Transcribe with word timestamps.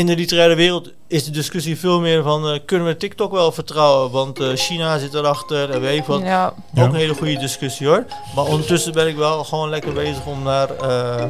in 0.00 0.06
de 0.06 0.14
literaire 0.16 0.54
wereld 0.54 0.90
is 1.08 1.24
de 1.24 1.30
discussie 1.30 1.78
veel 1.78 2.00
meer 2.00 2.22
van 2.22 2.48
eh, 2.48 2.58
kunnen 2.66 2.86
we 2.86 2.96
TikTok 2.96 3.32
wel 3.32 3.52
vertrouwen? 3.52 4.10
Want 4.10 4.40
eh, 4.40 4.48
China 4.54 4.98
zit 4.98 5.14
erachter 5.14 5.70
en 5.70 5.80
weet 5.80 5.98
ik 5.98 6.04
wat. 6.04 6.20
Ja. 6.20 6.46
Ook 6.46 6.54
Ja. 6.72 6.84
een 6.84 6.94
hele 6.94 7.14
goede 7.14 7.38
discussie 7.38 7.86
hoor. 7.86 8.04
Maar 8.34 8.44
ondertussen 8.44 8.92
ben 8.92 9.08
ik 9.08 9.16
wel 9.16 9.44
gewoon 9.44 9.68
lekker 9.68 9.92
bezig 9.92 10.26
om 10.26 10.42
naar 10.42 10.70
eh, 10.76 11.24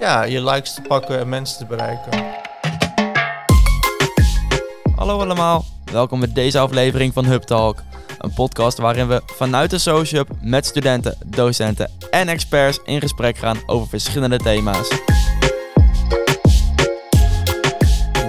ja, 0.00 0.22
je 0.22 0.44
likes 0.44 0.74
te 0.74 0.80
pakken 0.82 1.18
en 1.18 1.28
mensen 1.28 1.58
te 1.58 1.64
bereiken. 1.66 2.24
Hallo 4.96 5.20
allemaal, 5.20 5.64
welkom 5.92 6.20
bij 6.20 6.32
deze 6.32 6.58
aflevering 6.58 7.12
van 7.12 7.24
Hub 7.24 7.42
Talk. 7.42 7.82
Een 8.18 8.32
podcast 8.34 8.78
waarin 8.78 9.08
we 9.08 9.22
vanuit 9.26 9.70
de 9.70 9.78
Social 9.78 10.20
Hub 10.20 10.36
met 10.40 10.66
studenten, 10.66 11.16
docenten 11.26 11.90
en 12.10 12.28
experts 12.28 12.80
in 12.84 13.00
gesprek 13.00 13.38
gaan 13.38 13.58
over 13.66 13.88
verschillende 13.88 14.36
thema's. 14.36 14.88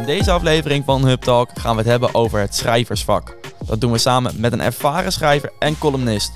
In 0.04 0.10
deze 0.10 0.32
aflevering 0.32 0.86
van 0.86 1.06
Hub 1.06 1.22
Talk 1.22 1.50
gaan 1.54 1.72
we 1.72 1.82
het 1.82 1.90
hebben 1.90 2.16
over 2.16 2.40
het 2.40 2.56
schrijversvak. 2.56 3.38
Dat 3.66 3.82
doen 3.82 3.92
we 3.92 3.98
samen 3.98 4.34
met 4.38 4.54
een 4.54 4.62
ervaren 4.62 5.12
schrijver 5.12 5.52
en 5.60 5.78
columnist. 5.78 6.32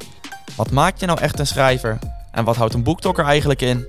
Wat 0.56 0.72
maakt 0.72 1.00
je 1.00 1.06
nou 1.06 1.20
echt 1.20 1.40
een 1.40 1.48
schrijver? 1.48 2.00
En 2.32 2.44
wat 2.44 2.56
houdt 2.56 2.74
een 2.74 2.84
boektokker 2.84 3.26
eigenlijk 3.26 3.62
in? 3.62 3.86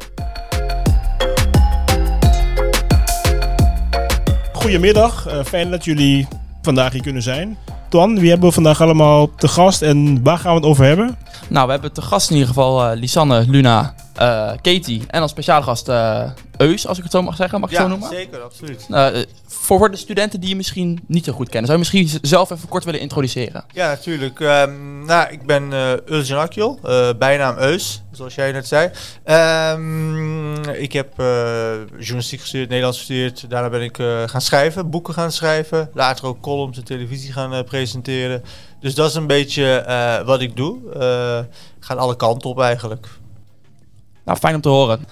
Goedemiddag, 4.52 5.26
eh, 5.26 5.44
fijn 5.44 5.70
dat 5.70 5.84
jullie 5.84 6.28
vandaag 6.62 6.92
hier 6.92 7.02
kunnen 7.02 7.22
zijn. 7.22 7.58
Twan, 7.88 8.18
wie 8.18 8.30
hebben 8.30 8.48
we 8.48 8.54
vandaag 8.54 8.80
allemaal 8.80 9.34
te 9.34 9.48
gast 9.48 9.82
en 9.82 10.22
waar 10.22 10.38
gaan 10.38 10.50
we 10.50 10.60
het 10.60 10.68
over 10.68 10.84
hebben? 10.84 11.18
Nou, 11.48 11.66
we 11.66 11.72
hebben 11.72 11.92
te 11.92 12.02
gast 12.02 12.28
in 12.28 12.34
ieder 12.34 12.48
geval 12.48 12.84
eh, 12.84 12.98
Lisanne, 12.98 13.44
Luna, 13.48 13.94
eh, 14.14 14.50
Katie 14.62 15.04
en 15.06 15.22
als 15.22 15.30
speciale 15.30 15.62
gast 15.62 15.88
eh, 15.88 16.30
Eus, 16.56 16.86
als 16.86 16.96
ik 16.96 17.02
het 17.02 17.12
zo 17.12 17.22
mag 17.22 17.36
zeggen. 17.36 17.60
Mag 17.60 17.70
ik 17.70 17.76
het 17.76 17.84
zo 17.84 17.90
noemen? 17.90 18.08
zeker, 18.08 18.40
absoluut. 18.40 18.86
Eh, 19.68 19.78
voor, 19.78 19.90
de 19.90 19.96
studenten 19.96 20.40
die 20.40 20.48
je 20.48 20.56
misschien 20.56 21.00
niet 21.06 21.24
zo 21.24 21.32
goed 21.32 21.48
kennen, 21.48 21.70
zou 21.70 21.78
je 21.78 21.84
misschien 21.84 22.20
zelf 22.22 22.50
even 22.50 22.68
kort 22.68 22.84
willen 22.84 23.00
introduceren? 23.00 23.64
Ja, 23.72 23.88
natuurlijk. 23.88 24.40
Ehm, 24.40 25.04
nou, 25.04 25.32
ik 25.32 25.46
ben 25.46 25.72
eh 25.72 25.92
Uljan 26.06 26.40
Akjol, 26.40 26.78
eh, 26.82 27.08
bijnaam 27.18 27.56
Eus, 27.58 28.02
zoals 28.10 28.34
jij 28.34 28.52
net 28.52 28.66
zei. 28.66 28.90
Ehm, 29.24 30.68
ik 30.68 30.92
heb 30.92 31.12
eh, 31.16 31.26
journalistiek 31.98 32.40
gestudeerd, 32.40 32.68
Nederlands 32.68 32.98
gestudeerd. 32.98 33.50
Daarna 33.50 33.68
ben 33.68 33.82
ik 33.82 33.98
eh, 33.98 34.22
gaan 34.26 34.40
schrijven, 34.40 34.90
boeken 34.90 35.14
gaan 35.14 35.32
schrijven. 35.32 35.90
Later 35.94 36.26
ook 36.26 36.40
columns 36.40 36.76
en 36.76 36.84
televisie 36.84 37.32
gaan 37.32 37.54
eh, 37.54 37.62
presenteren. 37.62 38.42
Dus 38.80 38.94
dat 38.94 39.08
is 39.08 39.14
een 39.14 39.26
beetje 39.26 39.76
eh, 39.76 40.26
wat 40.26 40.40
ik 40.40 40.56
doe. 40.56 40.92
Eh 40.92 41.40
gaat 41.80 41.98
alle 41.98 42.16
kanten 42.16 42.50
op 42.50 42.60
eigenlijk. 42.60 43.08
Nou, 44.24 44.38
fijn 44.38 44.54
om 44.54 44.60
te 44.60 44.68
horen. 44.68 45.06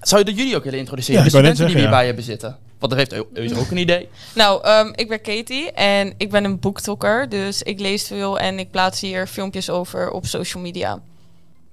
Zou 0.00 0.20
je 0.20 0.26
dat 0.26 0.36
jullie 0.36 0.56
ook 0.56 0.64
willen 0.64 0.78
introduceren? 0.78 1.18
Ja, 1.18 1.24
de 1.24 1.30
studenten 1.30 1.56
die 1.56 1.64
we 1.64 1.70
zeggen, 1.72 1.90
hierbij 1.90 2.06
hebben 2.06 2.24
zitten. 2.24 2.56
Want 2.82 2.94
daar 2.94 2.98
heeft 3.08 3.12
Eu- 3.12 3.42
Eus 3.42 3.54
ook 3.54 3.70
een 3.70 3.76
idee. 3.76 4.08
Nou, 4.34 4.64
ehm, 4.64 4.92
ik 4.94 5.08
ben 5.08 5.20
Katie 5.20 5.72
en 5.72 6.14
ik 6.16 6.30
ben 6.30 6.44
een 6.44 6.58
boektokker. 6.58 7.28
Dus 7.28 7.62
ik 7.62 7.80
lees 7.80 8.06
veel 8.06 8.38
en 8.38 8.58
ik 8.58 8.70
plaats 8.70 9.00
hier 9.00 9.26
filmpjes 9.26 9.70
over 9.70 10.10
op 10.10 10.26
social 10.26 10.62
media. 10.62 11.00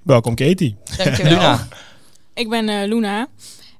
Welkom 0.01 0.35
Katie. 0.35 0.75
Dankjewel. 0.97 1.31
Luna, 1.31 1.67
Ik 2.33 2.49
ben 2.49 2.69
eh, 2.69 2.87
Luna. 2.87 3.27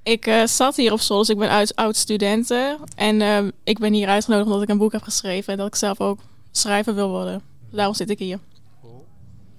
Ik 0.03 0.25
eh, 0.27 0.45
zat 0.45 0.75
hier 0.75 0.91
op 0.91 0.99
school, 0.99 1.17
dus 1.19 1.29
ik 1.29 1.37
ben 1.37 1.49
uit 1.49 1.75
oud-studenten. 1.75 2.77
En 2.95 3.21
eh, 3.21 3.37
ik 3.63 3.79
ben 3.79 3.93
hier 3.93 4.07
uitgenodigd 4.07 4.47
omdat 4.47 4.63
ik 4.63 4.69
een 4.69 4.77
boek 4.77 4.91
heb 4.91 5.01
geschreven. 5.01 5.51
En 5.53 5.57
dat 5.59 5.67
ik 5.67 5.75
zelf 5.75 5.99
ook 5.99 6.19
schrijver 6.51 6.95
wil 6.95 7.09
worden. 7.09 7.41
Daarom 7.71 7.95
zit 7.95 8.09
ik 8.09 8.19
hier. 8.19 8.39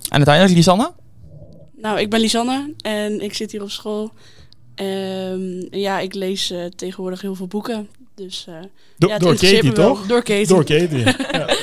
en 0.09 0.17
uiteindelijk 0.17 0.55
Lisanne? 0.55 0.93
Nou, 1.77 1.99
ik 2.01 2.11
ben 2.11 2.21
Lisanne 2.21 2.75
en 2.81 3.21
ik 3.21 3.35
zit 3.35 3.53
hier 3.53 3.63
op 3.63 3.71
school. 3.71 4.11
Ehm, 4.81 5.77
ja, 5.79 5.99
ik 5.99 6.15
lees 6.15 6.51
eh, 6.51 6.65
tegenwoordig 6.77 7.21
heel 7.21 7.35
veel 7.35 7.47
boeken. 7.47 7.89
Dus, 8.15 8.45
eh, 8.49 8.55
Do- 8.99 9.09
ja, 9.09 9.19
door 9.19 9.35
Katie 9.37 9.73
toch? 9.73 10.07
Door 10.07 10.23
Katie. 10.23 10.47
Door 10.47 10.65
Katie. 10.65 10.99
ja. 10.99 11.15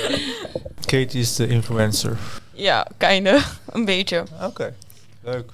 Katie 0.85 1.19
is 1.19 1.35
de 1.35 1.47
influencer. 1.47 2.17
Ja, 2.53 2.87
kinder. 2.97 3.49
Een 3.71 3.85
beetje. 3.85 4.23
Oké, 4.43 4.73
leuk. 5.23 5.51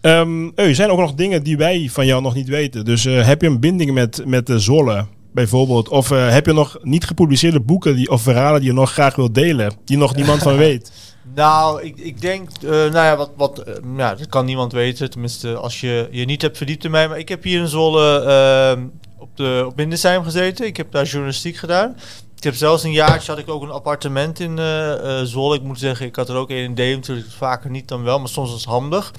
Ehm, 0.00 0.50
er 0.54 0.74
zijn 0.74 0.90
ook 0.90 0.98
nog 0.98 1.14
dingen 1.14 1.42
die 1.42 1.56
wij 1.56 1.88
van 1.92 2.06
jou 2.06 2.22
nog 2.22 2.34
niet 2.34 2.48
weten. 2.48 2.84
Dus 2.84 3.04
eh, 3.04 3.26
heb 3.26 3.40
je 3.40 3.46
een 3.46 3.60
binding 3.60 3.92
met, 3.92 4.22
met 4.26 4.46
de 4.46 4.58
Zolle 4.58 5.06
bijvoorbeeld? 5.32 5.88
Of 5.88 6.10
eh, 6.10 6.30
heb 6.30 6.46
je 6.46 6.52
nog 6.52 6.78
niet 6.82 7.04
gepubliceerde 7.04 7.60
boeken 7.60 7.96
die, 7.96 8.10
of 8.10 8.22
verhalen 8.22 8.60
die 8.60 8.68
je 8.68 8.74
nog 8.76 8.92
graag 8.92 9.16
wilt 9.16 9.34
delen? 9.34 9.72
Die 9.84 9.96
nog 9.96 10.14
niemand 10.16 10.42
van 10.42 10.56
weet? 10.66 10.92
Nou, 11.34 11.82
ik, 11.82 11.96
ik 11.96 12.20
denk, 12.20 12.48
eh, 12.62 12.70
nou 12.70 12.92
ja, 12.92 13.16
wat, 13.16 13.30
wat, 13.36 13.58
eh, 13.58 13.74
ja, 13.96 14.14
dat 14.14 14.28
kan 14.28 14.44
niemand 14.44 14.72
weten. 14.72 15.10
Tenminste, 15.10 15.56
als 15.56 15.80
je 15.80 16.08
je 16.10 16.24
niet 16.24 16.42
hebt 16.42 16.56
verdiept 16.56 16.84
in 16.84 16.90
mij. 16.90 17.08
Maar 17.08 17.18
ik 17.18 17.28
heb 17.28 17.42
hier 17.42 17.60
in 17.60 17.68
Zwolle 17.68 18.20
ehm, 18.20 18.86
op, 19.18 19.36
de, 19.36 19.64
op 19.66 20.24
gezeten. 20.24 20.66
Ik 20.66 20.76
heb 20.76 20.92
daar 20.92 21.04
journalistiek 21.04 21.56
gedaan. 21.56 21.96
Ik 22.36 22.42
heb 22.44 22.54
zelfs 22.54 22.82
een 22.82 22.92
jaartje 22.92 23.30
had 23.30 23.40
ik 23.40 23.48
ook 23.48 23.62
een 23.62 23.70
appartement 23.70 24.40
in 24.40 24.58
eh 24.58 25.22
Zwolle. 25.22 25.56
Ik 25.56 25.62
moet 25.62 25.78
zeggen, 25.78 26.06
ik 26.06 26.16
had 26.16 26.28
er 26.28 26.36
ook 26.36 26.50
een 26.50 26.56
in 26.56 26.74
Deventer. 26.74 27.24
Vaker 27.28 27.70
niet 27.70 27.88
dan 27.88 28.02
wel, 28.02 28.18
maar 28.18 28.28
soms 28.28 28.50
was 28.50 28.60
het 28.60 28.70
handig. 28.70 29.12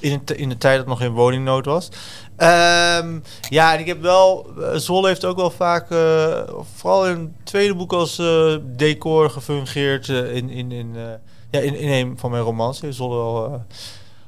In, 0.00 0.24
t- 0.24 0.36
in 0.36 0.48
de 0.48 0.58
tijd 0.58 0.78
dat 0.78 0.86
nog 0.86 0.98
geen 0.98 1.12
woningnood 1.12 1.64
was. 1.64 1.88
Ehm, 2.36 3.18
ja, 3.48 3.74
en 3.74 3.80
ik 3.80 3.86
heb 3.86 4.02
wel... 4.02 4.46
Zwolle 4.74 5.08
heeft 5.08 5.24
ook 5.24 5.36
wel 5.36 5.50
vaak, 5.50 5.86
vooral 6.74 7.06
in 7.06 7.18
het 7.18 7.46
tweede 7.46 7.74
boek 7.74 7.92
als 7.92 8.22
decor 8.62 9.30
gefungeerd. 9.30 10.08
in, 10.08 10.50
in, 10.50 10.72
in, 10.72 10.96
ja, 11.50 11.60
in, 11.60 11.78
in 11.78 11.88
een 11.90 12.18
van 12.18 12.30
mijn 12.30 12.42
romans 12.42 12.80
heeft 12.80 12.96
Zwolle 12.96 13.16
wel, 13.16 13.44
eh, 13.46 13.52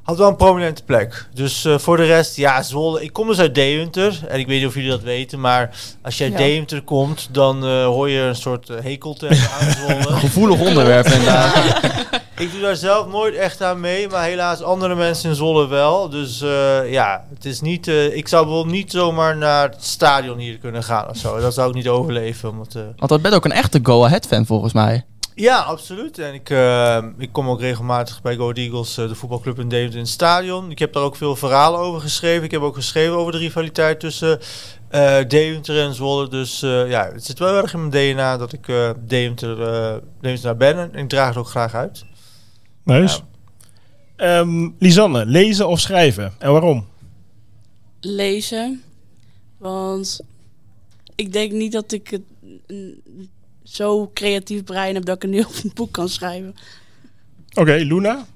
had 0.02 0.18
wel 0.18 0.28
een 0.28 0.36
prominente 0.36 0.82
plek. 0.84 1.28
Dus 1.34 1.64
eh, 1.64 1.78
voor 1.78 1.96
de 1.96 2.04
rest, 2.04 2.36
ja, 2.36 2.62
Zwolle. 2.62 3.02
Ik 3.02 3.12
kom 3.12 3.26
dus 3.26 3.38
uit 3.38 3.54
Deventer. 3.54 4.20
En 4.28 4.38
ik 4.38 4.46
weet 4.46 4.58
niet 4.58 4.66
of 4.68 4.74
jullie 4.74 4.90
dat 4.90 5.02
weten, 5.02 5.40
maar 5.40 5.70
als 6.02 6.18
je 6.18 6.24
uit 6.24 6.32
Ja. 6.32 6.38
Deventer 6.38 6.82
komt, 6.82 7.28
dan 7.32 7.64
eh, 7.64 7.84
hoor 7.84 8.08
je 8.10 8.20
een 8.20 8.36
soort 8.36 8.68
hekel 8.68 9.14
te 9.14 9.26
hebben 9.26 9.50
aan 9.60 9.70
Zwolle. 10.00 10.16
Gevoelig 10.18 10.60
onderwerp 10.60 11.06
inderdaad. 11.06 11.54
Ik 12.36 12.52
doe 12.52 12.60
daar 12.60 12.76
zelf 12.76 13.06
nooit 13.06 13.34
echt 13.34 13.62
aan 13.62 13.80
mee, 13.80 14.08
maar 14.08 14.24
helaas 14.24 14.62
andere 14.62 14.94
mensen 14.94 15.30
in 15.30 15.36
Zwolle 15.36 15.66
wel. 15.68 16.08
Dus 16.08 16.40
eh, 16.42 16.92
ja, 16.92 17.24
het 17.34 17.44
is 17.44 17.60
niet. 17.60 17.88
eh, 17.88 18.16
ik 18.16 18.28
zou 18.28 18.46
wel 18.48 18.64
niet 18.66 18.90
zomaar 18.90 19.36
naar 19.36 19.68
het 19.70 19.84
stadion 19.84 20.38
hier 20.38 20.58
kunnen 20.58 20.82
gaan 20.82 21.08
of 21.08 21.16
zo. 21.16 21.40
Dat 21.40 21.54
zou 21.54 21.68
ik 21.68 21.74
niet 21.74 21.88
overleven. 21.88 22.50
Omdat, 22.50 22.74
eh, 22.74 22.82
Want 22.96 23.08
dat 23.10 23.22
bent 23.22 23.34
ook 23.34 23.44
een 23.44 23.52
echte 23.52 23.80
Go 23.82 24.04
Ahead 24.04 24.26
fan 24.26 24.46
volgens 24.46 24.72
mij. 24.72 25.04
Ja, 25.34 25.58
absoluut. 25.58 26.18
En 26.18 26.34
ik, 26.34 26.50
eh, 26.50 27.04
ik 27.18 27.32
kom 27.32 27.48
ook 27.48 27.60
regelmatig 27.60 28.22
bij 28.22 28.34
Go 28.34 28.42
Ahead 28.42 28.56
Eagles, 28.56 28.98
eh, 28.98 29.08
de 29.08 29.14
voetbalclub 29.14 29.58
in 29.58 29.68
Deventer, 29.68 29.94
in 29.94 30.04
het 30.04 30.12
stadion. 30.12 30.70
Ik 30.70 30.78
heb 30.78 30.92
daar 30.92 31.02
ook 31.02 31.16
veel 31.16 31.36
verhalen 31.36 31.80
over 31.80 32.00
geschreven. 32.00 32.44
Ik 32.44 32.50
heb 32.50 32.60
ook 32.60 32.74
geschreven 32.74 33.16
over 33.16 33.32
de 33.32 33.38
rivaliteit 33.38 34.00
tussen 34.00 34.40
eh 34.88 35.18
Deventer 35.28 35.80
en 35.80 35.94
Zwolle. 35.94 36.28
Dus 36.28 36.62
eh, 36.62 36.88
ja, 36.88 37.10
het 37.12 37.24
zit 37.24 37.38
wel 37.38 37.54
erg 37.62 37.74
in 37.74 37.88
mijn 37.88 38.14
DNA 38.14 38.36
dat 38.36 38.52
ik 38.52 38.68
eh 38.68 38.90
Deventer, 39.00 39.62
eh 39.62 39.96
Deventer 40.20 40.56
ben. 40.56 40.76
En 40.76 41.02
ik 41.02 41.08
draag 41.08 41.28
het 41.28 41.36
ook 41.36 41.48
graag 41.48 41.74
uit. 41.74 42.04
Nice. 42.84 43.20
Ehm, 44.16 44.68
Lisanne, 44.78 45.26
lezen 45.26 45.68
of 45.68 45.80
schrijven? 45.80 46.32
En 46.38 46.52
waarom? 46.52 46.86
Lezen. 48.00 48.82
Want 49.58 50.20
ik 51.14 51.32
denk 51.32 51.52
niet 51.52 51.72
dat 51.72 51.92
ik 51.92 52.08
het 52.08 52.22
een 52.66 53.02
zo 53.70 54.10
creatief 54.14 54.64
brein 54.64 54.94
heb 54.94 55.04
dat 55.04 55.16
ik 55.16 55.22
een 55.24 55.32
heel 55.32 55.50
boek 55.74 55.92
kan 55.92 56.08
schrijven. 56.08 56.56
Oké, 57.54 57.74
Luna? 57.74 58.26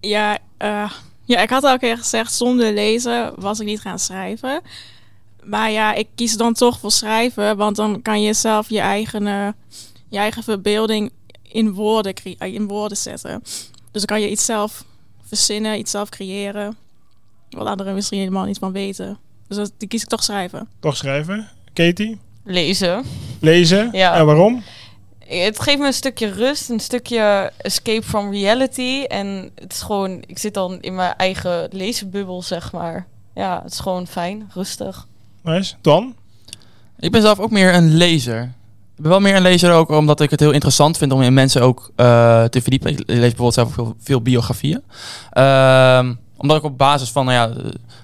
Ja, 0.00 0.38
eh, 0.56 0.92
ja, 1.24 1.40
ik 1.40 1.50
had 1.50 1.64
al 1.64 1.72
een 1.72 1.78
keer 1.78 1.98
gezegd, 1.98 2.32
zonder 2.32 2.72
lezen 2.72 3.32
was 3.40 3.60
ik 3.60 3.66
niet 3.66 3.80
gaan 3.80 3.98
schrijven. 3.98 4.60
Maar 5.42 5.70
ja, 5.70 5.94
ik 5.94 6.08
kies 6.14 6.36
dan 6.36 6.52
toch 6.52 6.78
voor 6.78 6.90
schrijven, 6.90 7.56
want 7.56 7.76
dan 7.76 8.02
kan 8.02 8.22
je 8.22 8.32
zelf 8.32 8.68
je 8.68 8.80
eigen, 8.80 9.26
eh, 9.26 9.48
je 10.08 10.18
eigen 10.18 10.42
verbeelding 10.42 11.10
in 11.42 11.72
woorden, 11.72 12.14
eh, 12.14 12.54
in 12.54 12.66
woorden 12.66 12.96
zetten. 12.96 13.42
Dus 13.90 14.02
dan 14.02 14.04
kan 14.04 14.20
je 14.20 14.30
iets 14.30 14.44
zelf 14.44 14.84
verzinnen, 15.22 15.78
iets 15.78 15.90
zelf 15.90 16.08
creëren, 16.08 16.76
wat 17.50 17.66
anderen 17.66 17.94
misschien 17.94 18.18
helemaal 18.18 18.44
niet 18.44 18.58
van 18.58 18.72
weten. 18.72 19.18
Dus 19.48 19.56
dat, 19.56 19.72
die 19.76 19.88
kies 19.88 20.02
ik 20.02 20.08
toch 20.08 20.22
schrijven. 20.22 20.68
Toch 20.80 20.96
schrijven? 20.96 21.48
Katie? 21.72 22.18
Lezen. 22.44 23.04
Lezen? 23.40 23.88
Ja. 23.92 24.14
En 24.14 24.26
waarom? 24.26 24.62
Het 25.26 25.60
geeft 25.60 25.78
me 25.78 25.86
een 25.86 25.92
stukje 25.92 26.30
rust, 26.30 26.68
een 26.70 26.80
stukje 26.80 27.52
escape 27.56 28.02
from 28.06 28.30
reality. 28.32 29.04
En 29.08 29.50
het 29.54 29.72
is 29.72 29.80
gewoon, 29.80 30.22
ik 30.26 30.38
zit 30.38 30.54
dan 30.54 30.78
in 30.80 30.94
mijn 30.94 31.14
eigen 31.16 31.68
lezenbubbel, 31.70 32.42
zeg 32.42 32.72
maar. 32.72 33.06
Ja, 33.34 33.60
het 33.62 33.72
is 33.72 33.78
gewoon 33.78 34.06
fijn, 34.06 34.50
rustig. 34.54 35.06
Nice. 35.42 35.74
Twan? 35.80 36.14
Ik 36.98 37.10
ben 37.12 37.22
zelf 37.22 37.38
ook 37.38 37.50
meer 37.50 37.74
een 37.74 37.96
lezer. 37.96 38.42
Ik 38.96 39.02
ben 39.02 39.10
wel 39.10 39.20
meer 39.20 39.36
een 39.36 39.42
lezer 39.42 39.72
ook 39.72 39.88
omdat 39.88 40.20
ik 40.20 40.30
het 40.30 40.40
heel 40.40 40.50
interessant 40.50 40.98
vind 40.98 41.12
om 41.12 41.22
in 41.22 41.34
mensen 41.34 41.62
ook 41.62 41.90
eh, 41.96 42.44
te 42.44 42.60
verdiepen. 42.62 42.90
Ik 42.90 43.02
lees 43.06 43.18
bijvoorbeeld 43.18 43.54
zelf 43.54 43.68
ook 43.68 43.74
veel, 43.74 43.94
veel 44.00 44.22
biografieën. 44.22 44.82
Ehm, 45.30 46.14
omdat 46.36 46.56
ik 46.56 46.62
op 46.64 46.78
basis 46.78 47.10
van, 47.10 47.24
nou 47.24 47.36
ja, 47.36 47.56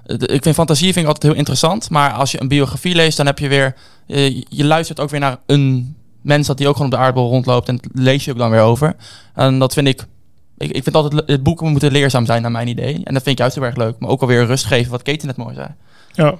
eh, 0.06 0.18
de- 0.18 0.26
ik 0.26 0.42
vind 0.42 0.54
fantasie 0.54 0.92
vind 0.92 0.96
ik 0.96 1.06
altijd 1.06 1.22
heel 1.32 1.40
interessant. 1.40 1.90
Maar 1.90 2.12
als 2.12 2.30
je 2.32 2.40
een 2.40 2.48
biografie 2.48 2.94
leest, 2.94 3.16
dan 3.16 3.26
heb 3.26 3.38
je 3.38 3.48
weer, 3.48 3.74
eh, 4.08 4.42
je 4.48 4.64
luistert 4.64 5.00
ook 5.00 5.10
weer 5.10 5.20
naar 5.20 5.38
een 5.46 5.96
mens 6.22 6.46
dat 6.46 6.58
die 6.58 6.68
ook 6.68 6.76
gewoon 6.76 6.92
op 6.92 6.98
de 6.98 7.04
aardbol 7.04 7.28
rondloopt. 7.30 7.68
En 7.68 7.76
dat 7.76 7.90
lees 7.92 8.24
je 8.24 8.30
ook 8.32 8.38
dan 8.38 8.50
weer 8.50 8.60
over. 8.60 8.96
En 9.34 9.58
dat 9.58 9.72
vind 9.72 9.88
ik, 9.88 10.04
ik, 10.58 10.70
ik 10.70 10.82
vind 10.82 10.94
altijd, 10.96 11.22
het 11.26 11.42
boeken 11.42 11.70
moeten 11.70 11.92
leerzaam 11.92 12.26
zijn 12.26 12.42
naar 12.42 12.50
mijn 12.50 12.68
idee. 12.68 12.94
En 12.94 13.14
dat 13.14 13.22
vind 13.22 13.26
ik 13.26 13.38
juist 13.38 13.54
heel 13.54 13.64
erg 13.64 13.76
leuk. 13.76 13.94
Maar 13.98 14.10
ook 14.10 14.20
alweer 14.20 14.46
rust 14.46 14.64
geven, 14.64 14.90
wat 14.90 15.02
Katie 15.02 15.26
net 15.26 15.36
mooi 15.36 15.54
zei. 15.54 15.68
Ja. 16.12 16.34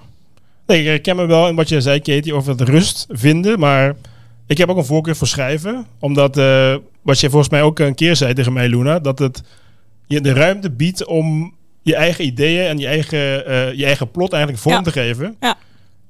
Nee, 0.67 0.81
ik 0.81 0.87
herken 0.87 1.17
me 1.17 1.27
wel 1.27 1.49
in 1.49 1.55
wat 1.55 1.69
je 1.69 1.81
zei, 1.81 2.01
Katie, 2.01 2.35
over 2.35 2.51
het 2.51 2.61
rust 2.61 3.07
vinden. 3.09 3.59
Maar 3.59 3.95
ik 4.47 4.59
heb 4.59 4.69
ook 4.69 4.77
een 4.77 4.85
voorkeur 4.85 5.17
voor 5.17 5.27
schrijven. 5.27 5.87
Omdat, 6.01 6.37
eh, 6.37 6.77
wat 7.03 7.21
je 7.21 7.31
volgens 7.31 7.51
mij 7.51 7.63
ook 7.63 7.79
een 7.79 7.95
keer 7.95 8.17
zei 8.17 8.35
tegen 8.35 8.53
mij, 8.53 8.69
Luna, 8.69 8.99
dat 8.99 9.19
het 9.19 9.43
je 10.07 10.21
de 10.21 10.33
ruimte 10.33 10.71
biedt 10.71 11.05
om 11.07 11.55
je 11.83 11.95
eigen 11.97 12.25
ideeën 12.25 12.67
en 12.69 12.79
je 12.79 12.87
eigen, 12.87 13.47
eh, 13.47 13.73
je 13.73 13.85
eigen 13.85 14.11
plot 14.11 14.33
eigenlijk 14.33 14.63
vorm 14.63 14.75
Ja. 14.75 14.83
te 14.83 14.93
geven. 14.93 15.37
Ja. 15.41 15.57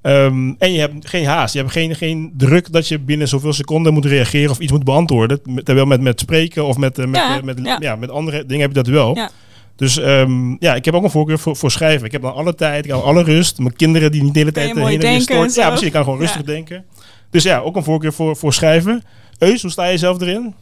Ehm, 0.03 0.53
en 0.59 0.73
je 0.73 0.81
hebt 0.81 1.09
geen 1.09 1.27
haast. 1.27 1.53
Je 1.55 1.61
hebt 1.61 1.73
geen, 1.73 1.95
geen 1.95 2.33
druk 2.37 2.73
dat 2.73 2.89
je 2.89 2.99
binnen 2.99 3.29
zoveel 3.29 3.53
seconden 3.53 3.93
moet 3.93 4.05
reageren 4.05 4.51
of 4.51 4.59
iets 4.59 4.73
moet 4.73 4.85
beantwoorden. 4.85 5.41
Terwijl 5.65 5.87
met, 5.87 6.01
met 6.01 6.21
spreken 6.21 6.65
of 6.65 6.77
met, 6.77 6.99
eh, 6.99 7.07
met, 7.07 7.21
Ja, 7.21 7.37
eh, 7.37 7.43
met, 7.43 7.61
ja. 7.63 7.77
ja, 7.81 7.97
met 7.97 8.11
andere 8.11 8.47
dingen 8.47 8.61
heb 8.61 8.71
je 8.71 8.83
dat 8.83 8.87
wel. 8.87 9.17
Ja. 9.17 9.31
Dus 9.77 9.99
ehm, 9.99 10.57
ja, 10.59 10.75
ik 10.75 10.85
heb 10.85 10.95
ook 10.95 11.03
een 11.03 11.11
voorkeur 11.11 11.39
voor, 11.39 11.57
voor 11.57 11.71
schrijven. 11.71 12.07
Ik 12.07 12.13
heb 12.13 12.23
dan 12.23 12.35
alle 12.35 12.55
tijd, 12.55 12.85
ik 12.85 12.91
heb 12.91 13.01
alle 13.01 13.23
rust. 13.23 13.59
Mijn 13.59 13.77
kinderen 13.77 14.13
die 14.13 14.23
niet 14.23 14.33
de 14.33 14.39
hele 14.39 14.53
tijd 14.53 14.77
eh, 14.77 14.85
heen 14.85 15.01
en 15.01 15.09
weer 15.09 15.21
zo. 15.21 15.61
Ja, 15.61 15.69
precies. 15.69 15.87
Ik 15.87 15.93
kan 15.93 16.05
gewoon 16.05 16.19
rustig 16.19 16.43
denken. 16.43 16.85
Dus 17.31 17.43
ja, 17.43 17.59
ook 17.59 17.77
een 17.77 17.85
voorkeur 17.85 18.13
voor, 18.13 18.37
voor 18.37 18.53
schrijven. 18.53 19.03
Eus, 19.39 19.63
hoe 19.63 19.71
sta 19.71 19.87
je 19.87 19.99
zelf 19.99 20.21
erin? 20.21 20.55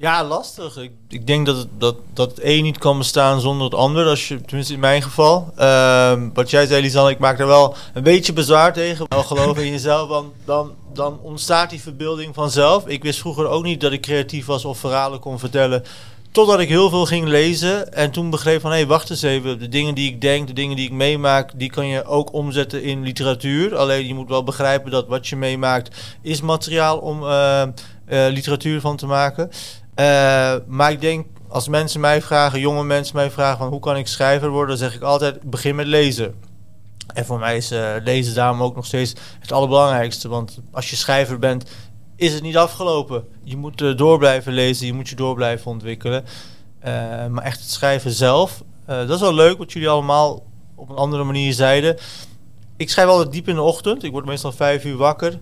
Ja, 0.00 0.24
lastig. 0.24 0.76
Ik, 0.76 0.92
ik 1.08 1.26
denk 1.26 1.46
dat 1.46 1.56
het, 1.56 1.68
dat, 1.78 1.96
dat 2.12 2.30
het 2.30 2.40
een 2.42 2.62
niet 2.62 2.78
kan 2.78 2.98
bestaan 2.98 3.40
zonder 3.40 3.64
het 3.64 3.74
ander. 3.74 4.06
Als 4.06 4.28
je, 4.28 4.40
tenminste 4.40 4.74
in 4.74 4.80
mijn 4.80 5.02
geval. 5.02 5.52
Ehm, 5.56 6.28
wat 6.34 6.50
jij 6.50 6.66
zei, 6.66 6.82
Lisanne, 6.82 7.10
ik 7.10 7.18
maak 7.18 7.38
er 7.38 7.46
wel 7.46 7.74
een 7.94 8.02
beetje 8.02 8.32
bezwaar 8.32 8.72
tegen. 8.72 9.06
Wel 9.08 9.22
geloven 9.22 9.64
in 9.64 9.70
jezelf, 9.70 10.08
dan, 10.08 10.32
dan, 10.44 10.74
dan 10.92 11.18
ontstaat 11.22 11.70
die 11.70 11.80
verbeelding 11.80 12.34
vanzelf. 12.34 12.86
Ik 12.86 13.02
wist 13.02 13.18
vroeger 13.18 13.48
ook 13.48 13.62
niet 13.62 13.80
dat 13.80 13.92
ik 13.92 14.00
creatief 14.00 14.46
was 14.46 14.64
of 14.64 14.78
verhalen 14.78 15.20
kon 15.20 15.38
vertellen. 15.38 15.84
Totdat 16.32 16.60
ik 16.60 16.68
heel 16.68 16.90
veel 16.90 17.06
ging 17.06 17.28
lezen 17.28 17.92
en 17.92 18.10
toen 18.10 18.30
begreep 18.30 18.60
van... 18.60 18.70
hé, 18.70 18.76
hey, 18.76 18.86
wacht 18.86 19.10
eens 19.10 19.22
even, 19.22 19.58
de 19.58 19.68
dingen 19.68 19.94
die 19.94 20.08
ik 20.08 20.20
denk, 20.20 20.46
de 20.46 20.52
dingen 20.52 20.76
die 20.76 20.86
ik 20.86 20.92
meemaak... 20.92 21.52
die 21.54 21.70
kan 21.70 21.86
je 21.86 22.04
ook 22.04 22.32
omzetten 22.32 22.82
in 22.82 23.02
literatuur. 23.02 23.76
Alleen 23.76 24.06
je 24.06 24.14
moet 24.14 24.28
wel 24.28 24.44
begrijpen 24.44 24.90
dat 24.90 25.06
wat 25.06 25.28
je 25.28 25.36
meemaakt... 25.36 26.16
is 26.22 26.40
materiaal 26.40 26.98
om 26.98 27.22
eh, 27.22 27.62
eh, 27.62 27.68
literatuur 28.32 28.80
van 28.80 28.96
te 28.96 29.06
maken. 29.06 29.50
Eh, 29.94 30.54
maar 30.66 30.92
ik 30.92 31.00
denk, 31.00 31.26
als 31.48 31.68
mensen 31.68 32.00
mij 32.00 32.22
vragen, 32.22 32.60
jonge 32.60 32.84
mensen 32.84 33.16
mij 33.16 33.30
vragen... 33.30 33.58
van 33.58 33.68
hoe 33.68 33.80
kan 33.80 33.96
ik 33.96 34.06
schrijver 34.06 34.48
worden, 34.48 34.68
dan 34.68 34.88
zeg 34.88 34.94
ik 34.94 35.02
altijd, 35.02 35.42
begin 35.42 35.74
met 35.74 35.86
lezen. 35.86 36.34
En 37.14 37.24
voor 37.24 37.38
mij 37.38 37.56
is 37.56 37.70
eh, 37.70 37.94
lezen 38.04 38.34
daarom 38.34 38.62
ook 38.62 38.74
nog 38.74 38.86
steeds 38.86 39.14
het 39.40 39.52
allerbelangrijkste. 39.52 40.28
Want 40.28 40.60
als 40.72 40.90
je 40.90 40.96
schrijver 40.96 41.38
bent, 41.38 41.70
is 42.16 42.32
het 42.32 42.42
niet 42.42 42.56
afgelopen. 42.56 43.24
Je 43.42 43.56
moet 43.56 43.82
eh, 43.82 43.96
door 43.96 44.18
blijven 44.18 44.52
lezen, 44.52 44.86
je 44.86 44.92
moet 44.92 45.08
je 45.08 45.16
door 45.16 45.34
blijven 45.34 45.70
ontwikkelen. 45.70 46.24
Maar 47.30 47.44
echt 47.44 47.60
het 47.60 47.70
schrijven 47.70 48.10
zelf, 48.10 48.62
dat 48.86 49.10
is 49.10 49.20
wel 49.20 49.34
leuk 49.34 49.58
wat 49.58 49.72
jullie 49.72 49.88
allemaal 49.88 50.42
op 50.74 50.88
een 50.88 50.96
andere 50.96 51.24
manier 51.24 51.52
zeiden. 51.52 51.96
Ik 52.76 52.90
schrijf 52.90 53.08
altijd 53.08 53.32
diep 53.32 53.48
in 53.48 53.54
de 53.54 53.60
ochtend. 53.60 54.04
Ik 54.04 54.12
word 54.12 54.24
meestal 54.24 54.52
vijf 54.52 54.84
uur 54.84 54.96
wakker. 54.96 55.38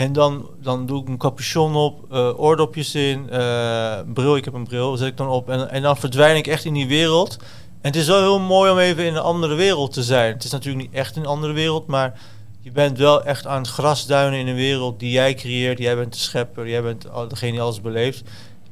En 0.00 0.12
dan, 0.12 0.48
dan 0.62 0.86
doe 0.86 1.02
ik 1.02 1.08
een 1.08 1.18
capuchon 1.18 1.74
op, 1.76 2.12
eh, 2.12 2.40
oordopjes 2.40 2.94
in, 2.94 3.30
eh, 3.30 3.98
bril. 4.14 4.36
Ik 4.36 4.44
heb 4.44 4.54
een 4.54 4.64
bril, 4.64 4.96
zet 4.96 5.08
ik 5.08 5.16
dan 5.16 5.28
op. 5.28 5.48
En, 5.48 5.70
en 5.70 5.82
dan 5.82 5.96
verdwijn 5.96 6.36
ik 6.36 6.46
echt 6.46 6.64
in 6.64 6.74
die 6.74 6.86
wereld. 6.86 7.36
En 7.80 7.90
het 7.90 7.96
is 7.96 8.06
wel 8.06 8.20
heel 8.20 8.38
mooi 8.38 8.70
om 8.70 8.78
even 8.78 9.04
in 9.04 9.14
een 9.14 9.22
andere 9.22 9.54
wereld 9.54 9.92
te 9.92 10.02
zijn. 10.02 10.32
Het 10.32 10.44
is 10.44 10.50
natuurlijk 10.50 10.84
niet 10.84 10.94
echt 10.94 11.16
een 11.16 11.26
andere 11.26 11.52
wereld, 11.52 11.86
maar 11.86 12.20
je 12.60 12.72
bent 12.72 12.98
wel 12.98 13.24
echt 13.24 13.46
aan 13.46 13.60
het 13.62 13.70
grasduinen 13.70 14.38
in 14.38 14.48
een 14.48 14.54
wereld 14.54 15.00
die 15.00 15.10
jij 15.10 15.34
creëert. 15.34 15.78
Jij 15.78 15.96
bent 15.96 16.12
de 16.12 16.18
schepper, 16.18 16.68
jij 16.68 16.82
bent 16.82 17.06
degene 17.28 17.52
die 17.52 17.60
alles 17.60 17.80
beleeft. 17.80 18.22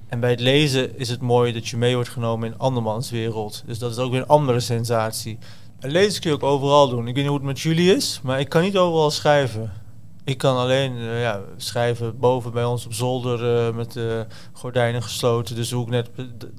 En 0.07 0.21
bij 0.21 0.31
het 0.31 0.41
lezen 0.41 0.99
is 0.99 1.09
het 1.09 1.21
mooi 1.21 1.53
dat 1.53 1.69
je 1.69 1.77
mee 1.77 1.95
wordt 1.95 2.09
genomen 2.09 2.49
in 2.49 2.59
andermans 2.59 3.11
wereld. 3.11 3.63
Dus 3.67 3.79
dat 3.79 3.91
is 3.91 3.99
ook 3.99 4.11
weer 4.11 4.21
een 4.21 4.27
andere 4.27 4.61
sensatie. 4.61 5.39
En 5.81 5.91
lezen 5.91 6.21
kun 6.21 6.31
je 6.31 6.37
ook 6.37 6.43
overal 6.43 6.89
doen. 6.89 7.09
Ik 7.09 7.15
weet 7.15 7.15
niet 7.15 7.27
hoe 7.27 7.37
het 7.37 7.47
met 7.47 7.61
jullie 7.61 7.95
is, 7.95 8.21
maar 8.23 8.41
ik 8.41 8.49
kan 8.49 8.63
niet 8.63 8.77
overal 8.77 9.11
schrijven. 9.11 9.87
Ik 10.29 10.39
kan 10.39 10.57
alleen 10.57 10.97
eh, 10.99 11.21
ja, 11.21 11.41
schrijven 11.57 12.19
boven 12.19 12.53
bij 12.53 12.65
ons 12.65 12.87
op 12.87 12.93
zolder 12.93 13.67
eh, 13.67 13.75
met 13.75 13.93
de 13.93 14.27
gordijnen 14.53 15.03
gesloten. 15.03 15.57
Dus 15.57 15.71
hoe 15.71 15.83
ik 15.85 15.91
net, 15.91 16.09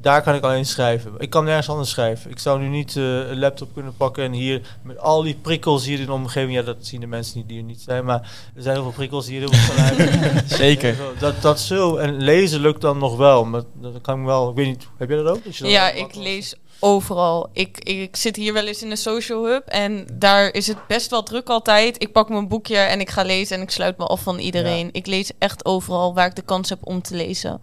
daar 0.01 0.21
kan 0.21 0.35
ik 0.35 0.43
alleen 0.43 0.65
schrijven. 0.65 1.13
Ik 1.17 1.29
kan 1.29 1.43
nergens 1.43 1.69
anders 1.69 1.89
schrijven. 1.89 2.31
Ik 2.31 2.39
zou 2.39 2.59
nu 2.59 2.67
niet 2.67 2.95
eh, 2.95 3.03
een 3.03 3.39
laptop 3.39 3.73
kunnen 3.73 3.93
pakken 3.97 4.23
en 4.23 4.31
hier 4.31 4.77
met 4.83 4.99
al 4.99 5.23
die 5.23 5.35
prikkels 5.41 5.85
hier 5.85 5.99
in 5.99 6.05
de 6.05 6.11
omgeving. 6.11 6.53
Ja, 6.53 6.61
dat 6.61 6.77
zien 6.79 6.99
de 6.99 7.07
mensen 7.07 7.37
niet 7.37 7.47
die 7.47 7.57
er 7.57 7.63
niet 7.63 7.81
zijn, 7.81 8.05
maar 8.05 8.21
er 8.55 8.61
zijn 8.61 8.75
heel 8.75 8.83
veel 8.83 8.93
prikkels 8.93 9.27
hier. 9.27 9.49
Veel 9.49 9.59
geluiden. 9.59 10.43
Zeker. 10.65 10.97
Dat, 11.19 11.41
dat 11.41 11.59
zo. 11.59 11.95
En 11.95 12.21
lezen 12.23 12.59
lukt 12.59 12.81
dan 12.81 12.97
nog 12.97 13.17
wel. 13.17 13.45
Maar 13.45 13.63
dat 13.73 14.01
kan 14.01 14.19
ik 14.19 14.25
wel. 14.25 14.49
Ik 14.49 14.55
weet 14.55 14.67
niet, 14.67 14.87
heb 14.97 15.09
jij 15.09 15.17
dat 15.17 15.35
ook? 15.35 15.43
Dat 15.43 15.57
Ja, 15.57 15.91
ik 15.91 16.15
lees 16.15 16.55
overal. 16.79 17.49
Ik, 17.53 17.77
ik 17.83 18.15
zit 18.15 18.35
hier 18.35 18.53
wel 18.53 18.65
eens 18.67 18.81
in 18.83 18.89
de 18.89 18.95
social 18.95 19.45
hub 19.45 19.67
en 19.67 20.07
daar 20.13 20.53
is 20.53 20.67
het 20.67 20.87
best 20.87 21.09
wel 21.09 21.23
druk 21.23 21.49
altijd. 21.49 22.01
Ik 22.01 22.11
pak 22.11 22.29
mijn 22.29 22.47
boekje 22.47 22.77
en 22.77 22.99
ik 22.99 23.09
ga 23.09 23.23
lezen 23.23 23.55
en 23.57 23.61
ik 23.61 23.69
sluit 23.71 23.97
me 23.97 24.05
af 24.05 24.21
van 24.21 24.39
iedereen. 24.39 24.89
Ik 24.91 25.05
lees 25.07 25.31
echt 25.37 25.65
overal 25.65 26.13
waar 26.13 26.25
ik 26.27 26.35
de 26.35 26.41
kans 26.41 26.69
heb 26.69 26.79
om 26.83 27.01
te 27.01 27.15
lezen. 27.15 27.61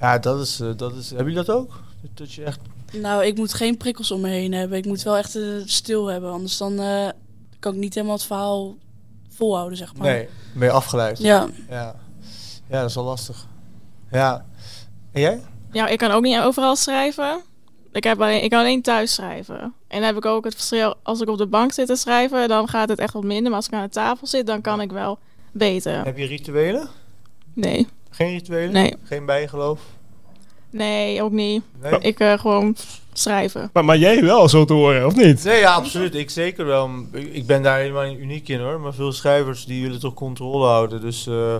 Ja, 0.00 0.18
dat 0.18 0.40
is, 0.40 0.60
eh, 0.60 0.68
dat 0.76 0.94
is. 0.94 1.08
Hebben 1.10 1.32
jullie 1.32 1.44
dat 1.46 1.56
ook? 1.56 1.68
Dat- 2.02 2.10
Dat 2.16 2.32
je 2.32 2.44
echt. 2.44 2.60
Nou, 2.92 3.24
ik 3.24 3.36
moet 3.36 3.54
geen 3.54 3.76
prikkels 3.76 4.10
om 4.10 4.20
me 4.20 4.28
heen 4.28 4.52
hebben. 4.52 4.78
Ik 4.78 4.84
moet 4.86 5.02
wel 5.02 5.16
echt 5.16 5.38
stil 5.64 6.06
hebben. 6.06 6.30
Anders 6.30 6.56
dan 6.56 6.80
eh, 6.80 7.08
kan 7.58 7.72
ik 7.74 7.78
niet 7.80 7.94
helemaal 7.94 8.16
het 8.16 8.24
verhaal 8.24 8.76
volhouden, 9.36 9.78
zeg 9.78 9.94
maar. 9.94 10.06
Nee, 10.06 10.28
ben 10.54 10.68
je 10.68 10.72
afgeleid. 10.74 11.18
Ja. 11.18 11.48
Ja. 11.68 11.94
ja, 12.68 12.80
dat 12.80 12.88
is 12.88 12.94
wel 12.94 13.04
lastig. 13.04 13.46
Ja. 14.10 14.44
En 15.12 15.20
jij? 15.20 15.40
Ja, 15.72 15.86
ik 15.88 15.98
kan 15.98 16.10
ook 16.10 16.22
niet 16.22 16.38
overal 16.38 16.76
schrijven. 16.76 17.40
Ik, 17.92 18.04
heb 18.04 18.20
alleen, 18.20 18.42
ik 18.42 18.50
kan 18.50 18.58
alleen 18.60 18.82
thuis 18.82 19.14
schrijven. 19.14 19.60
En 19.60 19.72
dan 19.88 20.02
heb 20.02 20.16
ik 20.16 20.24
ook 20.24 20.44
het 20.44 20.54
verschil, 20.54 20.94
als 21.02 21.20
ik 21.20 21.28
op 21.28 21.38
de 21.38 21.46
bank 21.46 21.72
zit 21.72 21.86
te 21.86 21.96
schrijven, 21.96 22.48
dan 22.48 22.68
gaat 22.68 22.88
het 22.88 22.98
echt 22.98 23.12
wat 23.12 23.24
minder. 23.24 23.44
Maar 23.46 23.54
als 23.54 23.66
ik 23.66 23.72
aan 23.72 23.82
de 23.82 23.88
tafel 23.88 24.26
zit, 24.26 24.46
dan 24.46 24.60
kan 24.60 24.80
ik 24.80 24.92
wel 24.92 25.18
beter. 25.52 26.04
Heb 26.04 26.18
je 26.18 26.26
rituelen? 26.26 26.88
Nee, 27.54 27.86
Geen 28.10 28.30
rituelen? 28.30 28.72
nee, 28.72 28.94
Geen 29.04 29.26
bijgeloof? 29.26 29.80
nee, 30.70 31.22
ook 31.22 31.32
niet. 31.32 31.62
Nee? 31.80 31.98
Ik 32.00 32.20
eh, 32.20 32.38
gewoon 32.38 32.76
schrijven. 33.12 33.70
Maar, 33.72 33.84
maar 33.84 33.98
jij 33.98 34.22
wel, 34.22 34.48
zo 34.48 34.64
te 34.64 34.72
horen, 34.72 35.06
of 35.06 35.16
niet? 35.16 35.44
Nee, 35.44 35.58
ja, 35.60 35.74
absoluut. 35.74 36.14
Ik 36.14 36.30
zeker 36.30 36.66
wel. 36.66 36.90
Ik 37.12 37.46
ben 37.46 37.62
daar 37.62 37.78
helemaal 37.78 38.08
niet 38.08 38.18
uniek 38.18 38.48
in 38.48 38.60
hoor. 38.60 38.80
Maar 38.80 38.94
veel 38.94 39.12
schrijvers 39.12 39.64
die 39.64 39.82
willen 39.82 40.00
toch 40.00 40.14
controle 40.14 40.66
houden. 40.66 41.00
Dus 41.00 41.26
eh, 41.26 41.54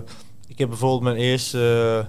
ik 0.47 0.57
heb 0.57 0.69
bijvoorbeeld 0.69 1.01
mijn 1.01 1.15
eerste 1.15 2.05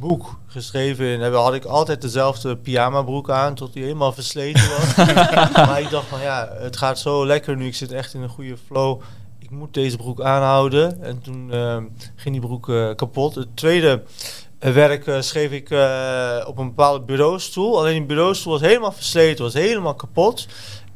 boek 0.00 0.38
geschreven. 0.46 1.06
En 1.06 1.20
daar 1.20 1.32
had 1.32 1.54
ik 1.54 1.64
altijd 1.64 2.02
dezelfde 2.02 2.56
pyjama 2.56 3.02
broek 3.02 3.30
aan. 3.30 3.54
Tot 3.54 3.72
die 3.72 3.82
helemaal 3.82 4.12
versleten 4.12 4.68
was. 4.68 4.96
maar 5.66 5.80
ik 5.80 5.90
dacht 5.90 6.06
van 6.06 6.20
ja, 6.20 6.48
het 6.58 6.76
gaat 6.76 6.98
zo 6.98 7.26
lekker 7.26 7.56
nu. 7.56 7.66
Ik 7.66 7.74
zit 7.74 7.92
echt 7.92 8.14
in 8.14 8.22
een 8.22 8.28
goede 8.28 8.56
flow. 8.66 9.00
Ik 9.38 9.50
moet 9.50 9.74
deze 9.74 9.96
broek 9.96 10.20
aanhouden. 10.20 11.02
En 11.02 11.20
toen 11.22 11.52
eh, 11.52 11.76
ging 12.16 12.34
die 12.34 12.46
broek 12.46 12.68
eh, 12.68 12.94
kapot. 12.94 13.34
Het 13.34 13.56
tweede 13.56 14.02
eh, 14.60 14.72
werk 14.72 15.06
eh, 15.06 15.20
schreef 15.20 15.50
ik 15.50 15.64
op 16.46 16.58
een 16.58 16.66
bepaalde 16.66 17.04
bureaustoel. 17.04 17.78
Alleen 17.78 17.98
die 17.98 18.06
bureaustoel 18.06 18.52
was 18.52 18.60
helemaal 18.60 18.92
versleten, 18.92 19.44
was 19.44 19.54
helemaal 19.54 19.94
kapot. 19.94 20.46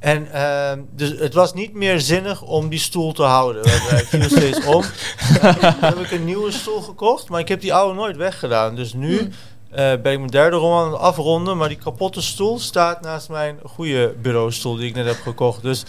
En 0.05 0.33
ehm, 0.33 0.81
dus 0.91 1.19
het 1.19 1.35
was 1.35 1.55
niet 1.55 1.75
meer 1.75 2.01
zinnig 2.01 2.43
om 2.43 2.69
die 2.69 2.79
stoel 2.79 3.13
te 3.13 3.23
houden. 3.23 3.63
We 3.63 4.05
viel 4.09 4.23
steeds 4.23 4.67
om. 4.67 4.83
Toen 5.41 5.81
heb 5.81 5.99
ik 5.99 6.11
een 6.11 6.25
nieuwe 6.25 6.53
stoel 6.53 6.81
gekocht, 6.81 7.29
maar 7.29 7.41
ik 7.41 7.49
heb 7.49 7.61
die 7.61 7.75
oude 7.75 7.95
nooit 7.95 8.17
weggedaan. 8.17 8.75
Dus 8.75 8.93
nu 8.93 9.19
Hmm. 9.19 9.31
eh, 9.71 9.77
ben 9.77 10.13
ik 10.13 10.19
mijn 10.19 10.27
derde 10.27 10.57
roman 10.57 10.85
aan 10.87 10.93
het 10.93 11.01
afronden, 11.01 11.57
maar 11.57 11.69
die 11.69 11.79
kapotte 11.79 12.23
stoel 12.23 12.59
staat 12.59 13.01
naast 13.01 13.29
mijn 13.29 13.59
goede 13.65 14.15
bureaustoel 14.23 14.77
die 14.77 14.89
ik 14.89 14.95
net 14.95 15.07
heb 15.07 15.21
gekocht. 15.23 15.63
Dus 15.63 15.85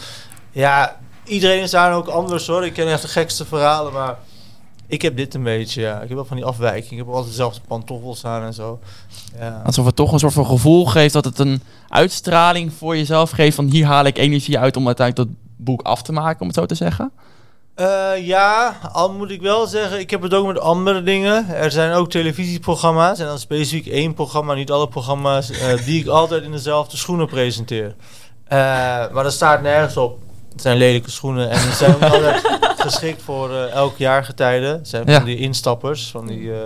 ja, 0.52 1.00
iedereen 1.26 1.62
is 1.62 1.72
daar 1.72 1.94
ook 1.94 2.08
anders 2.08 2.48
hoor. 2.48 2.66
Ik 2.66 2.74
ken 2.74 2.88
echt 2.88 3.02
de 3.02 3.08
gekste 3.08 3.46
verhalen, 3.46 3.94
maar 3.94 4.18
ik 4.88 5.02
heb 5.02 5.18
dit 5.18 5.34
een 5.34 5.44
beetje. 5.44 5.82
Ja. 5.82 5.96
Ik 5.96 6.08
heb 6.08 6.18
wel 6.18 6.26
van 6.26 6.38
die 6.38 6.46
afwijking. 6.46 6.92
Ik 6.92 6.98
heb 6.98 7.08
altijd 7.08 7.28
dezelfde 7.28 7.62
pantoffels 7.68 8.26
aan 8.26 8.44
en 8.44 8.54
zo. 8.54 8.80
Ja. 9.40 9.62
Alsof 9.66 9.86
het 9.86 9.96
toch 9.96 10.12
een 10.12 10.20
soort 10.20 10.34
van 10.34 10.46
gevoel 10.46 10.86
geeft 10.86 11.14
dat 11.14 11.26
het 11.26 11.40
een 11.40 11.62
uitstraling 11.90 12.74
voor 12.74 12.98
jezelf 12.98 13.30
geeft 13.30 13.56
van 13.56 13.66
hier 13.66 13.86
haal 13.86 14.06
ik 14.06 14.18
energie 14.18 14.60
uit 14.60 14.78
om 14.78 14.88
uiteindelijk 14.88 15.30
dat 15.30 15.38
boek 15.58 15.82
af 15.82 16.02
te 16.02 16.12
maken, 16.12 16.42
om 16.42 16.48
het 16.48 16.56
zo 16.56 16.66
te 16.66 16.76
zeggen. 16.76 17.12
Eh, 17.76 18.12
ja, 18.26 18.78
al 18.92 19.14
moet 19.14 19.32
ik 19.32 19.42
wel 19.42 19.68
zeggen, 19.68 20.00
ik 20.00 20.10
heb 20.10 20.22
het 20.22 20.34
ook 20.34 20.48
met 20.48 20.60
andere 20.60 21.04
dingen. 21.04 21.48
Er 21.48 21.72
zijn 21.72 21.94
ook 21.94 22.10
televisieprogramma's 22.10 23.20
en 23.20 23.26
dan 23.26 23.40
specifiek 23.40 23.88
één 23.88 24.14
programma, 24.14 24.54
niet 24.54 24.72
alle 24.72 24.88
programma's, 24.88 25.52
eh, 25.52 25.86
die 25.86 26.02
ik 26.02 26.08
altijd 26.08 26.44
in 26.44 26.52
dezelfde 26.52 26.98
schoenen 26.98 27.28
presenteer. 27.28 27.96
Eh, 28.48 28.58
maar 29.12 29.24
dat 29.24 29.34
staat 29.34 29.62
nergens 29.62 29.98
op. 29.98 30.20
Het 30.56 30.64
zijn 30.64 30.78
lelijke 30.78 31.12
schoenen 31.12 31.50
en 31.50 31.62
die 31.62 31.72
zijn 31.72 32.00
altijd 32.02 32.42
geschikt 32.88 33.22
voor 33.22 33.52
eh, 33.54 33.72
elk 33.72 33.98
jaargetijde. 33.98 34.66
Het 34.68 34.88
zijn 34.88 35.08
Ja. 35.08 35.16
van 35.16 35.26
die 35.26 35.38
instappers, 35.38 36.08
van 36.12 36.28
die 36.28 36.54
eh 36.54 36.60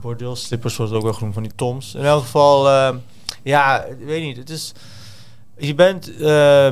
bordeelslippers, 0.00 0.74
zoals 0.74 0.90
het 0.90 0.98
ook 0.98 1.04
wel 1.04 1.14
genoemd, 1.14 1.34
van 1.34 1.42
die 1.42 1.52
toms. 1.56 1.94
In 1.94 2.04
elk 2.04 2.22
geval, 2.22 2.68
eh, 2.68 2.94
ja, 3.42 3.84
ik 3.84 3.96
weet 4.06 4.22
niet, 4.22 4.36
het 4.36 4.50
is... 4.50 4.72
Je 5.58 5.74
bent, 5.74 6.10
eh, 6.12 6.18
we 6.18 6.24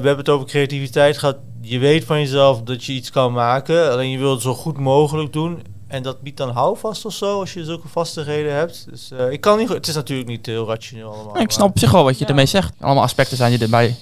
hebben 0.03 0.17
het 0.17 0.29
over 0.29 0.47
creativiteit 0.47 1.19
gehad. 1.19 1.37
Je 1.61 1.79
weet 1.79 2.05
van 2.05 2.19
jezelf 2.21 2.63
dat 2.63 2.85
je 2.85 2.93
iets 2.93 3.11
kan 3.11 3.33
maken. 3.33 3.93
Alleen 3.93 4.11
je 4.11 4.19
wilt 4.19 4.33
het 4.33 4.43
zo 4.43 4.55
goed 4.55 4.79
mogelijk 4.79 5.33
doen. 5.33 5.63
En 5.89 6.03
dat 6.03 6.21
biedt 6.21 6.37
dan 6.37 6.51
houvast 6.51 7.05
of 7.05 7.13
zo, 7.13 7.41
als 7.41 7.53
je 7.53 7.65
zulke 7.65 7.89
vastigheden 7.89 8.53
hebt. 8.55 8.87
Dus 8.91 9.11
eh, 9.11 9.31
ik 9.31 9.41
kan 9.41 9.59
niet. 9.59 9.69
Het 9.69 9.87
is 9.89 9.95
natuurlijk 9.95 10.29
niet 10.29 10.47
heel 10.47 10.67
rationeel 10.67 11.13
allemaal. 11.15 11.39
Ik 11.41 11.51
snap 11.51 11.69
op 11.69 11.79
zich 11.79 11.91
wel 11.91 12.05
wat 12.05 12.15
je 12.19 12.25
Ja. 12.25 12.29
ermee 12.31 12.47
zegt. 12.47 12.73
Allemaal 12.81 13.03
aspecten 13.03 13.37
zijn 13.37 13.51
die 13.51 13.61
erbij 13.61 13.97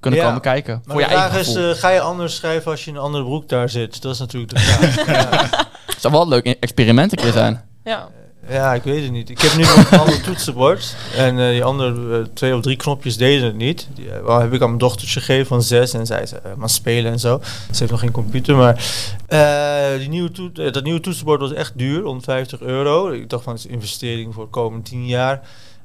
kunnen 0.00 0.20
Ja. 0.20 0.26
komen 0.26 0.40
kijken. 0.40 0.74
Maar 0.84 0.92
voor 0.96 1.00
je 1.00 1.08
de 1.08 1.14
vraag 1.14 1.32
eigen 1.32 1.52
is, 1.70 1.74
eh, 1.76 1.80
ga 1.80 1.88
je 1.88 2.00
anders 2.00 2.36
schrijven 2.36 2.70
als 2.70 2.84
je 2.84 2.90
in 2.90 2.96
een 2.96 3.02
andere 3.02 3.24
broek 3.24 3.48
daar 3.48 3.68
zit? 3.68 4.02
Dat 4.02 4.12
is 4.14 4.18
natuurlijk 4.18 4.52
de 4.54 4.58
vraag. 4.60 5.06
ja. 5.30 5.48
Het 5.86 6.00
zou 6.00 6.12
wel 6.12 6.22
een 6.22 6.28
leuk 6.28 6.56
experiment 6.60 7.12
een 7.12 7.18
keer 7.18 7.32
zijn. 7.32 7.64
Ja. 7.84 8.08
ja, 8.48 8.74
ik 8.74 8.82
weet 8.82 9.02
het 9.02 9.12
niet. 9.12 9.30
Ik 9.30 9.40
heb 9.40 9.54
nu 9.56 9.62
nog 9.62 9.90
een 9.92 9.98
ander 9.98 10.20
toetsenbord. 10.22 10.96
En 11.16 11.38
eh, 11.38 11.48
die 11.48 11.64
andere 11.64 12.18
eh, 12.18 12.24
twee 12.34 12.54
of 12.56 12.60
drie 12.62 12.76
knopjes 12.76 13.16
deden 13.16 13.44
het 13.46 13.56
niet. 13.56 13.88
Die 13.94 14.08
wel 14.24 14.38
heb 14.40 14.52
ik 14.52 14.60
aan 14.60 14.66
mijn 14.66 14.78
dochtertje 14.78 15.20
gegeven 15.20 15.46
van 15.46 15.62
zes. 15.62 15.92
En 15.94 16.06
zij 16.06 16.26
zei, 16.26 16.40
maar 16.56 16.70
spelen 16.70 17.12
en 17.12 17.18
zo. 17.18 17.40
Ze 17.70 17.78
heeft 17.78 17.90
nog 17.90 18.00
geen 18.00 18.10
computer. 18.10 18.56
Maar 18.56 18.84
eh, 19.26 19.98
die 19.98 20.08
nieuwe 20.08 20.30
toet- 20.30 20.56
dat 20.74 20.84
nieuwe 20.84 21.00
toetsenbord 21.00 21.40
was 21.40 21.52
echt 21.52 21.72
duur. 21.78 22.02
150 22.02 22.60
euro. 22.60 23.10
Ik 23.10 23.28
dacht 23.30 23.44
van, 23.44 23.52
het 23.52 23.62
is 23.62 23.68
een 23.68 23.74
investering 23.74 24.34
voor 24.34 24.44
de 24.44 24.50
komende 24.50 24.88
tien 24.88 25.06
jaar. 25.06 25.40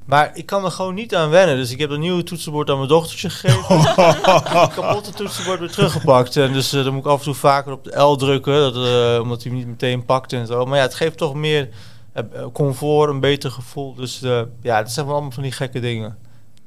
Maar 0.06 0.32
ik 0.34 0.46
kan 0.46 0.66
er 0.66 0.72
gewoon 0.72 0.94
niet 0.94 1.16
aan 1.16 1.30
wennen. 1.30 1.56
Dus 1.56 1.72
ik 1.72 1.80
heb 1.80 1.90
dat 1.90 2.00
nieuwe 2.00 2.24
toetsenbord 2.24 2.70
aan 2.70 2.78
mijn 2.78 2.90
dochtertje 2.90 3.30
gegeven. 3.30 3.78
Het 4.62 4.74
kapotte 4.74 5.12
toetsenbord 5.12 5.60
weer 5.60 5.72
teruggepakt. 5.72 6.38
En 6.38 6.54
dus 6.54 6.74
eh, 6.74 6.84
dan 6.84 6.94
moet 6.94 7.06
ik 7.06 7.12
af 7.12 7.18
en 7.18 7.24
toe 7.24 7.34
vaker 7.34 7.72
op 7.72 7.84
de 7.84 8.00
L 8.02 8.16
drukken. 8.16 8.74
Dat, 8.74 8.76
eh, 8.76 9.22
omdat 9.22 9.44
hij 9.44 9.52
hem 9.52 9.60
niet 9.60 9.70
meteen 9.70 10.06
pakt 10.06 10.34
en 10.34 10.48
zo. 10.48 10.66
Maar 10.66 10.78
ja, 10.78 10.84
het 10.84 10.96
geeft 10.96 11.18
toch 11.18 11.34
meer 11.34 11.70
eh, 12.14 12.24
comfort, 12.54 13.10
een 13.10 13.20
beter 13.20 13.52
gevoel. 13.52 13.96
Dus 13.96 14.20
ja, 14.62 14.78
het 14.78 14.92
zijn 14.92 15.06
wel 15.06 15.16
allemaal 15.16 15.34
van 15.34 15.44
die 15.44 15.52
gekke 15.52 15.80
dingen. 15.80 16.18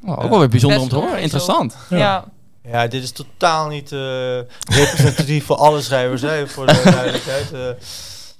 Oh, 0.05 0.25
ook 0.25 0.31
wel 0.31 0.39
weer 0.39 0.49
bijzonder 0.49 0.81
om 0.81 0.89
te 0.89 0.95
horen. 0.95 1.21
Interessant. 1.21 1.77
Ja. 1.91 1.97
Ja. 1.99 2.25
Ja, 2.71 2.87
dit 2.87 3.03
is 3.03 3.13
totaal 3.13 3.69
niet 3.69 3.93
eh, 3.93 4.39
representatief 4.71 5.45
voor 5.45 5.57
alle 5.57 5.81
schrijvers, 5.81 6.23
hè, 6.23 6.47
voor 6.47 6.67
de 6.67 6.81
duidelijkheid. 6.85 7.53
Eh, 7.53 7.61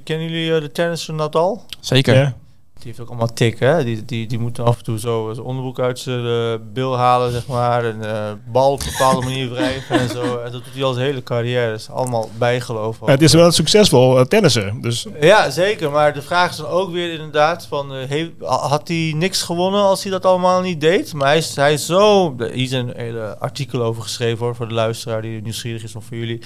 kennen 0.05 0.31
jullie 0.31 0.61
de 0.61 0.73
tennisser 0.73 1.15
Nadal? 1.15 1.65
Zeker. 1.81 2.15
Ja. 2.15 2.35
Die 2.79 2.87
heeft 2.87 3.01
ook 3.01 3.09
allemaal 3.09 3.33
tik, 3.33 3.59
hè? 3.59 3.85
Die, 3.85 4.05
die, 4.05 4.27
die 4.27 4.39
moeten 4.39 4.65
af 4.65 4.79
en 4.79 4.85
toe 4.85 4.99
zo 4.99 5.31
zijn 5.35 5.47
onderbroek 5.47 5.79
uit 5.79 5.99
zijn 5.99 6.27
eh, 6.27 6.55
bil 6.73 6.97
halen, 6.97 7.33
zeg 7.33 7.47
maar. 7.47 7.85
En 7.85 8.15
eh, 8.15 8.33
bal 8.53 8.73
op 8.73 8.81
een 8.81 8.87
bepaalde 8.91 9.27
manier 9.27 9.51
wrijven 9.51 9.99
en 10.01 10.09
zo. 10.09 10.37
En 10.39 10.53
dat 10.53 10.65
doet 10.65 10.75
hij 10.75 10.85
al 10.85 10.93
zijn 10.93 11.07
hele 11.07 11.23
carrière. 11.23 11.71
Dat 11.71 11.81
is 11.81 11.91
allemaal 11.91 12.31
bijgeloof. 12.39 12.99
Het 13.05 13.23
is 13.23 13.33
wel 13.33 13.45
een 13.45 13.53
succesvol 13.53 14.19
uh, 14.19 14.25
tennisser. 14.25 14.73
Dus 14.81 15.07
Ja, 15.21 15.51
zeker. 15.51 15.91
Maar 15.91 16.15
de 16.15 16.23
vraag 16.23 16.51
is 16.51 16.57
dan 16.57 16.67
ook 16.67 16.91
weer 16.91 17.13
inderdaad 17.13 17.67
van... 17.67 17.95
eh, 17.95 18.09
heeft- 18.09 18.33
had 18.45 18.89
hij 18.89 19.13
niks 19.17 19.43
gewonnen 19.43 19.81
als 19.83 20.03
hij 20.03 20.13
dat 20.13 20.25
allemaal 20.27 20.61
niet 20.61 20.81
deed? 20.81 21.13
Maar 21.15 21.29
hij 21.29 21.37
is, 21.37 21.57
hij 21.57 21.73
is 21.73 21.87
zo... 21.87 22.35
Hier 22.39 22.53
is 22.55 22.73
een 22.73 22.93
hele 22.97 23.39
artikel 23.39 23.83
over 23.83 24.03
geschreven 24.03 24.45
hoor, 24.45 24.55
voor 24.55 24.69
de 24.69 24.75
luisteraar 24.75 25.23
die 25.23 25.43
nieuwsgierig 25.43 25.83
is 25.83 25.95
of 25.97 26.05
voor 26.05 26.17
jullie. 26.17 26.43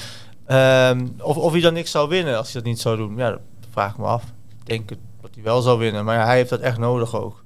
Ehm, 0.47 1.07
of, 1.21 1.37
of 1.37 1.53
hij 1.53 1.61
dan 1.61 1.73
niks 1.75 1.91
zou 1.91 2.09
winnen 2.09 2.37
als 2.37 2.53
hij 2.53 2.63
dat 2.63 2.71
niet 2.71 2.81
zou 2.81 2.97
doen. 2.97 3.17
Ja, 3.17 3.31
dat 3.31 3.41
vraag 3.71 3.91
ik 3.93 3.99
me 3.99 4.05
af. 4.07 4.23
Ik 4.61 4.67
denk 4.67 4.91
het- 4.91 4.99
dat 5.35 5.45
hij 5.45 5.53
wel 5.53 5.63
zou 5.63 5.79
winnen. 5.79 6.05
Maar 6.05 6.17
ja, 6.17 6.25
hij 6.25 6.37
heeft 6.37 6.51
dat 6.51 6.61
echt 6.61 6.79
nodig 6.79 7.17
ook. 7.17 7.45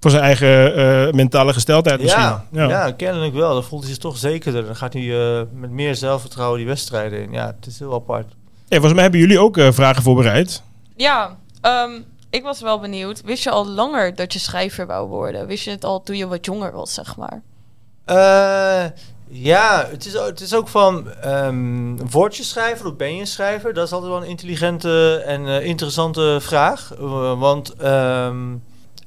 voor 0.00 0.10
zijn 0.10 0.22
eigen 0.22 0.74
eh, 0.74 1.12
mentale 1.12 1.52
gesteldheid 1.52 2.00
misschien. 2.00 2.22
Ja, 2.22 2.44
ja. 2.50 2.92
kennelijk 2.92 3.34
wel. 3.34 3.52
Dan 3.52 3.64
voelt 3.64 3.82
hij 3.82 3.90
zich 3.90 4.00
toch 4.00 4.16
zekerder. 4.16 4.64
Dan 4.64 4.76
gaat 4.76 4.92
hij 4.92 5.38
eh, 5.38 5.42
met 5.52 5.70
meer 5.70 5.94
zelfvertrouwen 5.94 6.58
die 6.58 6.66
wedstrijden 6.66 7.22
in. 7.22 7.32
Ja, 7.32 7.46
het 7.56 7.66
is 7.66 7.78
heel 7.78 7.94
apart. 7.94 8.26
Hey, 8.68 8.78
volgens 8.78 8.92
mij 8.92 9.02
hebben 9.02 9.20
jullie 9.20 9.38
ook 9.38 9.56
eh, 9.56 9.72
vragen 9.72 10.02
voorbereid. 10.02 10.62
Ja, 10.96 11.36
ehm, 11.60 11.90
ik 12.30 12.42
was 12.42 12.60
wel 12.60 12.80
benieuwd. 12.80 13.22
Wist 13.24 13.42
je 13.42 13.50
al 13.50 13.66
langer 13.66 14.14
dat 14.14 14.32
je 14.32 14.38
schrijver 14.38 14.86
wou 14.86 15.08
worden? 15.08 15.46
Wist 15.46 15.64
je 15.64 15.70
het 15.70 15.84
al 15.84 16.02
toen 16.02 16.16
je 16.16 16.26
wat 16.26 16.44
jonger 16.44 16.72
was, 16.72 16.94
zeg 16.94 17.16
maar? 17.16 17.42
Ja, 19.32 19.86
het 19.90 20.06
is, 20.06 20.12
het 20.12 20.40
is 20.40 20.54
ook 20.54 20.68
van 20.68 21.10
ehm 21.10 21.96
word 22.10 22.36
je 22.36 22.42
schrijver 22.42 22.86
of 22.86 22.96
ben 22.96 23.14
je 23.14 23.20
een 23.20 23.26
schrijver? 23.26 23.74
Dat 23.74 23.86
is 23.86 23.92
altijd 23.92 24.12
wel 24.12 24.22
een 24.22 24.28
intelligente 24.28 25.22
en 25.26 25.46
eh, 25.46 25.64
interessante 25.64 26.38
vraag. 26.40 26.94
Eh, 26.98 27.38
want 27.38 27.74
ehm, 27.74 28.52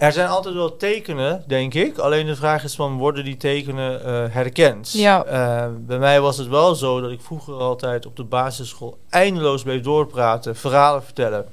er 0.04 0.12
zijn 0.12 0.30
altijd 0.30 0.56
wel 0.56 0.78
tekenen, 0.78 1.44
denk 1.48 1.74
ik. 1.74 1.98
Alleen 1.98 2.26
de 2.26 2.36
vraag 2.36 2.64
is 2.64 2.76
van, 2.76 2.98
worden 2.98 3.24
die 3.24 3.38
tekenen 3.38 4.06
eh, 4.06 4.34
herkend? 4.34 4.92
Ja. 4.92 5.24
Eh, 5.24 5.68
bij 5.80 6.00
mij 6.00 6.22
was 6.22 6.38
het 6.38 6.48
wel 6.48 6.76
zo 6.76 7.02
dat 7.02 7.12
ik 7.12 7.22
vroeger 7.22 7.54
altijd 7.54 8.06
op 8.06 8.16
de 8.16 8.24
basisschool 8.24 8.98
eindeloos 9.10 9.64
bleef 9.64 9.82
doorpraten, 9.82 10.56
verhalen 10.56 11.04
vertellen. 11.04 11.46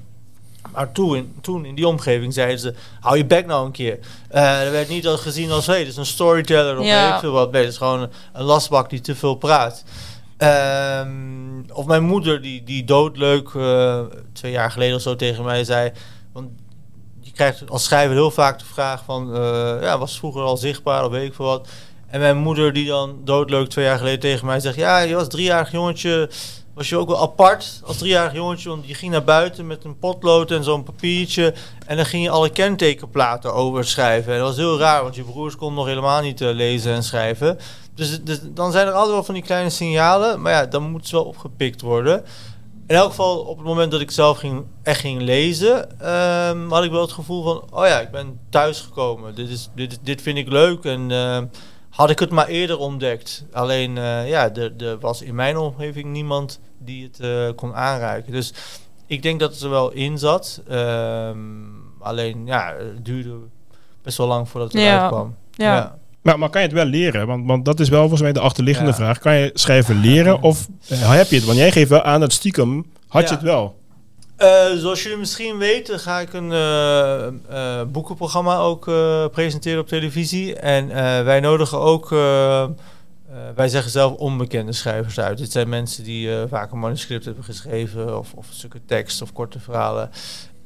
Maar 0.73 0.93
toen, 0.93 1.17
in- 1.17 1.35
toen 1.41 1.65
in 1.65 1.75
die 1.75 1.87
omgeving 1.89 2.35
zeiden 2.35 2.59
ze, 2.59 2.75
hou 3.01 3.17
je 3.17 3.25
bek 3.27 3.47
nou 3.47 3.67
een 3.67 3.73
keer. 3.73 3.99
Eh, 4.29 4.63
er 4.67 4.71
werd 4.73 4.89
niet 4.89 5.07
al 5.07 5.19
gezien 5.19 5.51
als, 5.51 5.67
dit 5.67 5.87
is 5.87 5.97
een 5.97 6.07
storyteller 6.07 6.79
of 6.79 6.85
Ja. 6.85 7.05
weet 7.05 7.15
ik 7.15 7.21
veel 7.21 7.33
wat. 7.33 7.53
Nee, 7.53 7.63
het 7.63 7.71
is 7.71 7.77
gewoon 7.79 8.09
een, 8.33 8.43
lastbak 8.43 8.91
die 8.91 9.01
te 9.01 9.15
veel 9.15 9.35
praat. 9.35 9.85
Ehm, 10.37 11.61
of 11.73 11.87
mijn 11.87 12.03
moeder, 12.03 12.43
die, 12.43 12.65
die 12.65 12.85
doodleuk 12.85 13.49
eh, 13.55 14.01
twee 14.33 14.53
jaar 14.53 14.71
geleden 14.71 14.97
of 14.97 15.03
zo 15.03 15.17
tegen 15.17 15.45
mij 15.45 15.65
zei... 15.65 15.93
Want 16.33 16.49
je 17.21 17.33
krijgt 17.33 17.71
als 17.71 17.85
schrijver 17.85 18.15
heel 18.15 18.31
vaak 18.31 18.59
de 18.59 18.65
vraag 18.65 19.03
van... 19.05 19.35
eh, 19.37 19.77
ja, 19.83 19.99
was 19.99 20.19
vroeger 20.19 20.43
al 20.43 20.57
zichtbaar 20.57 21.05
of 21.05 21.11
weet 21.11 21.27
ik 21.29 21.35
veel 21.35 21.45
wat. 21.45 21.69
En 22.07 22.21
mijn 22.21 22.37
moeder 22.37 22.73
die 22.73 22.87
dan 22.87 23.21
doodleuk 23.25 23.69
twee 23.69 23.85
jaar 23.85 23.99
geleden 23.99 24.21
tegen 24.21 24.47
mij 24.47 24.61
zegt... 24.61 24.77
Ja, 24.77 24.99
je 24.99 25.15
was 25.15 25.29
driejarig 25.29 25.71
jongetje... 25.73 26.31
Was 26.81 26.89
je 26.89 26.97
ook 26.97 27.09
wel 27.09 27.23
apart 27.23 27.81
als 27.85 27.99
driejarig 27.99 28.33
jongetje, 28.33 28.69
want 28.69 28.89
je 28.89 28.95
ging 28.95 29.13
naar 29.13 29.25
buiten 29.25 29.67
met 29.67 29.85
een 29.85 29.99
potlood 29.99 30.51
en 30.51 30.65
zo'n 30.65 30.83
papiertje. 30.83 31.55
En 31.87 31.97
dan 31.97 32.07
ging 32.07 32.23
je 32.23 32.31
alle 32.31 32.51
kentekenplaten 32.51 33.55
overschrijven. 33.55 34.33
En 34.33 34.39
dat 34.39 34.49
was 34.49 34.57
heel 34.57 34.79
raar, 34.79 35.03
want 35.03 35.15
je 35.15 35.23
broers 35.23 35.57
konden 35.57 35.77
nog 35.77 35.87
helemaal 35.87 36.23
niet 36.23 36.41
eh, 36.41 36.55
lezen 36.55 36.95
en 36.95 37.03
schrijven. 37.03 37.59
Dus, 37.95 38.23
dus 38.23 38.41
dan 38.43 38.73
zijn 38.73 38.87
er 38.87 38.93
altijd 38.93 39.13
wel 39.13 39.25
van 39.25 39.35
die 39.35 39.43
kleine 39.43 39.71
signalen. 39.71 40.41
Maar 40.41 40.53
ja, 40.53 40.67
dan 40.67 40.91
moet 40.91 41.09
ze 41.09 41.17
wel 41.17 41.25
opgepikt 41.25 41.81
worden. 41.81 42.25
In 42.87 42.97
elk 42.97 43.09
geval, 43.09 43.39
op 43.39 43.57
het 43.57 43.67
moment 43.67 43.91
dat 43.91 44.01
ik 44.01 44.11
zelf 44.11 44.39
ging, 44.39 44.65
echt 44.83 45.01
ging 45.01 45.23
lezen, 45.23 46.01
ehm, 46.01 46.69
had 46.69 46.85
ik 46.85 46.91
wel 46.91 47.01
het 47.01 47.13
gevoel 47.13 47.43
van, 47.43 47.65
oh 47.71 47.87
ja, 47.87 48.01
ik 48.01 48.11
ben 48.11 48.41
thuisgekomen. 48.51 49.35
Dit, 49.35 49.49
is, 49.49 49.71
dit, 49.75 49.99
dit 50.03 50.23
vind 50.23 50.39
ik 50.39 50.49
leuk 50.49 50.85
en 50.85 51.11
ehm, 51.11 51.47
had 51.91 52.11
ik 52.11 52.19
het 52.19 52.31
maar 52.31 52.47
eerder 52.47 52.79
ontdekt. 52.79 53.45
Alleen, 53.53 53.99
eh, 53.99 54.29
ja, 54.29 54.55
er 54.55 54.99
was 55.01 55.23
in 55.23 55.35
mijn 55.35 55.57
omgeving 55.57 56.07
niemand 56.13 56.61
die 56.85 57.05
het 57.05 57.21
eh, 57.21 57.49
kon 57.57 57.75
aanreiken. 57.75 58.33
Dus 58.33 58.55
ik 59.07 59.23
denk 59.23 59.41
dat 59.41 59.53
het 59.53 59.63
er 59.63 59.71
wel 59.71 59.91
in 59.91 60.19
zat. 60.19 60.63
Ehm, 60.69 61.37
alleen, 62.01 62.47
ja, 62.47 62.75
het 62.79 63.05
duurde 63.05 63.35
best 64.03 64.19
wel 64.19 64.27
lang 64.27 64.49
voordat 64.49 64.73
het 64.73 64.83
Ja. 64.83 64.89
eruit 64.97 65.09
kwam. 65.11 65.35
Ja. 65.51 65.99
Maar, 66.23 66.39
maar 66.39 66.51
kan 66.51 66.61
je 66.61 66.67
het 66.67 66.77
wel 66.77 66.85
leren? 66.87 67.27
Want, 67.27 67.47
want 67.47 67.65
dat 67.65 67.81
is 67.81 67.89
wel 67.89 68.01
volgens 68.01 68.21
mij 68.23 68.33
de 68.33 68.41
achterliggende 68.41 68.91
Ja. 68.91 68.97
vraag. 68.97 69.19
Kan 69.19 69.35
je 69.37 69.51
schrijven 69.55 70.01
leren 70.01 70.43
of 70.43 70.67
eh, 70.89 71.11
heb 71.13 71.29
je 71.31 71.37
het? 71.37 71.45
Want 71.45 71.59
jij 71.59 71.73
geeft 71.73 71.91
wel 71.91 72.03
aan 72.03 72.21
dat 72.21 72.33
stiekem 72.33 72.87
had 73.09 73.23
je 73.23 73.29
Ja. 73.29 73.35
het 73.35 73.43
wel. 73.43 73.79
Eh, 74.37 74.65
zoals 74.77 75.03
jullie 75.03 75.19
misschien 75.19 75.59
weten, 75.59 75.99
ga 76.01 76.21
ik 76.21 76.33
een 76.33 76.53
eh, 76.53 77.27
eh, 77.27 77.87
boekenprogramma 77.89 78.57
ook 78.57 78.89
eh, 78.89 79.25
presenteren 79.33 79.81
op 79.81 79.87
televisie. 79.89 80.55
En 80.57 80.91
eh, 80.91 81.25
wij 81.25 81.41
nodigen 81.41 81.79
ook, 81.79 82.15
eh, 83.31 83.37
wij 83.55 83.69
zeggen 83.69 83.91
zelf 83.91 84.17
onbekende 84.17 84.73
schrijvers 84.73 85.21
uit. 85.21 85.39
Dit 85.39 85.53
zijn 85.53 85.69
mensen 85.69 86.05
die 86.05 86.35
eh, 86.35 86.43
vaak 86.49 86.73
een 86.73 86.79
manuscript 86.79 87.25
hebben 87.25 87.45
geschreven, 87.45 88.19
of, 88.19 88.33
of 88.35 88.47
stukken 88.51 88.87
tekst 88.87 89.23
of 89.23 89.33
korte 89.33 89.61
verhalen. 89.61 90.11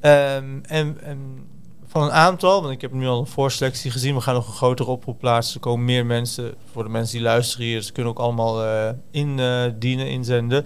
Ehm, 0.00 0.58
en, 0.62 0.98
en 1.02 1.46
van 1.86 2.02
een 2.02 2.10
aantal, 2.10 2.62
want 2.62 2.74
ik 2.74 2.80
heb 2.80 2.92
nu 2.92 3.06
al 3.06 3.20
een 3.20 3.26
voorselectie 3.26 3.90
gezien, 3.90 4.14
we 4.14 4.20
gaan 4.20 4.34
nog 4.34 4.46
een 4.46 4.52
grotere 4.52 4.90
oproep 4.90 5.18
plaatsen. 5.18 5.54
Er 5.54 5.60
komen 5.60 5.84
meer 5.84 6.06
mensen, 6.06 6.54
voor 6.72 6.82
de 6.82 6.88
mensen 6.88 7.16
die 7.16 7.26
luisteren 7.26 7.66
hier, 7.66 7.82
ze 7.82 7.92
kunnen 7.92 8.12
ook 8.12 8.18
allemaal 8.18 8.64
eh 8.64 8.90
indienen, 9.10 10.08
inzenden. 10.08 10.64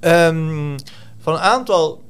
Ehm, 0.00 0.78
van 1.18 1.34
een 1.34 1.40
aantal 1.40 2.02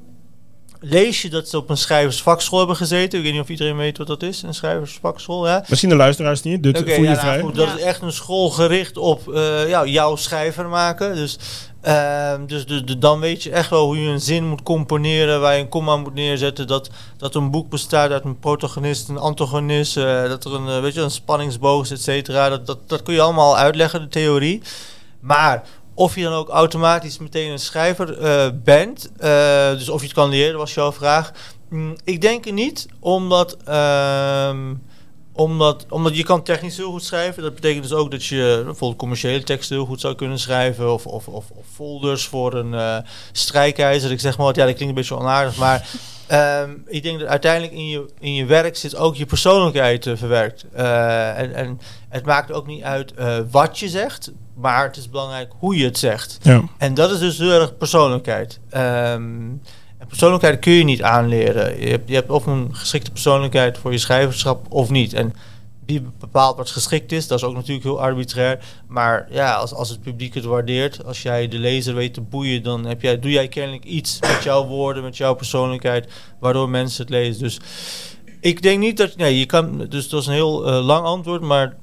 lees 0.89 1.21
je 1.21 1.29
dat 1.29 1.49
ze 1.49 1.57
op 1.57 1.69
een 1.69 1.77
schrijversvakschool 1.77 2.57
hebben 2.57 2.75
gezeten. 2.75 3.17
Ik 3.19 3.23
weet 3.25 3.33
niet 3.33 3.41
of 3.41 3.49
iedereen 3.49 3.77
weet 3.77 3.97
wat 3.97 4.07
dat 4.07 4.23
is, 4.23 4.41
een 4.41 4.53
schrijversvakschool. 4.53 5.47
Ja? 5.47 5.63
Misschien 5.67 5.89
de 5.89 5.95
luisteraars 5.95 6.41
niet. 6.41 6.63
Dus 6.63 6.71
voel 6.79 6.87
je 6.87 6.93
ja, 7.01 7.01
nou 7.01 7.17
vrij. 7.19 7.39
goed, 7.41 7.55
dat 7.55 7.67
Ja. 7.67 7.75
is 7.75 7.81
echt 7.81 8.01
een 8.01 8.11
school 8.11 8.49
gericht 8.49 8.97
op 8.97 9.33
eh, 9.33 9.69
ja, 9.69 9.85
jouw 9.85 10.15
schrijver 10.15 10.67
maken. 10.67 11.15
Dus, 11.15 11.37
ehm, 11.81 12.45
dus 12.45 12.65
de, 12.65 12.83
de- 12.83 12.97
dan 12.97 13.19
weet 13.19 13.43
je 13.43 13.51
echt 13.51 13.69
wel 13.69 13.85
hoe 13.85 14.01
je 14.03 14.09
een 14.09 14.21
zin 14.21 14.47
moet 14.47 14.63
componeren, 14.63 15.41
waar 15.41 15.53
je 15.55 15.61
een 15.61 15.69
komma 15.69 15.97
moet 15.97 16.13
neerzetten. 16.13 16.67
Dat, 16.67 16.89
dat 17.17 17.35
een 17.35 17.51
boek 17.51 17.69
bestaat 17.69 18.11
uit 18.11 18.23
een 18.25 18.39
protagonist, 18.39 19.09
een 19.09 19.17
antagonist, 19.17 19.97
eh, 19.97 20.23
dat 20.29 20.45
er 20.45 20.53
een, 20.53 20.67
eh, 20.67 20.79
weet 20.81 20.93
je, 20.93 21.01
een 21.01 21.11
spanningsboog 21.11 21.83
is, 21.83 21.91
et 21.91 22.01
cetera. 22.01 22.49
Dat, 22.49 22.65
dat, 22.65 22.77
dat 22.89 23.03
kun 23.03 23.13
je 23.13 23.21
allemaal 23.21 23.57
uitleggen, 23.57 24.01
de 24.01 24.07
theorie. 24.07 24.61
Maar 25.19 25.63
of 25.97 26.15
je 26.15 26.23
dan 26.23 26.33
ook 26.33 26.49
automatisch 26.49 27.17
meteen 27.17 27.51
een 27.51 27.59
schrijver 27.59 28.19
eh, 28.19 28.47
bent, 28.63 29.11
eh, 29.17 29.69
dus 29.71 29.89
of 29.89 29.99
je 29.99 30.05
het 30.05 30.15
kan 30.15 30.29
leren, 30.29 30.57
was 30.57 30.73
jouw 30.73 30.91
vraag. 30.91 31.31
Mm, 31.69 31.95
ik 32.03 32.21
denk 32.21 32.45
het 32.45 32.53
niet, 32.53 32.85
omdat, 32.99 33.57
ehm, 33.65 34.73
omdat, 35.37 35.85
omdat 35.89 36.17
je 36.17 36.23
kan 36.23 36.43
technisch 36.43 36.77
heel 36.77 36.91
goed 36.91 37.03
schrijven. 37.03 37.43
Dat 37.43 37.55
betekent 37.55 37.83
dus 37.83 37.93
ook 37.93 38.11
dat 38.11 38.25
je 38.25 38.61
bijvoorbeeld 38.65 38.99
commerciële 38.99 39.43
teksten 39.43 39.75
heel 39.75 39.85
goed 39.85 40.01
zou 40.01 40.15
kunnen 40.15 40.39
schrijven. 40.39 40.93
Of, 40.93 41.05
of, 41.05 41.27
of, 41.27 41.45
of 41.49 41.65
folders 41.73 42.25
voor 42.25 42.53
een 42.53 42.73
eh 42.73 42.97
strijkijzer. 43.31 44.11
Ik 44.11 44.19
zeg 44.19 44.37
maar 44.37 44.45
wat, 44.45 44.55
ja, 44.55 44.65
dat 44.65 44.75
klinkt 44.75 44.95
een 44.95 45.01
beetje 45.01 45.17
onaardig, 45.17 45.57
maar... 45.57 45.87
ehm, 46.27 46.71
ik 46.85 47.03
denk 47.03 47.19
dat 47.19 47.27
uiteindelijk 47.27 47.73
in 47.73 47.87
je, 47.87 48.05
in 48.19 48.33
je 48.33 48.45
werk 48.45 48.75
zit 48.75 48.95
ook 48.95 49.15
je 49.15 49.25
persoonlijkheid 49.25 50.05
eh, 50.05 50.17
verwerkt. 50.17 50.65
Eh, 50.73 51.39
en, 51.39 51.53
en 51.53 51.79
het 52.09 52.25
maakt 52.25 52.51
ook 52.51 52.67
niet 52.67 52.83
uit 52.83 53.13
eh, 53.13 53.37
wat 53.51 53.79
je 53.79 53.89
zegt, 53.89 54.31
maar 54.55 54.83
het 54.83 54.97
is 54.97 55.09
belangrijk 55.09 55.51
hoe 55.57 55.77
je 55.77 55.85
het 55.85 55.97
zegt. 55.97 56.37
Ja. 56.41 56.63
En 56.77 56.93
dat 56.93 57.11
is 57.11 57.19
dus 57.19 57.37
heel 57.37 57.61
erg 57.61 57.77
persoonlijkheid. 57.77 58.59
Ehm, 58.69 59.49
persoonlijkheid 60.07 60.59
kun 60.59 60.73
je 60.73 60.83
niet 60.83 61.03
aanleren. 61.03 61.81
Je 61.81 61.89
hebt, 61.89 62.09
je 62.09 62.15
hebt 62.15 62.29
of 62.29 62.45
een 62.45 62.75
geschikte 62.75 63.11
persoonlijkheid 63.11 63.77
voor 63.77 63.91
je 63.91 63.97
schrijverschap 63.97 64.65
of 64.69 64.89
niet. 64.89 65.13
En 65.13 65.33
wie 65.87 66.01
bepaalt 66.19 66.57
wat 66.57 66.69
geschikt 66.69 67.11
is. 67.11 67.27
Dat 67.27 67.37
is 67.37 67.43
ook 67.43 67.53
natuurlijk 67.53 67.83
heel 67.83 68.01
arbitrair. 68.01 68.59
Maar 68.87 69.27
ja, 69.29 69.53
als, 69.55 69.73
als 69.73 69.89
het 69.89 70.01
publiek 70.01 70.33
het 70.33 70.43
waardeert, 70.43 71.05
als 71.05 71.21
jij 71.21 71.47
de 71.47 71.57
lezer 71.57 71.95
weet 71.95 72.13
te 72.13 72.21
boeien, 72.21 72.63
dan 72.63 72.85
heb 72.85 73.01
jij, 73.01 73.19
doe 73.19 73.31
jij 73.31 73.47
kennelijk 73.47 73.83
iets 73.83 74.19
met 74.21 74.43
jouw 74.43 74.65
woorden, 74.65 75.03
met 75.03 75.17
jouw 75.17 75.33
persoonlijkheid, 75.33 76.07
waardoor 76.39 76.69
mensen 76.69 77.01
het 77.01 77.09
lezen. 77.09 77.43
Dus 77.43 77.59
ik 78.39 78.61
denk 78.61 78.79
niet 78.79 78.97
dat, 78.97 79.15
nee, 79.15 79.39
je 79.39 79.45
kan, 79.45 79.85
dus 79.89 80.09
dat 80.09 80.21
is 80.21 80.27
een 80.27 80.33
heel 80.33 80.67
eh, 80.67 80.85
lang 80.85 81.05
antwoord, 81.05 81.41
maar 81.41 81.75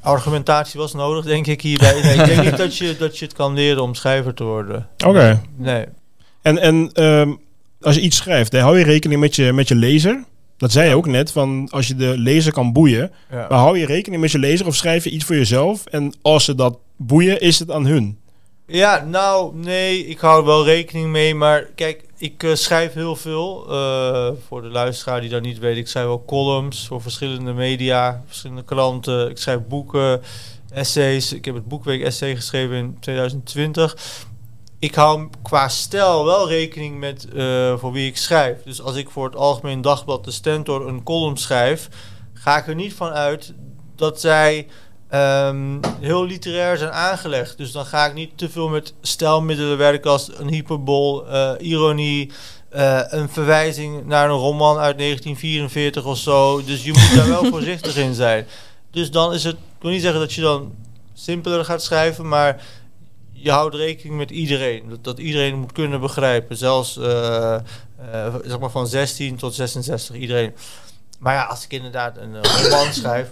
argumentatie 0.00 0.80
was 0.80 0.92
nodig, 0.92 1.24
denk 1.24 1.46
ik 1.46 1.62
hierbij. 1.62 2.02
Nee, 2.02 2.14
ik 2.14 2.24
denk 2.24 2.42
niet 2.42 2.56
dat 2.56 2.76
je, 2.76 2.96
dat 2.98 3.18
je 3.18 3.24
het 3.24 3.34
kan 3.34 3.54
leren 3.54 3.82
om 3.82 3.94
schrijver 3.94 4.34
te 4.34 4.44
worden. 4.44 4.88
Oké. 5.06 5.42
Nee. 5.56 5.86
En, 6.42 6.58
en 6.58 6.90
ehm, 6.92 7.34
als 7.86 7.94
je 7.94 8.00
iets 8.00 8.16
schrijft, 8.16 8.50
dan 8.50 8.60
hou 8.60 8.78
je 8.78 8.84
rekening 8.84 9.20
met 9.20 9.36
je, 9.36 9.52
met 9.52 9.68
je 9.68 9.74
lezer. 9.74 10.24
Dat 10.56 10.72
zei 10.72 10.88
je 10.88 10.94
ook 10.94 11.06
net, 11.06 11.32
van 11.32 11.68
als 11.70 11.86
je 11.86 11.94
de 11.94 12.18
lezer 12.18 12.52
kan 12.52 12.72
boeien. 12.72 13.12
Ja. 13.30 13.46
Maar 13.48 13.58
hou 13.58 13.78
je 13.78 13.86
rekening 13.86 14.22
met 14.22 14.30
je 14.30 14.38
lezer 14.38 14.66
of 14.66 14.74
schrijf 14.74 15.04
je 15.04 15.10
iets 15.10 15.24
voor 15.24 15.36
jezelf? 15.36 15.86
En 15.86 16.14
als 16.22 16.44
ze 16.44 16.54
dat 16.54 16.78
boeien, 16.96 17.40
is 17.40 17.58
het 17.58 17.70
aan 17.70 17.86
hun? 17.86 18.18
Ja, 18.66 19.04
nou, 19.04 19.56
nee, 19.56 20.06
ik 20.06 20.18
hou 20.18 20.40
er 20.40 20.46
wel 20.46 20.64
rekening 20.64 21.06
mee. 21.10 21.34
Maar 21.34 21.62
kijk, 21.74 22.04
ik 22.18 22.42
eh, 22.42 22.54
schrijf 22.54 22.92
heel 22.92 23.16
veel. 23.16 23.66
eh, 23.70 24.28
voor 24.46 24.62
de 24.62 24.68
luisteraar 24.68 25.20
die 25.20 25.30
dat 25.30 25.42
niet 25.42 25.58
weet, 25.58 25.76
ik 25.76 25.88
schrijf 25.88 26.06
wel 26.06 26.24
columns 26.26 26.86
voor 26.86 27.02
verschillende 27.02 27.52
media, 27.52 28.22
verschillende 28.26 28.64
kranten. 28.64 29.30
Ik 29.30 29.38
schrijf 29.38 29.60
boeken, 29.68 30.20
essays. 30.72 31.32
Ik 31.32 31.44
heb 31.44 31.54
het 31.54 31.68
boekweek 31.68 32.02
essay 32.02 32.36
geschreven 32.36 32.76
in 32.76 32.96
2020. 33.00 33.96
Ik 34.78 34.94
hou 34.94 35.28
qua 35.42 35.68
stijl 35.68 36.24
wel 36.24 36.48
rekening 36.48 36.98
met 36.98 37.28
eh, 37.28 37.78
voor 37.78 37.92
wie 37.92 38.08
ik 38.08 38.16
schrijf. 38.16 38.62
Dus 38.64 38.82
als 38.82 38.96
ik 38.96 39.10
voor 39.10 39.24
het 39.24 39.36
Algemeen 39.36 39.80
Dagblad 39.80 40.24
de 40.24 40.30
Stentor 40.30 40.88
een 40.88 41.02
column 41.02 41.36
schrijf, 41.36 41.88
ga 42.32 42.56
ik 42.56 42.66
er 42.66 42.74
niet 42.74 42.94
van 42.94 43.10
uit 43.10 43.52
dat 43.96 44.20
zij 44.20 44.66
ehm, 45.08 45.78
heel 46.00 46.24
literair 46.24 46.76
zijn 46.76 46.90
aangelegd. 46.90 47.56
Dus 47.56 47.72
dan 47.72 47.86
ga 47.86 48.06
ik 48.06 48.14
niet 48.14 48.38
te 48.38 48.48
veel 48.48 48.68
met 48.68 48.94
stijlmiddelen 49.00 49.78
werken 49.78 50.10
als 50.10 50.38
een 50.38 50.48
hyperbol, 50.48 51.26
eh, 51.26 51.52
ironie, 51.58 52.32
eh, 52.68 53.00
een 53.06 53.28
verwijzing 53.28 54.06
naar 54.06 54.30
een 54.30 54.36
roman 54.36 54.78
uit 54.78 54.96
1944 54.96 56.04
of 56.04 56.18
zo. 56.18 56.64
Dus 56.64 56.84
je 56.84 56.92
moet 56.92 57.14
daar 57.14 57.28
wel 57.28 57.44
voorzichtig 57.54 57.96
in 57.96 58.14
zijn. 58.14 58.46
Dus 58.90 59.10
dan 59.10 59.32
is 59.32 59.44
het, 59.44 59.54
ik 59.54 59.82
wil 59.82 59.90
niet 59.90 60.02
zeggen 60.02 60.20
dat 60.20 60.32
je 60.32 60.40
dan 60.40 60.74
simpeler 61.14 61.64
gaat 61.64 61.82
schrijven, 61.82 62.28
maar 62.28 62.62
je 63.36 63.50
houdt 63.50 63.74
rekening 63.74 64.16
met 64.16 64.30
iedereen. 64.30 64.98
Dat, 65.02 65.18
iedereen 65.18 65.58
moet 65.58 65.72
kunnen 65.72 66.00
begrijpen. 66.00 66.56
Zelfs 66.56 66.98
eh, 66.98 67.54
eh, 67.54 68.34
zeg 68.44 68.58
maar 68.58 68.70
van 68.70 68.86
16 68.86 69.36
tot 69.36 69.54
66, 69.54 70.16
iedereen. 70.16 70.54
Maar 71.18 71.34
ja, 71.34 71.44
als 71.44 71.64
ik 71.64 71.72
inderdaad 71.72 72.16
een 72.16 72.42
roman 72.42 72.92
schrijf, 73.02 73.28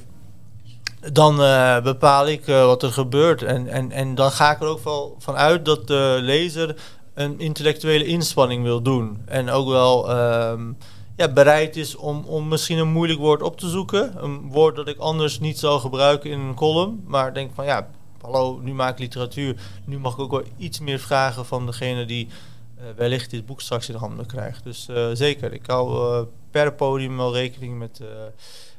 dan 1.12 1.42
eh, 1.42 1.82
bepaal 1.82 2.28
ik 2.28 2.46
wat 2.46 2.82
er 2.82 2.92
gebeurt. 2.92 3.42
En, 3.42 3.68
en, 3.68 3.92
en 3.92 4.14
dan 4.14 4.30
ga 4.30 4.52
ik 4.52 4.60
er 4.60 4.66
ook 4.66 4.84
wel 4.84 5.16
van 5.18 5.36
uit 5.36 5.64
dat 5.64 5.86
de 5.86 6.18
lezer 6.20 6.76
een 7.14 7.38
intellectuele 7.38 8.04
inspanning 8.04 8.62
wil 8.62 8.82
doen. 8.82 9.22
En 9.26 9.50
ook 9.50 9.68
wel 9.68 10.10
ehm, 10.10 10.72
ja, 11.16 11.32
bereid 11.32 11.76
is 11.76 11.96
om, 11.96 12.24
om 12.24 12.48
misschien 12.48 12.78
een 12.78 12.92
moeilijk 12.92 13.18
woord 13.18 13.42
op 13.42 13.58
te 13.58 13.68
zoeken. 13.68 14.24
Een 14.24 14.50
woord 14.50 14.76
dat 14.76 14.88
ik 14.88 14.98
anders 14.98 15.40
niet 15.40 15.58
zou 15.58 15.80
gebruiken 15.80 16.30
in 16.30 16.40
een 16.40 16.54
column. 16.54 17.04
Maar 17.06 17.34
denk 17.34 17.50
van 17.54 17.64
ja, 17.64 17.88
hallo, 18.24 18.58
nu 18.62 18.74
maak 18.74 18.92
ik 18.92 18.98
literatuur. 18.98 19.56
Nu 19.84 19.98
mag 19.98 20.12
ik 20.12 20.18
ook 20.18 20.30
wel 20.30 20.42
iets 20.56 20.80
meer 20.80 20.98
vragen 20.98 21.46
van 21.46 21.66
degene 21.66 22.04
die 22.04 22.28
eh, 22.76 22.84
wellicht 22.96 23.30
dit 23.30 23.46
boek 23.46 23.60
straks 23.60 23.88
in 23.88 23.94
handen 23.94 24.26
krijgt. 24.26 24.64
Dus 24.64 24.88
eh, 24.88 25.06
zeker, 25.12 25.52
ik 25.52 25.66
hou 25.66 26.12
eh, 26.18 26.22
per 26.50 26.72
podium 26.72 27.16
wel 27.16 27.32
rekening 27.34 27.78
met, 27.78 28.00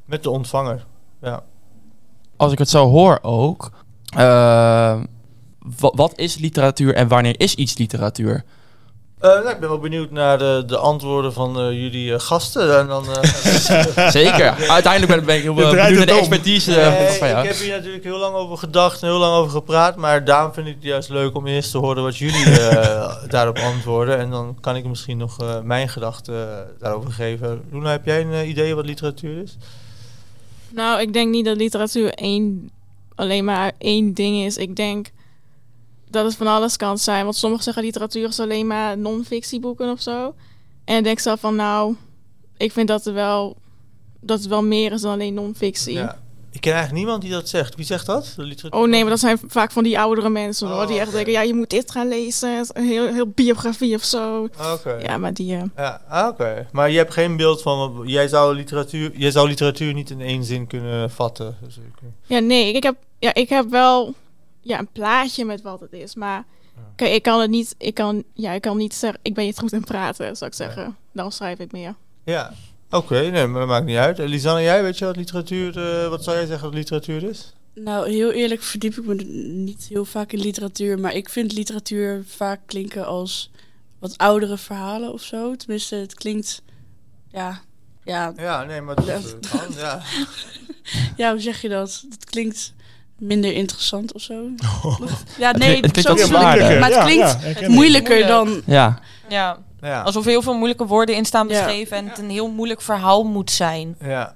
met 0.05 0.23
de 0.23 0.29
ontvanger. 0.29 0.85
Ja. 1.21 1.43
Als 2.37 2.51
ik 2.51 2.57
het 2.57 2.69
zo 2.69 2.89
hoor 2.89 3.19
ook, 3.21 3.71
wa- 5.79 5.91
wat 5.95 6.13
is 6.19 6.37
literatuur 6.37 6.95
en 6.95 7.07
wanneer 7.07 7.39
is 7.39 7.55
iets 7.55 7.77
literatuur? 7.77 8.43
Eh, 9.19 9.29
nou, 9.29 9.49
ik 9.49 9.59
ben 9.59 9.69
wel 9.69 9.79
benieuwd 9.79 10.11
naar 10.11 10.37
de, 10.37 10.63
de 10.67 10.77
antwoorden 10.77 11.33
van 11.33 11.59
eh, 11.59 11.71
jullie 11.71 12.13
eh, 12.13 12.19
gasten. 12.19 12.79
En 12.79 12.87
dan, 12.87 13.05
eh, 13.09 14.09
Zeker. 14.21 14.69
Uiteindelijk 14.69 15.25
ben, 15.25 15.35
ik 15.35 15.41
heel 15.41 15.53
benieuwd 15.53 15.75
naar 15.75 16.05
de 16.05 16.11
expertise 16.13 16.71
Nee, 16.71 17.17
van 17.17 17.27
jou. 17.27 17.41
ik 17.41 17.47
heb 17.47 17.57
hier 17.57 17.75
natuurlijk 17.75 18.03
heel 18.03 18.17
lang 18.17 18.35
over 18.35 18.57
gedacht 18.57 19.01
en 19.01 19.07
heel 19.07 19.17
lang 19.17 19.35
over 19.35 19.51
gepraat. 19.51 19.95
Maar 19.95 20.25
daarom 20.25 20.53
vind 20.53 20.67
ik 20.67 20.73
het 20.73 20.83
juist 20.83 21.09
leuk 21.09 21.35
om 21.35 21.47
eerst 21.47 21.71
te 21.71 21.77
horen 21.77 22.03
wat 22.03 22.17
jullie 22.17 22.59
eh, 22.59 23.13
daarop 23.29 23.57
antwoorden. 23.57 24.17
En 24.17 24.29
dan 24.29 24.57
kan 24.61 24.75
ik 24.75 24.85
misschien 24.85 25.17
nog 25.17 25.41
eh, 25.41 25.61
mijn 25.61 25.89
gedachten 25.89 26.67
daarover 26.79 27.11
geven. 27.11 27.61
Luna, 27.71 27.89
heb 27.91 28.05
jij 28.05 28.21
een 28.21 28.49
idee 28.49 28.75
wat 28.75 28.85
literatuur 28.85 29.41
is? 29.41 29.57
Nou, 30.69 31.01
ik 31.01 31.13
denk 31.13 31.31
niet 31.31 31.45
dat 31.45 31.57
literatuur 31.57 32.13
één, 32.13 32.69
alleen 33.15 33.45
maar 33.45 33.71
één 33.77 34.13
ding 34.13 34.45
is. 34.45 34.57
Ik 34.57 34.75
denk 34.75 35.07
dat 36.15 36.25
het 36.25 36.35
van 36.35 36.47
alles 36.47 36.77
kan 36.77 36.97
zijn. 36.97 37.23
Want 37.23 37.35
sommigen 37.35 37.63
zeggen 37.63 37.83
literatuur 37.83 38.27
is 38.27 38.39
alleen 38.39 38.67
maar 38.67 38.97
non-fictieboeken 38.97 39.89
of 39.91 40.01
zo. 40.01 40.35
En 40.85 40.97
ik 40.97 41.03
denk 41.03 41.19
zelf 41.19 41.39
van 41.39 41.55
nou, 41.55 41.95
ik 42.57 42.71
vind 42.71 42.87
dat 42.87 43.05
er 43.05 43.13
wel, 43.13 43.55
dat 44.21 44.37
het 44.39 44.47
wel 44.47 44.63
meer 44.63 44.91
is 44.91 45.01
dan 45.01 45.11
alleen 45.11 45.33
non-fictie. 45.33 45.93
Ja. 45.93 46.23
Ik 46.51 46.61
ken 46.61 46.73
eigenlijk 46.73 47.03
niemand 47.03 47.21
die 47.23 47.31
dat 47.31 47.49
zegt. 47.49 47.75
Wie 47.75 47.85
zegt 47.85 48.05
dat? 48.05 48.35
Oh 48.69 48.87
nee, 48.87 49.01
maar 49.01 49.09
dat 49.09 49.19
zijn 49.19 49.39
vaak 49.47 49.71
van 49.71 49.83
die 49.83 49.99
oudere 49.99 50.29
mensen 50.29 50.67
hoor. 50.67 50.81
Oh, 50.81 50.87
Die 50.87 50.97
echt 50.97 51.07
oké. 51.07 51.15
denken, 51.15 51.33
ja, 51.33 51.41
je 51.41 51.53
moet 51.53 51.69
dit 51.69 51.91
gaan 51.91 52.07
lezen. 52.07 52.65
Een 52.73 52.85
heel, 52.87 53.13
heel 53.13 53.27
biografie 53.27 53.95
of 53.95 54.03
zo. 54.03 54.43
Oké. 54.73 54.97
Ja, 55.01 55.17
maar 55.17 55.33
die... 55.33 55.55
eh, 55.55 55.61
Ja, 55.75 56.01
ah, 56.09 56.27
oké. 56.27 56.67
Maar 56.71 56.89
je 56.91 56.97
hebt 56.97 57.13
geen 57.13 57.37
beeld 57.37 57.61
van... 57.61 58.01
Jij 58.05 58.27
zou 58.27 58.55
literatuur, 58.55 59.11
jij 59.17 59.31
zou 59.31 59.47
literatuur 59.47 59.93
niet 59.93 60.09
in 60.09 60.21
één 60.21 60.43
zin 60.43 60.67
kunnen 60.67 61.11
vatten. 61.11 61.57
Dus 61.63 61.77
ik, 61.77 61.83
Ja, 62.25 62.39
nee, 62.39 62.73
ik 62.73 62.83
heb, 62.83 62.95
ja, 63.19 63.33
ik 63.33 63.49
heb 63.49 63.69
wel 63.69 64.13
ja, 64.65 64.79
een 64.79 64.91
plaatje 64.91 65.45
met 65.45 65.61
wat 65.61 65.79
het 65.79 65.93
is. 65.93 66.15
Maar 66.15 66.45
kijk, 66.95 67.13
ik 67.13 67.23
kan 67.23 67.41
het 67.41 67.49
niet, 67.49 67.75
ik 67.77 67.93
kan, 67.93 68.23
ja, 68.33 68.51
ik 68.51 68.61
kan 68.61 68.77
niet 68.77 68.93
zeggen, 68.93 69.19
ik 69.23 69.33
ben 69.33 69.45
niet 69.45 69.59
goed 69.59 69.71
in 69.73 69.83
praten, 69.83 70.35
zou 70.37 70.49
ik 70.49 70.55
zeggen. 70.57 70.95
Dan 71.11 71.31
schrijf 71.31 71.59
ik 71.59 71.71
meer. 71.71 71.95
Ja, 72.23 72.53
oké, 72.89 73.19
nee, 73.29 73.47
maar 73.47 73.59
dat 73.59 73.69
maakt 73.69 73.85
niet 73.85 73.97
uit. 73.97 74.17
Lisanne, 74.17 74.61
jij, 74.61 74.83
weet 74.83 74.97
je 74.97 75.05
wat 75.05 75.15
literatuur, 75.15 75.77
eh, 76.03 76.09
wat 76.09 76.23
zou 76.23 76.37
jij 76.37 76.45
zeggen 76.45 76.65
dat 76.65 76.73
literatuur 76.77 77.23
is? 77.23 77.53
Nou, 77.73 78.09
heel 78.09 78.31
eerlijk 78.31 78.61
verdiep 78.61 78.93
ik 78.97 79.05
me 79.05 79.13
niet 79.53 79.85
heel 79.89 80.05
vaak 80.05 80.31
in 80.31 80.39
literatuur. 80.39 80.99
Maar 80.99 81.13
ik 81.13 81.29
vind 81.29 81.53
literatuur 81.53 82.23
vaak 82.27 82.59
klinken 82.65 83.05
als 83.05 83.51
wat 83.99 84.17
oudere 84.17 84.57
verhalen 84.57 85.13
of 85.13 85.21
zo. 85.21 85.55
Tenminste, 85.55 85.95
het 85.95 86.13
klinkt... 86.13 86.61
Ja, 87.31 87.61
ja, 88.03 88.33
Ja, 88.37 88.63
nee, 88.63 88.81
maar 88.81 88.95
dat 88.95 89.05
Ja. 89.05 89.13
is, 89.15 89.33
kan, 89.49 89.59
ja. 89.75 90.01
ja 91.17 91.31
hoe 91.31 91.39
zeg 91.41 91.61
je 91.61 91.69
dat? 91.69 92.05
Het 92.09 92.25
klinkt 92.25 92.73
minder 93.17 93.53
interessant 93.53 94.13
of 94.13 94.21
zo. 94.21 94.33
Ja, 95.37 95.51
nee, 95.51 95.79
Het 95.81 95.91
klinkt 95.91 96.01
zo 96.09 96.13
niet. 96.13 96.29
Maar 96.31 96.59
het 96.59 97.03
klinkt 97.03 97.37
ja, 97.59 97.69
moeilijker 97.69 98.15
Moeilijk. 98.25 98.27
dan... 98.27 98.61
Ja, 98.65 98.99
Ja, 99.29 99.57
Ja, 99.81 100.01
alsof 100.01 100.25
heel 100.25 100.41
veel 100.41 100.53
moeilijke 100.53 100.85
woorden 100.85 101.15
in 101.15 101.25
staan 101.25 101.47
Ja. 101.47 101.53
beschreven 101.65 101.97
en 101.97 102.07
het 102.09 102.17
een 102.17 102.29
heel 102.29 102.49
moeilijk 102.49 102.81
verhaal 102.81 103.23
moet 103.23 103.51
zijn. 103.51 103.95
ja. 104.01 104.35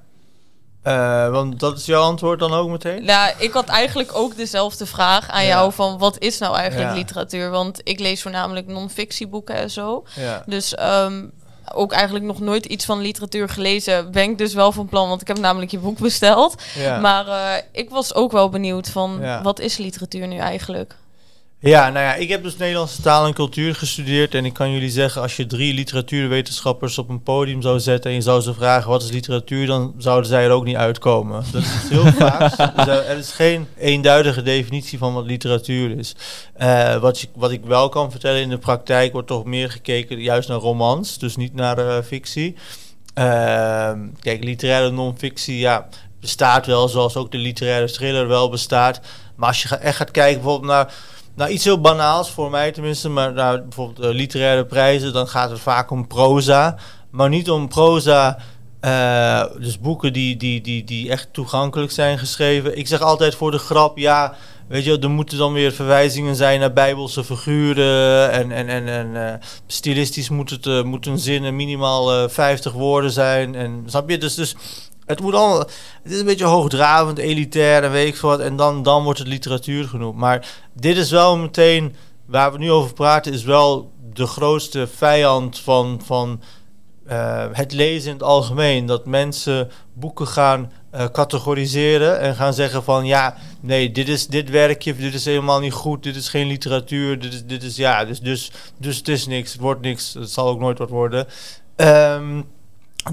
Eh, 0.83 1.29
want 1.29 1.59
dat 1.59 1.77
is 1.77 1.85
jouw 1.85 2.01
antwoord 2.01 2.39
dan 2.39 2.53
ook 2.53 2.69
meteen? 2.69 3.03
Ja, 3.03 3.33
ik 3.37 3.51
had 3.51 3.67
eigenlijk 3.67 4.09
ook 4.15 4.35
dezelfde 4.35 4.85
vraag 4.85 5.29
aan 5.29 5.41
Ja. 5.43 5.47
jou 5.49 5.73
van 5.73 5.97
wat 5.97 6.19
is 6.19 6.37
nou 6.37 6.55
eigenlijk 6.55 6.89
Ja. 6.89 6.95
literatuur? 6.95 7.49
Want 7.49 7.81
ik 7.83 7.99
lees 7.99 8.21
voornamelijk 8.21 8.67
non-fictieboeken 8.67 9.55
en 9.55 9.69
zo. 9.71 10.03
Ja. 10.15 10.43
Dus 10.45 10.75
ehm, 10.75 11.23
ook 11.73 11.91
eigenlijk 11.91 12.25
nog 12.25 12.39
nooit 12.39 12.65
iets 12.65 12.85
van 12.85 12.99
literatuur 13.01 13.49
gelezen. 13.49 14.11
Ben 14.11 14.23
ik 14.23 14.37
dus 14.37 14.53
wel 14.53 14.71
van 14.71 14.87
plan, 14.87 15.09
want 15.09 15.21
ik 15.21 15.27
heb 15.27 15.39
namelijk 15.39 15.71
je 15.71 15.79
boek 15.79 15.97
besteld. 15.99 16.55
Ja. 16.75 16.99
Maar 16.99 17.27
eh, 17.27 17.63
ik 17.71 17.89
was 17.89 18.15
ook 18.15 18.31
wel 18.31 18.49
benieuwd 18.49 18.89
van 18.89 19.17
Ja. 19.21 19.41
wat 19.41 19.59
is 19.59 19.77
literatuur 19.77 20.27
nu 20.27 20.37
eigenlijk? 20.37 20.95
Ja, 21.61 21.89
nou 21.89 22.05
ja, 22.05 22.13
ik 22.13 22.29
heb 22.29 22.43
dus 22.43 22.57
Nederlandse 22.57 23.01
taal 23.01 23.25
en 23.25 23.33
cultuur 23.33 23.75
gestudeerd. 23.75 24.35
En 24.35 24.45
ik 24.45 24.53
kan 24.53 24.71
jullie 24.71 24.89
zeggen, 24.89 25.21
als 25.21 25.35
je 25.35 25.45
drie 25.45 25.73
literatuurwetenschappers 25.73 26.97
op 26.97 27.09
een 27.09 27.23
podium 27.23 27.61
zou 27.61 27.79
zetten... 27.79 28.09
en 28.09 28.15
je 28.15 28.23
zou 28.23 28.41
ze 28.41 28.53
vragen, 28.53 28.89
wat 28.89 29.03
is 29.03 29.11
literatuur? 29.11 29.67
Dan 29.67 29.93
zouden 29.97 30.29
zij 30.29 30.43
er 30.43 30.51
ook 30.51 30.63
niet 30.63 30.75
uitkomen. 30.75 31.43
Dat 31.51 31.61
is 31.61 31.89
heel 31.89 32.11
vaak. 32.27 32.57
Er 32.87 33.17
is 33.17 33.31
geen 33.31 33.67
eenduidige 33.77 34.41
definitie 34.41 34.97
van 34.97 35.13
wat 35.13 35.25
literatuur 35.25 35.97
is. 35.97 36.15
Eh, 36.53 36.95
wat, 36.95 37.19
je, 37.21 37.27
wat 37.35 37.51
ik 37.51 37.65
wel 37.65 37.89
kan 37.89 38.11
vertellen, 38.11 38.41
in 38.41 38.49
de 38.49 38.57
praktijk 38.57 39.11
wordt 39.11 39.27
toch 39.27 39.45
meer 39.45 39.71
gekeken 39.71 40.21
juist 40.21 40.49
naar 40.49 40.57
romans. 40.57 41.17
Dus 41.17 41.35
niet 41.35 41.53
naar 41.53 41.77
eh, 41.77 42.03
fictie. 42.03 42.55
Ehm, 43.13 43.99
kijk, 44.19 44.43
literaire 44.43 44.91
non-fictie, 44.91 45.57
ja, 45.57 45.87
bestaat 46.19 46.65
wel, 46.65 46.87
zoals 46.87 47.15
ook 47.15 47.31
de 47.31 47.37
literaire 47.37 47.91
thriller 47.91 48.27
wel 48.27 48.49
bestaat. 48.49 48.99
Maar 49.35 49.47
als 49.47 49.61
je 49.61 49.75
echt 49.75 49.97
gaat 49.97 50.11
kijken 50.11 50.41
bijvoorbeeld 50.41 50.71
naar, 50.71 50.93
naar 51.35 51.51
iets 51.51 51.63
heel 51.63 51.81
banaals, 51.81 52.31
voor 52.31 52.49
mij 52.49 52.71
tenminste, 52.71 53.09
maar 53.09 53.33
naar 53.33 53.61
bijvoorbeeld 53.63 54.07
eh, 54.07 54.13
literaire 54.13 54.65
prijzen, 54.65 55.13
dan 55.13 55.27
gaat 55.27 55.49
het 55.49 55.59
vaak 55.59 55.91
om 55.91 56.07
proza. 56.07 56.77
Maar 57.09 57.29
niet 57.29 57.49
om 57.49 57.67
proza, 57.67 58.37
eh, 58.79 59.45
dus 59.59 59.79
boeken 59.79 60.13
die, 60.13 60.37
die, 60.37 60.61
die, 60.61 60.83
die 60.83 61.09
echt 61.09 61.27
toegankelijk 61.31 61.91
zijn 61.91 62.19
geschreven. 62.19 62.77
Ik 62.77 62.87
zeg 62.87 63.01
altijd 63.01 63.35
voor 63.35 63.51
de 63.51 63.57
grap, 63.57 63.97
ja, 63.97 64.35
weet 64.67 64.83
je, 64.83 64.99
er 64.99 65.09
moeten 65.09 65.37
dan 65.37 65.53
weer 65.53 65.71
verwijzingen 65.71 66.35
zijn 66.35 66.59
naar 66.59 66.73
bijbelse 66.73 67.23
figuren. 67.23 68.31
En, 68.31 68.51
en, 68.51 68.67
en, 68.67 68.87
en 68.87 69.27
eh, 69.27 69.33
stilistisch 69.67 70.29
moet, 70.29 70.49
het, 70.49 70.85
moet 70.85 71.05
een 71.05 71.19
zin 71.19 71.55
minimaal 71.55 72.13
eh 72.13 72.29
50 72.29 72.71
woorden 72.71 73.11
zijn. 73.11 73.55
En, 73.55 73.83
snap 73.85 74.09
je? 74.09 74.17
Dus, 74.17 74.35
dus 74.35 74.55
het 75.09 75.21
moet 75.21 75.33
allemaal, 75.33 75.59
het 76.03 76.11
is 76.11 76.19
een 76.19 76.25
beetje 76.25 76.45
hoogdravend, 76.45 77.17
elitair 77.17 77.83
en 77.83 77.91
weet 77.91 78.07
ik 78.07 78.21
wat. 78.21 78.39
En 78.39 78.55
dan, 78.55 78.83
dan 78.83 79.03
wordt 79.03 79.19
het 79.19 79.27
literatuur 79.27 79.87
genoemd. 79.87 80.17
Maar 80.17 80.47
dit 80.73 80.97
is 80.97 81.11
wel 81.11 81.37
meteen, 81.37 81.95
waar 82.25 82.51
we 82.51 82.57
nu 82.57 82.71
over 82.71 82.93
praten, 82.93 83.33
is 83.33 83.43
wel 83.43 83.91
de 84.13 84.25
grootste 84.25 84.87
vijand 84.87 85.59
van, 85.59 86.01
van 86.05 86.41
eh, 87.05 87.45
het 87.51 87.71
lezen 87.71 88.07
in 88.07 88.13
het 88.13 88.23
algemeen. 88.23 88.85
Dat 88.85 89.05
mensen 89.05 89.71
boeken 89.93 90.27
gaan 90.27 90.71
eh, 90.91 91.05
categoriseren 91.11 92.19
en 92.19 92.35
gaan 92.35 92.53
zeggen 92.53 92.83
van 92.83 93.05
ja, 93.05 93.35
nee, 93.59 93.91
dit 93.91 94.07
is 94.07 94.27
dit 94.27 94.49
werkje, 94.49 94.95
dit 94.95 95.13
is 95.13 95.25
helemaal 95.25 95.59
niet 95.59 95.73
goed, 95.73 96.03
dit 96.03 96.15
is 96.15 96.29
geen 96.29 96.47
literatuur, 96.47 97.19
dit 97.19 97.33
is, 97.33 97.45
dit 97.45 97.63
is 97.63 97.75
ja, 97.75 98.05
dus, 98.05 98.19
dus, 98.19 98.51
dus 98.77 98.97
het 98.97 99.07
is 99.07 99.27
niks, 99.27 99.51
het 99.51 99.61
wordt 99.61 99.81
niks, 99.81 100.13
het 100.13 100.31
zal 100.31 100.47
ook 100.47 100.59
nooit 100.59 100.77
wat 100.77 100.89
worden. 100.89 101.27
Ehm, 101.75 102.41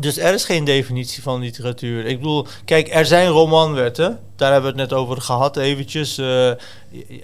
dus 0.01 0.19
er 0.19 0.35
is 0.35 0.45
geen 0.45 0.65
definitie 0.65 1.23
van 1.23 1.41
literatuur. 1.41 2.07
Ik 2.07 2.19
bedoel, 2.19 2.47
kijk, 2.65 2.95
er 2.95 3.07
zijn 3.07 3.29
romanwetten. 3.29 4.21
Daar 4.37 4.53
hebben 4.53 4.73
we 4.73 4.81
het 4.81 4.91
net 4.91 4.99
over 4.99 5.21
gehad 5.21 5.57
eventjes. 5.57 6.19
Eh, 6.19 6.49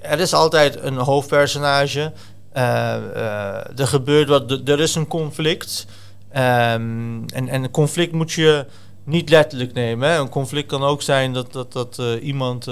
er 0.03 0.21
is 0.21 0.33
altijd 0.33 0.83
een 0.83 0.97
hoofdpersonage. 0.97 2.13
Uh, 2.57 3.79
er 3.79 3.87
gebeurt 3.87 4.29
wat, 4.29 4.69
er 4.69 4.81
is 4.81 4.95
een 4.95 5.07
conflict. 5.07 5.87
Um, 6.37 7.25
en, 7.27 7.49
en 7.49 7.63
een 7.63 7.71
conflict 7.71 8.13
moet 8.13 8.33
je 8.33 8.67
niet 9.05 9.29
letterlijk 9.31 9.73
nemen. 9.73 10.09
Hè. 10.09 10.19
Een 10.19 10.29
conflict 10.29 10.69
kan 10.69 10.83
ook 10.83 11.03
zijn 11.03 11.33
dat, 11.33 11.53
dat, 11.53 11.73
dat 11.73 12.03
iemand 12.21 12.67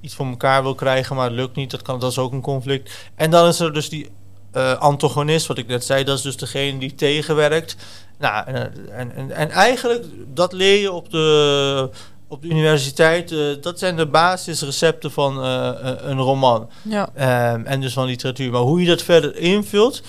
iets 0.00 0.14
van 0.14 0.30
elkaar 0.30 0.62
wil 0.62 0.74
krijgen, 0.74 1.16
maar 1.16 1.24
het 1.24 1.34
lukt 1.34 1.56
niet. 1.56 1.70
Dat, 1.70 1.82
kan, 1.82 2.00
dat 2.00 2.10
is 2.10 2.18
ook 2.18 2.32
een 2.32 2.40
conflict. 2.40 3.10
En 3.14 3.30
dan 3.30 3.48
is 3.48 3.60
er 3.60 3.72
dus 3.72 3.88
die 3.88 4.10
uh, 4.56 4.78
antagonist, 4.78 5.46
wat 5.46 5.58
ik 5.58 5.66
net 5.66 5.84
zei. 5.84 6.04
Dat 6.04 6.16
is 6.16 6.22
dus 6.22 6.36
degene 6.36 6.78
die 6.78 6.94
tegenwerkt. 6.94 7.76
Nou, 8.18 8.46
en, 8.46 8.72
en, 9.16 9.30
en 9.30 9.50
eigenlijk, 9.50 10.04
dat 10.34 10.52
leer 10.52 10.80
je 10.80 10.92
op 10.92 11.10
de, 11.10 11.90
op 12.28 12.42
de 12.42 12.48
universiteit. 12.48 13.34
dat 13.62 13.78
zijn 13.78 13.96
de 13.96 14.06
basisrecepten 14.06 15.10
van 15.10 15.44
een 15.44 16.18
roman. 16.18 16.68
Ja. 16.82 17.08
Um, 17.52 17.66
en 17.66 17.80
dus 17.80 17.92
van 17.92 18.06
literatuur. 18.06 18.50
Maar 18.50 18.60
hoe 18.60 18.80
je 18.80 18.86
dat 18.86 19.02
verder 19.02 19.36
invult... 19.36 20.02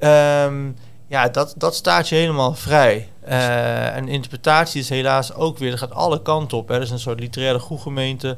Um, 0.00 0.76
ja, 1.06 1.28
dat, 1.28 1.54
dat 1.56 1.74
staat 1.74 2.08
je 2.08 2.14
helemaal 2.14 2.54
vrij. 2.54 3.08
En 3.20 4.08
interpretatie 4.08 4.80
is 4.80 4.88
helaas 4.88 5.34
ook 5.34 5.58
weer, 5.58 5.70
dat 5.70 5.78
gaat 5.78 5.92
alle 5.92 6.22
kanten 6.22 6.58
op. 6.58 6.70
Er 6.70 6.82
is 6.82 6.90
een 6.90 6.98
soort 6.98 7.20
literaire 7.20 7.58
groegemeente. 7.58 8.36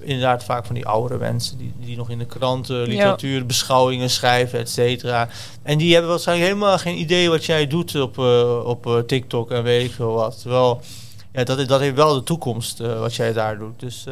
Inderdaad, 0.00 0.44
vaak 0.44 0.66
van 0.66 0.74
die 0.74 0.86
oudere 0.86 1.18
mensen 1.18 1.58
die, 1.58 1.74
die 1.78 1.96
nog 1.96 2.10
in 2.10 2.18
de 2.18 2.26
kranten 2.26 2.82
literatuur, 2.82 3.38
ja. 3.38 3.44
beschouwingen 3.44 4.10
schrijven, 4.10 4.58
et 4.58 4.70
cetera. 4.70 5.28
En 5.62 5.78
die 5.78 5.92
hebben 5.92 6.10
waarschijnlijk 6.10 6.48
helemaal 6.48 6.78
geen 6.78 6.98
idee 6.98 7.30
wat 7.30 7.44
jij 7.44 7.66
doet 7.66 8.00
op, 8.00 8.18
uh, 8.18 8.64
op 8.64 9.02
TikTok 9.06 9.50
en 9.50 9.62
weet 9.62 9.84
ik 9.84 9.92
veel 9.92 10.12
wat. 10.12 10.40
Terwijl, 10.40 10.80
ja, 11.32 11.44
dat, 11.44 11.68
dat 11.68 11.80
heeft 11.80 11.94
wel 11.94 12.14
de 12.14 12.22
toekomst 12.22 12.78
wat 12.78 13.14
jij 13.14 13.32
daar 13.32 13.58
doet. 13.58 13.80
Dus 13.80 14.06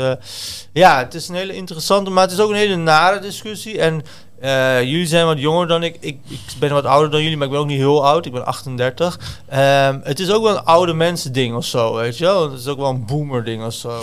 ja, 0.72 0.98
het 0.98 1.14
is 1.14 1.29
een 1.29 1.35
hele 1.35 1.55
interessante, 1.55 2.11
maar 2.11 2.22
het 2.22 2.33
is 2.33 2.40
ook 2.40 2.50
een 2.50 2.57
hele 2.57 2.76
nare 2.76 3.18
discussie. 3.18 3.79
En 3.79 4.03
uh, 4.42 4.83
jullie 4.83 5.07
zijn 5.07 5.26
wat 5.26 5.38
jonger 5.38 5.66
dan 5.66 5.83
ik. 5.83 5.96
ik. 6.00 6.18
Ik 6.29 6.40
ben 6.59 6.70
wat 6.70 6.85
ouder 6.85 7.11
dan 7.11 7.22
jullie, 7.22 7.37
maar 7.37 7.46
ik 7.46 7.53
ben 7.53 7.62
ook 7.62 7.66
niet 7.66 7.79
heel 7.79 8.07
oud. 8.07 8.26
Ik 8.26 8.33
ben 8.33 8.46
38. 8.46 9.18
Um, 9.55 10.00
het 10.05 10.20
is 10.20 10.31
ook 10.31 10.42
wel 10.42 10.57
een 10.57 10.64
oude 10.64 10.94
mensen 10.94 11.33
ding 11.33 11.57
of 11.57 11.64
zo, 11.64 11.94
weet 11.94 12.18
je 12.18 12.24
wel. 12.24 12.50
Het 12.50 12.61
is 12.61 12.66
ook 12.66 12.79
wel 12.79 12.88
een 12.88 13.05
boomer 13.07 13.44
ding 13.44 13.64
of 13.64 13.72
zo. 13.72 13.88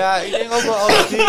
ja, 0.00 0.16
ik 0.16 0.30
denk 0.30 0.52
ook 0.52 0.62
wel 0.62 0.74
als 0.74 1.08
die, 1.08 1.26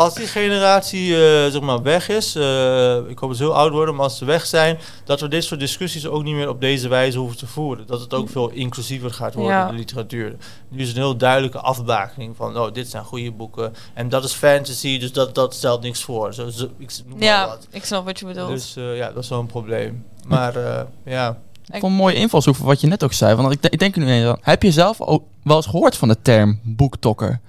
als 0.00 0.14
die 0.14 0.26
generatie 0.26 1.08
uh, 1.08 1.16
zeg 1.46 1.60
maar 1.60 1.82
weg 1.82 2.08
is. 2.08 2.36
Uh, 2.36 2.96
ik 2.96 3.18
hoop 3.18 3.28
dat 3.28 3.36
ze 3.36 3.42
heel 3.42 3.56
oud 3.56 3.72
worden, 3.72 3.94
maar 3.94 4.04
als 4.04 4.18
ze 4.18 4.24
weg 4.24 4.46
zijn, 4.46 4.78
dat 5.04 5.20
we 5.20 5.28
dit 5.28 5.44
soort 5.44 5.60
discussies 5.60 6.06
ook 6.06 6.22
niet 6.22 6.34
meer 6.34 6.48
op 6.48 6.60
deze 6.60 6.88
wijze 6.88 7.18
hoeven 7.18 7.36
te 7.38 7.46
voeren. 7.46 7.86
Dat 7.86 8.00
het 8.00 8.14
ook 8.14 8.28
veel 8.28 8.50
inclusiever 8.50 9.10
gaat 9.10 9.34
worden 9.34 9.52
Ja. 9.54 9.64
in 9.64 9.72
de 9.72 9.78
literatuur. 9.78 10.36
Nu 10.68 10.80
is 10.82 10.88
een 10.88 10.94
heel 10.96 11.16
duidelijke 11.16 11.58
afbakening 11.58 12.36
van, 12.36 12.58
oh, 12.58 12.72
dit 12.72 12.88
zijn 12.88 13.04
goede 13.04 13.30
boeken. 13.32 13.74
En 13.94 14.08
dat 14.08 14.24
is 14.24 14.32
fantasy, 14.32 14.98
dus 14.98 15.12
dat, 15.12 15.34
dat 15.34 15.54
stelt 15.54 15.82
niks 15.82 16.02
voor. 16.02 16.34
Zo, 16.34 16.48
zo, 16.48 16.68
ik 16.78 16.90
Ja, 17.18 17.46
wat. 17.46 17.66
ik 17.70 17.84
snap 17.84 18.04
wat 18.04 18.18
je 18.18 18.26
bedoelt. 18.26 18.48
Dus 18.50 18.76
eh, 18.76 18.96
ja, 18.96 19.12
dat 19.12 19.22
is 19.22 19.28
wel 19.28 19.40
een 19.40 19.46
probleem. 19.46 20.04
Maar 20.26 20.56
eh, 20.56 20.82
ja. 21.04 21.38
Ik 21.72 21.80
vond 21.80 21.92
een 21.92 21.98
mooie 21.98 22.14
invalshoek 22.14 22.56
voor 22.56 22.66
wat 22.66 22.80
je 22.80 22.86
net 22.86 23.04
ook 23.04 23.12
zei. 23.12 23.34
Want 23.34 23.52
ik, 23.52 23.72
ik 23.72 23.78
denk 23.78 23.96
nu 23.96 24.06
eens 24.06 24.26
aan. 24.26 24.38
Heb 24.40 24.62
je 24.62 24.72
zelf 24.72 25.00
ook 25.00 25.22
wel 25.42 25.56
eens 25.56 25.66
gehoord 25.66 25.96
van 25.96 26.08
de 26.08 26.16
term 26.22 26.60
boektokker? 26.62 27.40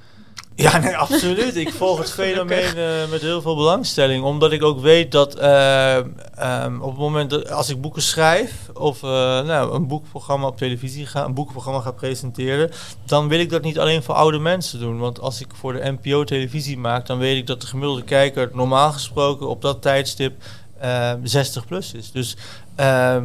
Ja, 0.62 0.78
nee, 0.78 0.98
absoluut. 0.98 1.56
Ik 1.56 1.74
volg 1.74 1.98
het 1.98 2.12
fenomeen 2.22 2.78
eh, 2.78 3.10
met 3.10 3.22
heel 3.22 3.42
veel 3.42 3.56
belangstelling. 3.56 4.24
Omdat 4.24 4.52
ik 4.52 4.64
ook 4.64 4.80
weet 4.80 5.12
dat 5.12 5.36
eh, 5.36 5.98
ehm, 5.98 6.82
op 6.82 6.90
het 6.90 7.00
moment 7.00 7.30
dat 7.30 7.52
als 7.52 7.70
ik 7.70 7.82
boeken 7.82 8.02
schrijf 8.02 8.70
of 8.74 9.04
eh, 9.04 9.10
nou, 9.42 9.74
een 9.74 9.88
boekprogramma 9.88 10.48
op 10.48 10.58
televisie 10.58 11.06
ga, 11.06 11.26
een 11.26 11.34
boekprogramma 11.34 11.80
ga 11.80 11.92
presenteren, 11.92 12.72
dan 13.06 13.28
wil 13.28 13.40
ik 13.40 13.50
dat 13.50 13.62
niet 13.62 13.80
alleen 13.80 14.04
voor 14.04 14.16
oude 14.16 14.40
mensen 14.40 14.80
doen. 14.80 15.00
Want 15.00 15.20
als 15.20 15.42
ik 15.42 15.48
voor 15.54 15.74
de 15.74 15.98
NPO 16.02 16.24
televisie 16.24 16.78
maak, 16.78 17.06
dan 17.06 17.18
weet 17.18 17.38
ik 17.38 17.48
dat 17.48 17.62
de 17.62 17.68
gemiddelde 17.68 18.04
kijker 18.04 18.50
normaal 18.54 18.92
gesproken 18.92 19.48
op 19.48 19.62
dat 19.62 19.82
tijdstip 19.82 20.44
eh, 20.80 21.12
60 21.24 21.66
plus 21.66 21.94
is. 21.94 22.12
Dus 22.12 22.36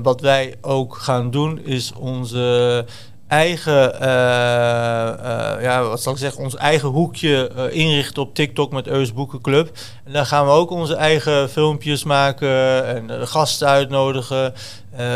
wat 0.03 0.21
wij 0.21 0.55
ook 0.61 0.97
gaan 0.97 1.31
doen 1.31 1.59
is 1.59 1.93
onze 1.93 2.85
eigen, 3.29 4.01
eh, 4.01 5.09
eh, 5.09 5.63
ja, 5.63 5.83
wat 5.83 6.03
zal 6.03 6.13
ik 6.13 6.19
zeggen, 6.19 6.43
ons 6.43 6.57
eigen 6.57 6.89
hoekje 6.89 7.51
eh, 7.57 7.77
inrichten 7.81 8.23
op 8.23 8.35
TikTok 8.35 8.73
met 8.73 8.87
Eus 8.87 9.13
Boekenclub. 9.13 9.71
En 10.05 10.13
dan 10.13 10.27
gaan 10.27 10.47
we 10.47 10.53
ook 10.53 10.71
onze 10.71 10.95
eigen 10.95 11.51
filmpjes 11.51 12.05
maken 12.05 12.87
en 12.87 13.29
gasten 13.29 13.69
uitnodigen. 13.69 14.55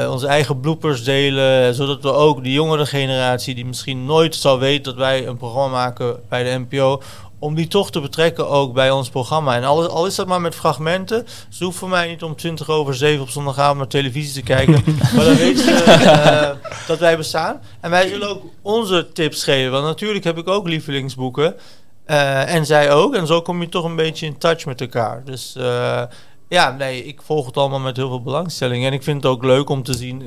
onze 0.09 0.27
eigen 0.27 0.61
bloopers 0.61 1.05
delen, 1.05 1.75
zodat 1.75 2.03
we 2.03 2.13
ook 2.13 2.45
de 2.45 2.53
jongere 2.53 2.87
generatie 2.87 3.55
die 3.55 3.67
misschien 3.67 4.05
nooit 4.05 4.35
zal 4.35 4.59
weten 4.59 4.83
dat 4.83 4.95
wij 4.95 5.27
een 5.27 5.37
programma 5.37 5.77
maken 5.77 6.17
bij 6.29 6.43
de 6.43 6.59
NPO, 6.69 7.03
om 7.41 7.55
die 7.55 7.69
toch 7.69 7.91
te 7.91 8.01
betrekken 8.01 8.49
ook 8.49 8.73
bij 8.73 8.91
ons 8.91 9.09
programma. 9.09 9.57
En 9.57 9.65
al, 9.65 9.89
al 9.89 10.07
is 10.07 10.15
dat 10.15 10.27
maar 10.27 10.41
met 10.41 10.55
fragmenten. 10.55 11.27
Ze 11.49 11.65
hoeft 11.65 11.79
voor 11.79 11.89
mij 11.89 12.09
niet 12.09 12.23
om 12.23 12.37
20 12.37 12.69
over 12.69 12.95
7 12.95 13.23
op 13.23 13.29
zondagavond 13.29 13.79
naar 13.79 13.87
televisie 13.87 14.33
te 14.33 14.43
kijken. 14.43 14.85
maar 15.15 15.25
dan 15.25 15.37
weten 15.37 15.65
ze 15.65 15.83
eh, 15.83 16.71
dat 16.87 16.99
wij 16.99 17.17
bestaan. 17.17 17.61
En 17.81 17.91
wij 17.91 18.09
zullen 18.09 18.29
ook 18.29 18.43
onze 18.63 19.09
tips 19.13 19.45
geven. 19.45 19.71
Want 19.71 19.85
natuurlijk 19.85 20.25
heb 20.25 20.39
ik 20.39 20.49
ook 20.49 20.69
lievelingsboeken. 20.69 21.55
Eh, 22.05 22.55
en 22.55 22.67
zij 22.67 22.91
ook. 22.93 23.15
En 23.15 23.27
zo 23.27 23.43
kom 23.43 23.61
je 23.61 23.69
toch 23.69 23.85
een 23.85 23.97
beetje 23.97 24.27
in 24.27 24.39
touch 24.39 24.65
met 24.67 24.81
elkaar. 24.81 25.25
Dus 25.25 25.55
eh, 25.57 26.03
ja, 26.49 26.71
nee, 26.71 27.05
ik 27.05 27.23
volg 27.23 27.47
het 27.47 27.57
allemaal 27.57 27.81
met 27.81 27.97
heel 27.97 28.09
veel 28.09 28.23
belangstelling. 28.23 28.85
En 28.85 28.93
ik 28.93 29.03
vind 29.03 29.23
het 29.23 29.33
ook 29.33 29.45
leuk 29.45 29.69
om 29.69 29.83
te 29.83 29.95
zien. 29.95 30.23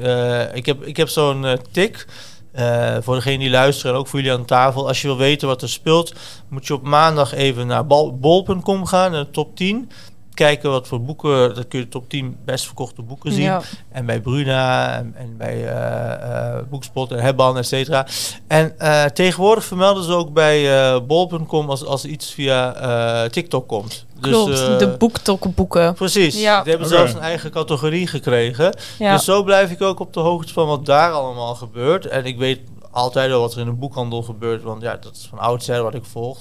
ik 0.54 0.66
heb, 0.66 0.84
ik 0.84 0.98
heb 0.98 1.10
zo'n 1.10 1.46
tik. 1.72 2.06
Eh, 2.54 2.98
voor 3.02 3.16
degene 3.16 3.38
die 3.38 3.50
luisteren 3.50 3.94
en 3.94 4.00
ook 4.00 4.08
voor 4.08 4.20
jullie 4.22 4.38
aan 4.38 4.46
tafel. 4.46 4.88
Als 4.88 5.02
je 5.02 5.08
wil 5.08 5.18
weten 5.18 5.48
wat 5.48 5.62
er 5.62 5.70
speelt, 5.70 6.14
moet 6.48 6.68
je 6.68 6.74
op 6.74 6.84
maandag 6.84 7.34
even 7.34 7.68
naar 7.68 7.86
bol- 7.88 8.18
bol.com 8.18 8.86
gaan, 8.86 9.12
naar 9.12 9.24
de 9.24 9.32
top 9.32 9.56
10. 9.56 9.90
Kijken 10.34 10.70
wat 10.70 10.88
voor 10.88 11.02
boeken, 11.02 11.56
dan 11.56 11.68
kun 11.68 11.80
je 11.80 11.86
de 11.86 11.92
top 11.92 12.10
10 12.10 12.38
best 12.46 12.66
verkochte 12.66 13.02
boeken 13.02 13.32
zien. 13.32 13.42
Ja. 13.44 13.62
En 13.92 14.06
bij 14.06 14.22
Bruna 14.22 14.94
en, 14.98 15.14
en 15.18 15.38
bij 15.38 15.68
eh, 15.68 16.58
eh, 16.58 16.64
Boekspot 16.70 17.12
en 17.12 17.20
Hebban, 17.20 17.58
et 17.58 17.68
cetera. 17.68 18.08
En 18.48 18.80
eh, 18.80 19.06
tegenwoordig 19.06 19.64
vermelden 19.64 20.04
ze 20.04 20.12
ook 20.14 20.34
bij 20.34 20.92
eh, 20.94 21.00
bol.com 21.08 21.70
als, 21.70 21.86
als 21.86 22.06
iets 22.06 22.32
via 22.34 22.74
eh, 22.76 23.30
TikTok 23.30 23.68
komt. 23.68 24.06
Klopt, 24.22 24.50
Dus, 24.52 24.68
eh, 24.68 24.78
de 24.78 24.88
boektokkenboeken. 24.88 25.94
Precies, 25.94 26.42
Ja. 26.42 26.62
die 26.62 26.72
hebben 26.72 26.90
zelfs 26.90 27.14
een 27.14 27.20
eigen 27.20 27.52
categorie 27.52 28.08
gekregen. 28.08 28.76
Ja. 29.00 29.14
Dus 29.14 29.24
zo 29.26 29.44
blijf 29.44 29.72
ik 29.72 29.82
ook 29.82 30.00
op 30.00 30.14
de 30.14 30.20
hoogte 30.20 30.54
van 30.54 30.68
wat 30.68 30.86
daar 30.86 31.12
allemaal 31.12 31.56
gebeurt. 31.56 32.06
En 32.08 32.26
ik 32.26 32.38
weet 32.38 32.60
altijd 32.92 33.30
wel 33.30 33.40
wat 33.40 33.54
er 33.54 33.60
in 33.60 33.68
een 33.68 33.80
boekhandel 33.80 34.22
gebeurt, 34.24 34.64
want 34.64 34.82
ja, 34.82 34.98
dat 35.02 35.16
is 35.16 35.28
van 35.30 35.40
oudsher 35.40 35.84
wat 35.84 35.94
ik 35.94 36.06
volg. 36.06 36.38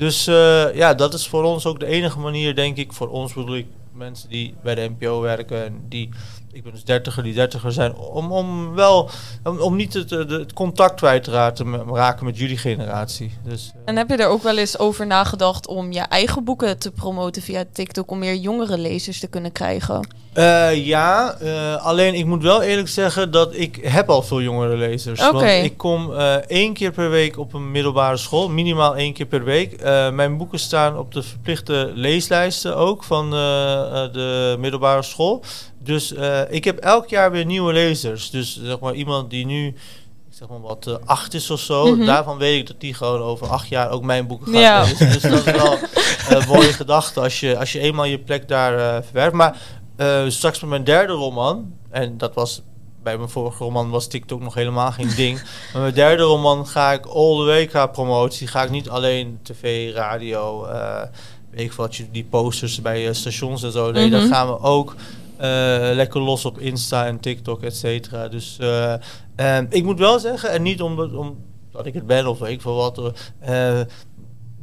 Dus 0.00 0.26
eh, 0.26 0.74
ja, 0.74 0.94
dat 0.94 1.14
is 1.14 1.28
voor 1.28 1.42
ons 1.42 1.66
ook 1.66 1.80
de 1.80 1.86
enige 1.86 2.18
manier, 2.18 2.54
denk 2.54 2.76
ik, 2.76 2.92
voor 2.92 3.08
ons 3.08 3.32
bedoel 3.32 3.56
ik 3.56 3.66
mensen 3.92 4.28
die 4.28 4.54
bij 4.62 4.74
de 4.74 4.90
NPO 4.98 5.20
werken 5.20 5.64
en 5.64 5.84
die, 5.88 6.08
ik 6.52 6.62
ben 6.62 6.72
dus 6.72 6.84
dertiger, 6.84 7.22
die 7.22 7.34
dertiger 7.34 7.72
zijn, 7.72 7.94
om, 7.94 8.32
om 8.32 8.74
wel, 8.74 9.10
om, 9.44 9.58
om 9.58 9.76
niet 9.76 9.94
het, 9.94 10.10
het, 10.10 10.30
het 10.30 10.52
contact 10.52 10.94
kwijt 10.94 11.24
te 11.24 11.30
raken, 11.30 11.94
raken 11.94 12.24
met 12.24 12.38
jullie 12.38 12.56
generatie. 12.56 13.32
Dus, 13.44 13.70
eh, 13.74 13.80
En 13.84 13.96
heb 13.96 14.08
je 14.08 14.16
er 14.16 14.28
ook 14.28 14.42
wel 14.42 14.58
eens 14.58 14.78
over 14.78 15.06
nagedacht 15.06 15.66
om 15.66 15.92
je 15.92 16.00
eigen 16.00 16.44
boeken 16.44 16.78
te 16.78 16.90
promoten 16.90 17.42
via 17.42 17.64
TikTok 17.72 18.10
om 18.10 18.18
meer 18.18 18.36
jongere 18.36 18.78
lezers 18.78 19.20
te 19.20 19.26
kunnen 19.26 19.52
krijgen? 19.52 20.06
Eh, 20.32 20.86
ja, 20.86 21.36
eh, 21.40 21.76
alleen 21.86 22.14
ik 22.14 22.26
moet 22.26 22.42
wel 22.42 22.62
eerlijk 22.62 22.88
zeggen 22.88 23.30
dat 23.30 23.54
ik 23.54 23.78
heb 23.82 24.10
al 24.10 24.22
veel 24.22 24.42
jongere 24.42 24.76
lezers. 24.76 25.20
Oké. 25.20 25.32
Want 25.32 25.64
ik 25.64 25.76
kom 25.76 26.12
eh, 26.14 26.34
één 26.34 26.72
keer 26.72 26.92
per 26.92 27.10
week 27.10 27.38
op 27.38 27.54
een 27.54 27.70
middelbare 27.70 28.16
school, 28.16 28.48
minimaal 28.48 28.96
één 28.96 29.12
keer 29.12 29.26
per 29.26 29.44
week. 29.44 29.82
Mijn 30.12 30.36
boeken 30.36 30.58
staan 30.58 30.98
op 30.98 31.12
de 31.12 31.22
verplichte 31.22 31.90
leeslijsten 31.94 32.76
ook 32.76 33.04
van 33.04 33.30
de 33.30 34.56
middelbare 34.58 35.02
school. 35.02 35.42
Dus 35.78 36.14
ik 36.48 36.64
heb 36.64 36.78
elk 36.78 37.08
jaar 37.08 37.30
weer 37.30 37.44
nieuwe 37.44 37.72
lezers. 37.72 38.30
Dus 38.30 38.60
zeg 38.62 38.78
maar 38.78 38.94
iemand 38.94 39.30
die 39.30 39.46
nu 39.46 39.74
zeg 40.30 40.48
maar 40.48 40.60
wat 40.60 40.98
acht 41.04 41.34
is 41.34 41.50
of 41.50 41.60
zo. 41.60 41.94
Mhm. 41.96 42.06
Daarvan 42.06 42.38
weet 42.38 42.60
ik 42.60 42.66
dat 42.66 42.80
die 42.80 42.94
gewoon 42.94 43.20
over 43.20 43.46
acht 43.46 43.68
jaar 43.68 43.90
ook 43.90 44.02
mijn 44.02 44.26
boeken 44.26 44.52
gaat 44.52 44.62
Ja. 44.62 44.82
lezen. 44.82 45.12
Dus 45.12 45.22
dat 45.22 45.46
is 45.46 45.52
wel 45.52 45.78
een 46.38 46.48
mooie 46.48 46.72
gedachte 46.72 47.20
als 47.20 47.40
je, 47.40 47.58
als 47.58 47.72
je 47.72 47.78
eenmaal 47.78 48.04
je 48.04 48.18
plek 48.18 48.48
daar 48.48 48.78
eh 48.78 49.02
verwerft. 49.02 49.34
Maar 49.34 49.56
eh, 50.00 50.28
straks 50.28 50.60
met 50.60 50.70
mijn 50.70 50.84
derde 50.84 51.12
roman, 51.12 51.72
en 51.90 52.18
dat 52.18 52.34
was 52.34 52.62
bij 53.02 53.16
mijn 53.16 53.28
vorige 53.28 53.64
roman 53.64 53.90
was 53.90 54.06
TikTok 54.06 54.40
nog 54.40 54.54
helemaal 54.54 54.92
geen 54.92 55.10
ding. 55.16 55.42
Maar 55.72 55.82
mijn 55.82 55.94
derde 55.94 56.22
roman 56.22 56.66
ga 56.66 56.92
ik 56.92 57.06
all 57.06 57.36
the 57.36 57.44
way 57.44 57.66
qua 57.66 57.86
promotie. 57.86 58.46
Ga 58.46 58.62
ik 58.62 58.70
niet 58.70 58.88
alleen 58.88 59.38
tv, 59.42 59.94
radio, 59.94 60.66
weet 61.50 61.60
ik 61.60 61.72
wat, 61.72 61.96
je- 61.96 62.10
die 62.10 62.24
posters 62.24 62.80
bij 62.82 63.06
eh, 63.08 63.14
stations 63.14 63.62
en 63.62 63.72
zo. 63.72 63.90
Nee, 63.92 64.10
dan 64.10 64.20
gaan 64.28 64.46
we 64.48 64.60
ook 64.60 64.94
lekker 65.94 66.20
los 66.20 66.44
op 66.44 66.58
Insta 66.58 67.06
en 67.06 67.20
TikTok, 67.20 67.62
et 67.62 67.76
cetera. 67.76 68.28
Dus 68.28 68.58
ik 69.68 69.84
moet 69.84 69.98
wel 69.98 70.18
zeggen, 70.18 70.50
en 70.50 70.62
niet 70.62 70.82
omdat, 70.82 71.12
omdat 71.12 71.86
ik 71.86 71.94
het 71.94 72.06
ben 72.06 72.26
of 72.26 72.38
weet 72.38 72.50
ik 72.52 72.60
veel 72.60 72.74
wat. 72.74 73.12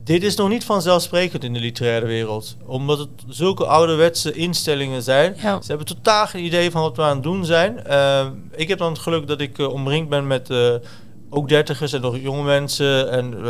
Dit 0.08 0.24
is 0.24 0.36
nog 0.36 0.50
niet 0.50 0.66
vanzelfsprekend 0.66 1.44
in 1.44 1.54
de 1.54 1.60
literaire 1.60 2.06
wereld. 2.06 2.58
Omdat 2.66 3.00
het 3.00 3.10
zulke 3.28 3.66
ouderwetse 3.66 4.34
instellingen 4.34 5.04
zijn. 5.04 5.36
Ja. 5.42 5.62
Ze 5.62 5.68
hebben 5.68 5.88
totaal 5.88 6.28
geen 6.28 6.46
idee 6.46 6.72
van 6.72 6.82
wat 6.82 6.96
we 6.96 7.02
aan 7.02 7.14
het 7.14 7.24
doen 7.24 7.46
zijn. 7.46 7.84
Eh, 7.84 8.28
ik 8.52 8.68
heb 8.68 8.78
dan 8.78 8.92
het 8.92 9.02
geluk 9.02 9.28
dat 9.28 9.42
ik 9.42 9.60
eh, 9.60 9.74
omringd 9.74 10.10
ben 10.10 10.28
met 10.28 10.50
eh, 10.50 10.74
ook 11.30 11.50
dertigers 11.50 11.94
en 11.94 12.02
nog 12.02 12.18
jonge 12.18 12.44
mensen. 12.44 13.12
En 13.12 13.46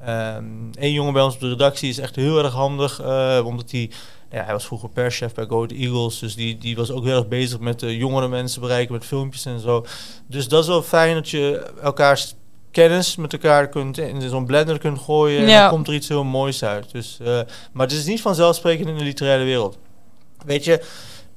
ehm, 0.00 0.44
één 0.78 0.92
jongen 0.92 1.12
bij 1.12 1.22
ons 1.22 1.34
op 1.34 1.40
de 1.40 1.48
redactie 1.48 1.88
is 1.88 1.98
echt 1.98 2.16
heel 2.16 2.38
erg 2.44 2.52
handig. 2.52 3.00
omdat 3.44 3.70
hij, 3.70 3.90
ja, 4.30 4.44
hij 4.44 4.52
was 4.52 4.66
vroeger 4.66 4.88
perschef 4.88 5.34
bij 5.34 5.46
Go 5.46 5.56
Ahead 5.56 5.72
Eagles. 5.72 6.18
Dus 6.18 6.34
die, 6.34 6.58
die 6.58 6.76
was 6.76 6.90
ook 6.90 7.04
heel 7.04 7.16
erg 7.16 7.28
bezig 7.28 7.58
met 7.58 7.80
jongere 7.80 8.28
mensen 8.28 8.60
bereiken, 8.60 8.94
met 8.94 9.04
filmpjes 9.04 9.44
en 9.44 9.60
zo. 9.60 9.84
Dus 10.26 10.48
dat 10.48 10.62
is 10.62 10.68
wel 10.68 10.82
fijn 10.82 11.14
dat 11.14 11.28
je 11.28 11.72
elkaars 11.82 12.34
kennis 12.70 13.16
met 13.16 13.32
elkaar 13.32 13.68
kunt 13.68 13.98
in 13.98 14.28
zo'n 14.28 14.46
blender 14.46 14.78
kunt 14.78 14.98
gooien. 14.98 15.40
En 15.40 15.48
Ja. 15.48 15.60
dan 15.60 15.70
komt 15.70 15.88
er 15.88 15.94
iets 15.94 16.08
heel 16.08 16.24
moois 16.24 16.64
uit. 16.64 16.86
Dus, 16.92 17.18
eh, 17.20 17.40
maar 17.72 17.86
het 17.86 17.96
is 17.96 18.04
niet 18.04 18.20
vanzelfsprekend 18.20 18.88
in 18.88 18.96
de 18.96 19.04
literaire 19.04 19.44
wereld. 19.44 19.78
Weet 20.46 20.64
je, 20.64 20.82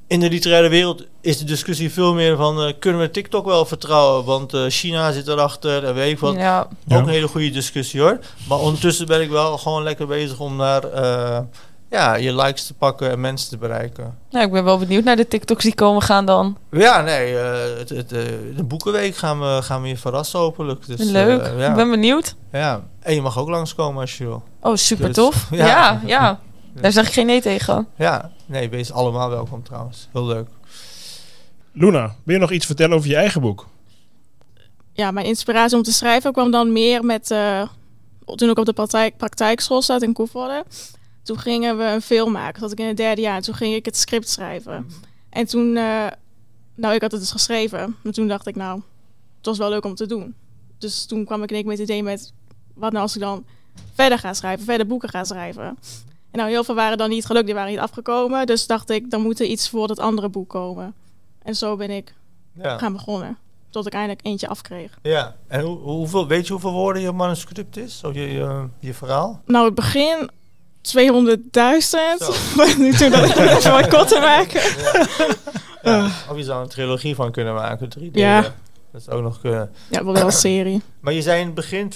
in 0.08 0.20
de 0.20 0.30
literaire 0.30 0.70
wereld 0.70 1.06
is 1.22 1.38
de 1.38 1.46
discussie 1.46 1.92
veel 1.92 2.14
meer 2.14 2.36
van... 2.38 2.62
eh, 2.62 2.74
kunnen 2.80 3.02
we 3.02 3.12
TikTok 3.12 3.46
wel 3.46 3.66
vertrouwen? 3.66 4.26
Want 4.26 4.54
eh, 4.54 4.66
China 4.68 5.12
zit 5.12 5.28
erachter 5.28 5.86
en 5.86 5.94
weet 5.94 6.12
ik 6.12 6.20
wat. 6.20 6.34
Ja. 6.36 6.68
Ja. 6.88 6.98
Ook 6.98 7.04
een 7.04 7.10
hele 7.14 7.28
goede 7.28 7.50
discussie 7.50 8.02
hoor. 8.02 8.20
Maar 8.48 8.60
ondertussen 8.60 9.08
ben 9.08 9.22
ik 9.22 9.30
wel 9.30 9.58
gewoon 9.58 9.84
lekker 9.84 10.08
bezig 10.08 10.40
om 10.40 10.56
naar... 10.56 10.84
ja, 11.92 12.16
je 12.16 12.36
likes 12.36 12.66
te 12.68 12.74
pakken 12.74 13.10
en 13.12 13.20
mensen 13.20 13.50
te 13.50 13.58
bereiken. 13.58 14.18
Nou, 14.30 14.46
ik 14.46 14.52
ben 14.52 14.64
wel 14.64 14.78
benieuwd 14.78 15.04
naar 15.04 15.16
de 15.16 15.28
TikToks 15.28 15.64
die 15.64 15.76
komen 15.76 16.02
gaan 16.02 16.26
dan. 16.26 16.58
Ja, 16.72 17.02
nee, 17.02 17.38
eh, 17.40 17.78
het, 17.78 17.90
het, 17.90 18.12
eh, 18.12 18.22
de 18.56 18.64
boekenweek 18.64 19.16
gaan 19.16 19.40
we, 19.40 19.60
gaan 19.62 19.82
we 19.82 19.88
je 19.88 19.98
verrassen 19.98 20.40
hopelijk. 20.40 20.86
Dus, 20.86 21.00
Leuk. 21.00 21.42
eh, 21.42 21.60
ja. 21.60 21.70
Ik 21.70 21.76
ben 21.76 21.90
benieuwd. 21.90 22.36
ja, 22.52 22.84
en 23.00 23.14
je 23.14 23.22
mag 23.22 23.38
ook 23.38 23.50
langskomen 23.50 24.02
als 24.02 24.18
je 24.18 24.24
wil. 24.24 24.44
Oh, 24.60 24.76
super 24.76 25.06
Dus- 25.06 25.16
tof. 25.16 25.48
ja. 25.52 25.66
Ja. 25.66 26.02
ja, 26.06 26.40
Daar 26.82 26.92
zeg 26.92 27.08
ik 27.08 27.14
geen 27.14 27.26
nee 27.26 27.42
tegen. 27.42 27.88
Ja, 27.96 28.32
nee, 28.46 28.70
wees 28.70 28.92
allemaal 28.92 29.30
welkom 29.30 29.64
trouwens. 29.64 30.08
Heel 30.12 30.26
leuk. 30.26 30.48
Luna, 31.74 32.16
wil 32.24 32.36
je 32.36 32.42
nog 32.42 32.52
iets 32.52 32.66
vertellen 32.66 32.98
over 32.98 33.10
je 33.10 33.16
eigen 33.16 33.42
boek? 33.42 33.68
Ja, 34.94 35.12
mijn 35.12 35.26
inspiratie 35.26 35.78
om 35.78 35.84
te 35.84 35.92
schrijven 35.94 36.32
kwam 36.32 36.52
dan 36.52 36.72
meer 36.72 37.04
met... 37.06 37.32
eh, 37.32 37.62
toen 38.36 38.50
ik 38.50 38.58
op 38.60 38.66
de 38.66 38.74
praktijk, 38.74 39.18
praktijkschool 39.18 39.82
zat 39.82 40.02
in 40.02 40.14
Koevoorde. 40.14 40.64
Toen 41.24 41.40
gingen 41.40 41.78
we 41.78 41.84
een 41.84 42.02
film 42.02 42.32
maken. 42.32 42.60
Dat 42.62 42.70
zat 42.70 42.72
ik 42.72 42.80
in 42.80 42.88
het 42.88 42.98
derde 42.98 43.22
jaar. 43.22 43.42
Toen 43.42 43.54
ging 43.56 43.76
ik 43.76 43.86
het 43.86 43.98
script 43.98 44.30
schrijven. 44.30 44.88
En 45.30 45.46
toen... 45.46 45.76
eh, 45.78 46.08
nou, 46.76 46.94
ik 46.96 47.02
had 47.02 47.12
het 47.12 47.20
dus 47.20 47.32
geschreven. 47.32 47.96
Maar 48.04 48.14
toen 48.14 48.28
dacht 48.28 48.48
ik, 48.48 48.56
nou, 48.56 48.82
het 49.38 49.46
was 49.46 49.58
wel 49.58 49.70
leuk 49.70 49.86
om 49.86 49.96
te 49.96 50.06
doen. 50.06 50.36
Dus 50.78 51.06
toen 51.06 51.26
kwam 51.26 51.44
ik 51.44 51.50
in 51.52 51.58
keer 51.58 51.66
met 51.66 51.78
het 51.80 51.88
idee 51.90 52.04
met... 52.04 52.34
Wat 52.74 52.92
nou 52.92 53.04
als 53.04 53.16
ik 53.16 53.22
dan 53.22 53.46
verder 53.94 54.20
ga 54.20 54.34
schrijven? 54.34 54.66
Verder 54.66 54.88
boeken 54.88 55.10
ga 55.10 55.24
schrijven? 55.24 55.64
En 56.32 56.38
nou, 56.40 56.50
heel 56.50 56.64
veel 56.64 56.76
waren 56.76 56.98
dan 56.98 57.10
niet 57.10 57.26
gelukt. 57.26 57.46
Die 57.46 57.56
waren 57.56 57.70
niet 57.72 57.80
afgekomen. 57.80 58.46
Dus 58.46 58.68
dacht 58.68 58.90
ik, 58.90 59.10
dan 59.12 59.22
moet 59.22 59.40
er 59.40 59.46
iets 59.46 59.70
voor 59.70 59.88
dat 59.88 60.00
andere 60.00 60.30
boek 60.30 60.50
komen. 60.50 60.94
En 61.44 61.56
zo 61.56 61.76
ben 61.76 61.90
ik 61.90 62.14
Ja. 62.54 62.78
gaan 62.78 62.94
begonnen. 62.94 63.38
Tot 63.70 63.86
ik 63.88 63.94
eindelijk 63.94 64.26
eentje 64.26 64.48
afkreeg. 64.48 64.98
ja. 65.02 65.36
En 65.48 65.62
hoe, 65.62 65.78
hoeveel, 65.78 66.28
weet 66.28 66.46
je 66.48 66.52
hoeveel 66.54 66.72
woorden 66.72 67.02
je 67.02 67.12
manuscript 67.12 67.78
is? 67.78 68.04
Of 68.04 68.14
je, 68.14 68.22
je, 68.32 68.68
je 68.80 68.94
verhaal? 68.94 69.42
Nou, 69.46 69.66
het 69.66 69.76
begin 69.76 70.30
200.000. 70.82 70.90
Zo. 72.20 72.34
Maar 72.58 72.76
nu 72.80 72.94
toen 72.94 73.10
dat 73.12 73.26
ik 73.30 73.36
wat 73.64 73.88
korter 73.88 74.22
maken. 74.22 74.62
Ja. 75.84 76.06
Of 76.30 76.38
je 76.38 76.44
zou 76.44 76.62
een 76.64 76.70
trilogie 76.70 77.16
van 77.16 77.32
kunnen 77.32 77.54
maken, 77.54 77.90
drie 77.90 78.12
delen. 78.12 78.30
Ja. 78.30 78.42
Dat 78.92 79.02
is 79.02 79.10
ook 79.10 79.22
nog 79.22 79.40
kunnen. 79.42 79.72
Ja, 79.90 80.06
wel 80.06 80.18
een 80.18 80.32
serie. 80.50 80.82
Maar 81.00 81.14
je 81.14 81.22
zei 81.22 81.40
in 81.40 81.46
het 81.46 81.56
begin 81.56 81.92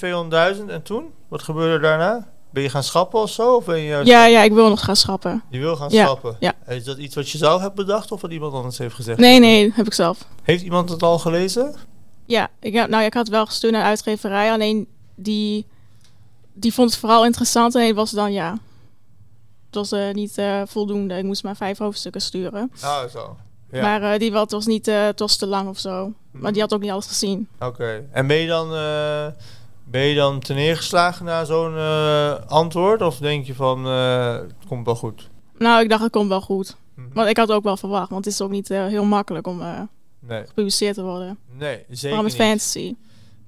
200.000 0.56 0.64
en 0.68 0.82
toen? 0.82 1.04
Wat 1.28 1.42
gebeurde 1.42 1.82
daarna? 1.86 2.28
Ben 2.50 2.62
je 2.62 2.68
gaan 2.68 2.82
schappen 2.82 3.20
of 3.20 3.30
zo? 3.30 3.54
Of 3.54 3.64
ben 3.64 3.78
je, 3.78 4.00
Ja, 4.04 4.26
ja, 4.26 4.42
ik 4.42 4.52
wil 4.52 4.68
nog 4.68 4.84
gaan 4.84 4.96
schrappen. 4.96 5.42
je 5.50 5.58
wil 5.58 5.76
gaan 5.76 5.88
Ja, 5.90 6.04
schappen? 6.04 6.36
ja. 6.40 6.52
Is 6.68 6.84
dat 6.84 6.98
iets 6.98 7.14
wat 7.14 7.30
je 7.30 7.38
zelf 7.38 7.60
hebt 7.60 7.74
bedacht 7.74 8.12
of 8.12 8.20
wat 8.20 8.30
iemand 8.30 8.52
anders 8.54 8.78
heeft 8.78 8.94
gezegd? 8.94 9.18
Nee, 9.18 9.38
nee, 9.40 9.72
heb 9.74 9.86
ik 9.86 9.94
zelf. 9.94 10.18
Heeft 10.42 10.62
iemand 10.62 10.90
het 10.90 11.02
al 11.02 11.18
gelezen? 11.18 11.74
Ja, 12.24 12.48
ik, 12.60 12.72
heb- 12.74 12.88
nou, 12.88 13.04
ik 13.04 13.14
had 13.14 13.28
wel 13.28 13.46
gestuurd 13.46 13.72
naar 13.72 13.82
de 13.82 13.88
uitgeverij. 13.88 14.52
Alleen 14.52 14.86
die, 15.14 15.66
die 16.54 16.74
vond 16.74 16.90
het 16.90 16.98
vooral 17.00 17.24
interessant. 17.24 17.74
En 17.74 17.94
was 17.94 18.10
dan, 18.10 18.32
ja... 18.32 18.58
Was 19.76 19.92
eh, 19.92 20.10
niet 20.12 20.38
eh, 20.38 20.62
voldoende. 20.66 21.14
Ik 21.16 21.24
moest 21.24 21.42
maar 21.42 21.56
vijf 21.56 21.78
hoofdstukken 21.78 22.20
sturen. 22.20 22.70
Oh, 22.84 23.04
zo. 23.04 23.36
Ja. 23.70 23.82
Maar 23.82 24.12
eh, 24.12 24.18
die 24.18 24.32
wat 24.32 24.50
was 24.50 24.66
niet... 24.66 24.86
het 24.86 25.18
was 25.18 25.36
te 25.36 25.46
lang 25.46 25.68
of 25.68 25.78
zo. 25.78 26.12
Maar 26.30 26.52
die 26.52 26.60
had 26.60 26.74
ook 26.74 26.80
niet 26.80 26.90
alles 26.90 27.06
gezien. 27.06 27.48
Oké. 27.60 28.04
En 28.12 28.26
ben 28.26 28.36
je 28.36 28.46
dan, 28.46 28.74
eh, 28.74 29.26
ben 29.84 30.02
je 30.02 30.14
dan 30.14 30.40
ten 30.40 30.56
neergeslagen 30.56 31.24
na 31.24 31.44
zo'n 31.44 31.76
antwoord? 32.48 33.02
Of 33.02 33.18
denk 33.18 33.46
je 33.46 33.54
van, 33.54 33.84
het 33.84 34.52
komt 34.68 34.86
wel 34.86 34.96
goed? 34.96 35.28
Nou, 35.58 35.82
ik 35.82 35.88
dacht, 35.88 36.02
het 36.02 36.12
komt 36.12 36.28
wel 36.28 36.40
goed. 36.40 36.76
Mhm. 36.94 37.06
Want 37.12 37.28
ik 37.28 37.36
had 37.36 37.52
ook 37.52 37.64
wel 37.64 37.76
verwacht. 37.76 38.10
Want 38.10 38.24
het 38.24 38.34
is 38.34 38.40
ook 38.40 38.50
niet 38.50 38.68
heel 38.68 39.04
makkelijk 39.04 39.46
om 39.46 39.62
Nee, 40.20 40.46
gepubliceerd 40.46 40.94
te 40.94 41.02
worden. 41.02 41.38
nee, 41.58 41.76
zeker 41.76 41.98
Vooral 41.98 42.22
met 42.22 42.32
niet. 42.32 42.42
fantasy. 42.42 42.94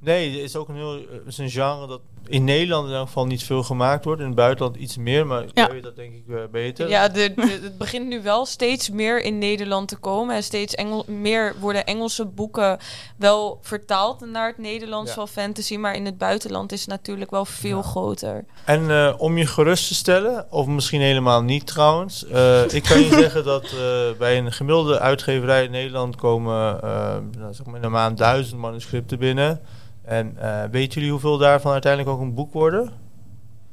Nee, 0.00 0.30
het 0.30 0.40
is 0.40 0.56
ook 0.56 0.68
een 0.68 0.74
heel 0.74 0.92
het 0.92 1.26
is 1.26 1.38
een 1.38 1.50
genre 1.50 1.86
dat 1.86 2.00
in 2.28 2.44
Nederland 2.44 2.84
in 2.84 2.90
ieder 2.90 3.06
geval 3.06 3.26
niet 3.26 3.42
veel 3.44 3.62
gemaakt 3.62 4.04
wordt. 4.04 4.20
In 4.20 4.26
het 4.26 4.36
buitenland 4.36 4.76
iets 4.76 4.96
meer, 4.96 5.26
maar 5.26 5.44
Ja. 5.54 5.70
weet 5.70 5.82
dat 5.82 5.96
denk 5.96 6.14
ik 6.14 6.22
eh, 6.28 6.36
beter. 6.52 6.88
Ja, 6.88 7.08
de, 7.08 7.32
de- 7.34 7.58
het 7.62 7.78
begint 7.78 8.06
nu 8.08 8.22
wel 8.22 8.46
steeds 8.46 8.90
meer 8.90 9.22
in 9.22 9.38
Nederland 9.38 9.88
te 9.88 9.96
komen. 9.96 10.36
En 10.36 10.42
steeds 10.42 10.74
Engel, 10.74 11.04
meer 11.06 11.54
worden 11.60 11.86
Engelse 11.86 12.24
boeken 12.24 12.78
wel 13.16 13.58
vertaald 13.62 14.20
naar 14.30 14.46
het 14.48 14.58
Nederlands 14.58 15.08
Ja. 15.10 15.16
van 15.16 15.28
fantasy. 15.28 15.76
Maar 15.76 15.94
in 15.94 16.04
het 16.04 16.18
buitenland 16.18 16.72
is 16.72 16.80
het 16.80 16.88
natuurlijk 16.88 17.30
wel 17.30 17.44
veel 17.44 17.76
Ja. 17.76 17.82
groter. 17.82 18.44
En 18.64 18.90
eh, 18.90 19.14
om 19.18 19.38
je 19.38 19.46
gerust 19.46 19.88
te 19.88 19.94
stellen, 19.94 20.46
of 20.50 20.66
misschien 20.66 21.00
helemaal 21.00 21.42
niet 21.42 21.66
trouwens. 21.66 22.26
eh, 22.26 22.72
ik 22.72 22.82
kan 22.82 23.00
je 23.00 23.08
zeggen 23.22 23.44
dat 23.44 23.64
eh, 23.64 24.18
bij 24.18 24.38
een 24.38 24.52
gemiddelde 24.52 24.98
uitgeverij 24.98 25.64
in 25.64 25.70
Nederland 25.70 26.16
komen 26.16 26.82
eh, 26.82 27.16
nou, 27.38 27.54
zeg 27.54 27.66
maar 27.66 27.76
in 27.76 27.84
een 27.84 27.90
maand 27.90 28.18
duizend 28.18 28.60
manuscripten 28.60 29.18
binnen. 29.18 29.60
En 30.08 30.36
eh, 30.36 30.70
weten 30.70 30.94
jullie 30.94 31.10
hoeveel 31.10 31.38
daarvan 31.38 31.72
uiteindelijk 31.72 32.12
ook 32.14 32.20
een 32.20 32.34
boek 32.34 32.52
worden? 32.52 32.92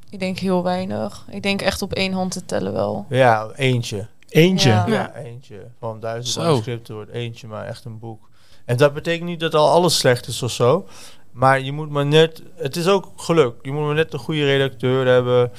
Ik 0.09 0.19
denk 0.19 0.37
heel 0.37 0.63
weinig. 0.63 1.25
Ik 1.29 1.43
denk 1.43 1.61
echt 1.61 1.81
op 1.81 1.93
één 1.93 2.13
hand 2.13 2.31
te 2.31 2.45
tellen 2.45 2.73
wel. 2.73 3.05
Ja, 3.09 3.51
eentje. 3.55 4.07
Eentje. 4.29 4.69
Ja. 4.69 4.85
Ja, 4.87 5.15
eentje. 5.15 5.67
Van 5.79 5.99
duizend 5.99 6.45
manuscripten 6.45 6.95
wordt 6.95 7.11
eentje 7.11 7.47
maar 7.47 7.65
echt 7.65 7.85
een 7.85 7.99
boek. 7.99 8.29
En 8.65 8.77
dat 8.77 8.93
betekent 8.93 9.29
niet 9.29 9.39
dat 9.39 9.53
al 9.53 9.69
alles 9.69 9.97
slecht 9.97 10.27
is 10.27 10.43
of 10.43 10.51
zo. 10.51 10.87
Maar 11.31 11.61
je 11.61 11.71
moet 11.71 11.89
maar 11.89 12.05
net... 12.05 12.43
Het 12.55 12.75
is 12.75 12.87
ook 12.87 13.11
geluk. 13.15 13.55
Je 13.61 13.71
moet 13.71 13.85
maar 13.85 13.95
net 13.95 14.13
een 14.13 14.19
goede 14.19 14.45
redacteur 14.45 15.07
hebben. 15.07 15.51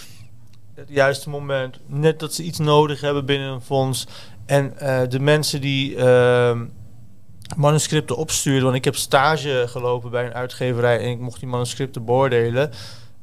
Het 0.75 0.89
juiste 0.89 1.31
moment. 1.31 1.79
Net 1.87 2.21
dat 2.21 2.35
ze 2.35 2.43
iets 2.43 2.59
nodig 2.59 3.01
hebben 3.01 3.27
binnen 3.27 3.53
een 3.53 3.61
fonds. 3.61 4.07
En 4.47 4.79
eh, 4.79 5.09
de 5.09 5.21
mensen 5.21 5.61
die 5.61 5.97
ehm, 5.97 6.65
manuscripten 7.57 8.17
opsturen... 8.17 8.63
Want 8.65 8.77
ik 8.77 8.85
heb 8.85 8.97
stage 8.97 9.65
gelopen 9.69 10.11
bij 10.11 10.25
een 10.27 10.35
uitgeverij... 10.35 10.99
en 11.01 11.11
ik 11.11 11.19
mocht 11.19 11.41
die 11.41 11.49
manuscripten 11.49 12.05
beoordelen. 12.05 12.71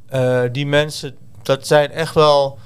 Eh, 0.10 0.42
die 0.52 0.66
mensen, 0.68 1.16
dat 1.42 1.68
zijn 1.68 1.92
echt 1.92 2.14
wel... 2.14 2.58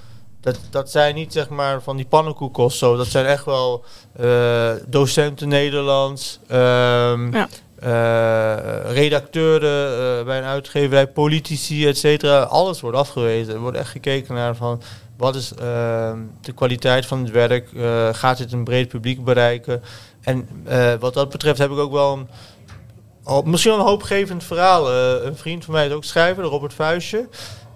Dat, 0.41 0.59
dat 0.69 0.91
zijn 0.91 1.15
niet 1.15 1.33
zeg 1.33 1.49
maar 1.49 1.81
van 1.81 1.95
die 1.95 2.05
pannenkoeken 2.05 2.63
of 2.63 2.73
zo. 2.73 2.95
Dat 2.95 3.07
zijn 3.07 3.25
echt 3.25 3.45
wel 3.45 3.85
eh, 4.19 4.71
docenten 4.87 5.47
Nederlands, 5.47 6.39
ehm, 6.47 7.31
Ja. 7.35 7.47
eh, 7.79 8.91
redacteuren 8.93 10.25
bij 10.25 10.37
een 10.37 10.43
uitgeverij, 10.43 11.07
politici, 11.07 11.87
et 11.87 11.97
cetera. 11.97 12.39
Alles 12.41 12.81
wordt 12.81 12.97
afgewezen. 12.97 13.53
Er 13.53 13.59
wordt 13.59 13.77
echt 13.77 13.89
gekeken 13.89 14.33
naar 14.33 14.55
van 14.55 14.81
wat 15.17 15.35
is 15.35 15.53
ehm, 15.53 16.19
de 16.41 16.51
kwaliteit 16.51 17.05
van 17.05 17.23
het 17.23 17.31
werk. 17.31 17.69
Gaat 18.15 18.37
dit 18.37 18.51
een 18.51 18.63
breed 18.63 18.87
publiek 18.87 19.23
bereiken? 19.23 19.83
En 20.27 20.47
eh, 20.65 20.93
wat 20.99 21.13
dat 21.13 21.29
betreft 21.29 21.59
heb 21.59 21.71
ik 21.71 21.77
ook 21.77 21.91
wel 21.91 22.27
een, 23.25 23.49
misschien 23.49 23.71
wel 23.71 23.79
een 23.79 23.87
hoopgevend 23.87 24.43
verhaal. 24.43 24.91
Eh, 24.91 25.25
een 25.25 25.37
vriend 25.37 25.65
van 25.65 25.73
mij 25.73 25.87
is 25.87 25.93
ook 25.93 26.03
schrijver, 26.03 26.43
Robert 26.43 26.73
Vuistje. 26.73 27.27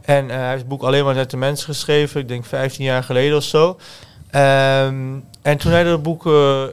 En 0.01 0.29
eh, 0.29 0.35
hij 0.35 0.47
heeft 0.47 0.59
het 0.59 0.67
boek 0.67 0.83
alleen 0.83 1.05
maar 1.05 1.13
net 1.13 1.31
de 1.31 1.37
mensen 1.37 1.65
geschreven, 1.65 2.21
ik 2.21 2.27
denk 2.27 2.45
15 2.45 2.83
jaar 2.83 3.03
geleden 3.03 3.37
of 3.37 3.43
zo. 3.43 3.77
Ehm, 4.29 5.19
en 5.41 5.57
toen 5.57 5.71
hij 5.71 5.83
dat 5.83 6.03
boek 6.03 6.25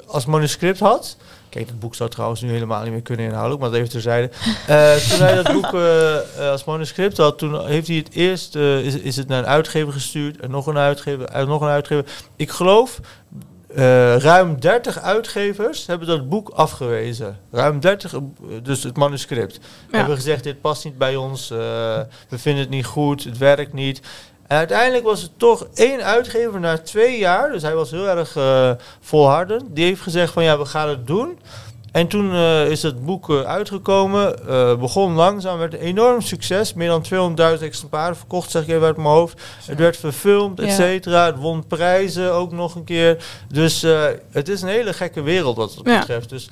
als 0.06 0.26
manuscript 0.26 0.78
had. 0.78 1.16
Kijk, 1.48 1.66
dat 1.66 1.78
boek 1.78 1.94
zou 1.94 2.10
trouwens 2.10 2.40
nu 2.40 2.50
helemaal 2.50 2.82
niet 2.82 2.92
meer 2.92 3.02
kunnen 3.02 3.26
inhouden, 3.26 3.58
maar 3.58 3.68
dat 3.68 3.78
even 3.78 3.90
terzijde. 3.90 4.30
Eh 4.66 4.94
toen 4.94 5.18
hij 5.18 5.42
dat 5.42 5.52
boek 5.52 5.74
als 6.52 6.64
manuscript 6.64 7.16
had, 7.16 7.38
toen 7.38 7.66
heeft 7.66 7.86
hij 7.86 7.96
het 7.96 8.10
eerst 8.10 8.54
is, 8.56 8.94
is 8.94 9.16
het 9.16 9.28
naar 9.28 9.38
een 9.38 9.46
uitgever 9.46 9.92
gestuurd 9.92 10.40
en 10.40 10.50
nog 10.50 10.66
een 10.66 10.78
uitgever, 10.78 11.46
nog 11.46 11.60
een 11.60 11.68
uitgever. 11.68 12.04
Ik 12.36 12.50
geloof 12.50 13.00
eh, 13.74 14.16
ruim 14.16 14.60
30 14.60 15.00
uitgevers 15.00 15.86
hebben 15.86 16.08
dat 16.08 16.28
boek 16.28 16.48
afgewezen. 16.48 17.38
Ruim 17.50 17.80
30, 17.80 18.14
eh, 18.14 18.20
dus 18.62 18.82
het 18.82 18.96
manuscript. 18.96 19.60
Hebben 19.90 20.16
gezegd, 20.16 20.44
dit 20.44 20.60
past 20.60 20.84
niet 20.84 20.98
bij 20.98 21.16
ons, 21.16 21.50
eh, 21.50 21.58
we 22.28 22.38
vinden 22.38 22.62
het 22.62 22.70
niet 22.70 22.84
goed, 22.84 23.24
het 23.24 23.38
werkt 23.38 23.72
niet. 23.72 24.00
En 24.48 24.56
uiteindelijk 24.56 25.04
was 25.04 25.22
het 25.22 25.30
toch 25.36 25.66
één 25.74 26.04
uitgever 26.04 26.60
na 26.60 26.78
twee 26.78 27.18
jaar, 27.18 27.50
dus 27.52 27.62
hij 27.62 27.74
was 27.74 27.90
heel 27.90 28.08
erg 28.08 28.36
eh, 28.36 28.70
volhardend. 29.00 29.64
Die 29.68 29.84
heeft 29.84 30.00
gezegd 30.00 30.32
van 30.32 30.44
ja, 30.44 30.58
we 30.58 30.64
gaan 30.64 30.88
het 30.88 31.06
doen. 31.06 31.38
En 31.92 32.06
toen 32.06 32.32
eh, 32.32 32.70
is 32.70 32.82
het 32.82 33.04
boek 33.04 33.30
eh, 33.30 33.40
uitgekomen, 33.40 34.48
eh, 34.48 34.76
begon 34.76 35.12
langzaam, 35.14 35.58
werd 35.58 35.72
een 35.74 35.80
enorm 35.80 36.20
succes. 36.20 36.74
Meer 36.74 36.88
dan 36.88 37.02
200.000 37.02 37.62
exemplaren 37.62 38.16
verkocht, 38.16 38.50
zeg 38.50 38.62
ik 38.62 38.68
even 38.68 38.86
uit 38.86 38.96
mijn 38.96 39.08
hoofd. 39.08 39.40
Het 39.66 39.78
werd 39.78 39.96
verfilmd, 39.96 40.60
et 40.60 40.66
Ja. 40.66 40.74
cetera. 40.74 41.26
Het 41.26 41.36
won 41.38 41.66
prijzen 41.66 42.32
ook 42.32 42.52
nog 42.52 42.74
een 42.74 42.84
keer. 42.84 43.24
Dus 43.52 43.82
eh, 43.82 44.04
het 44.30 44.48
is 44.48 44.62
een 44.62 44.68
hele 44.68 44.92
gekke 44.92 45.22
wereld 45.22 45.56
wat 45.56 45.74
het 45.74 45.86
Ja. 45.86 45.98
betreft. 45.98 46.28
Dus 46.28 46.48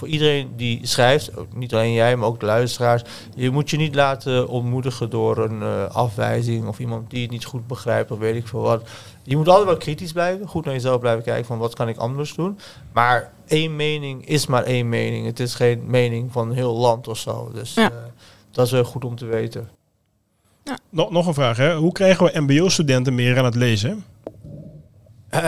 voor 0.00 0.08
iedereen 0.08 0.52
die 0.56 0.80
schrijft, 0.82 1.36
ook 1.36 1.54
niet 1.54 1.74
alleen 1.74 1.92
jij, 1.92 2.16
maar 2.16 2.28
ook 2.28 2.40
de 2.40 2.46
luisteraars, 2.46 3.02
je 3.34 3.50
moet 3.50 3.70
je 3.70 3.76
niet 3.76 3.94
laten 3.94 4.48
ontmoedigen 4.48 5.10
door 5.10 5.38
een 5.38 5.62
eh, 5.62 5.84
afwijzing 5.94 6.66
of 6.66 6.78
iemand 6.78 7.10
die 7.10 7.22
het 7.22 7.30
niet 7.30 7.44
goed 7.44 7.66
begrijpt 7.66 8.10
of 8.10 8.18
weet 8.18 8.34
ik 8.36 8.46
veel 8.46 8.60
wat. 8.60 8.88
Je 9.22 9.36
moet 9.36 9.48
altijd 9.48 9.66
wel 9.66 9.76
kritisch 9.76 10.12
blijven, 10.12 10.46
goed 10.48 10.64
naar 10.64 10.74
jezelf 10.74 11.00
blijven 11.00 11.22
kijken 11.24 11.44
van 11.46 11.58
wat 11.58 11.74
kan 11.74 11.88
ik 11.88 11.96
anders 11.96 12.34
doen. 12.34 12.58
Maar 12.92 13.32
één 13.46 13.76
mening 13.76 14.26
is 14.26 14.46
maar 14.46 14.62
één 14.62 14.88
mening. 14.88 15.26
Het 15.26 15.40
is 15.40 15.54
geen 15.54 15.82
mening 15.86 16.32
van 16.32 16.48
een 16.48 16.54
heel 16.56 16.76
land 16.76 17.08
of 17.08 17.18
zo. 17.18 17.50
Dus 17.54 17.74
Ja. 17.74 17.90
eh, 17.90 17.96
dat 18.50 18.66
is 18.66 18.72
wel 18.72 18.84
goed 18.84 19.04
om 19.04 19.16
te 19.16 19.26
weten. 19.26 19.68
Nog, 20.90 21.10
nog 21.10 21.26
een 21.26 21.34
vraag, 21.34 21.56
hè? 21.56 21.76
Hoe 21.76 21.92
krijgen 21.92 22.24
we 22.32 22.40
mbo-studenten 22.40 23.14
meer 23.14 23.38
aan 23.38 23.44
het 23.44 23.54
lezen? 23.54 24.04
Eh, 25.30 25.42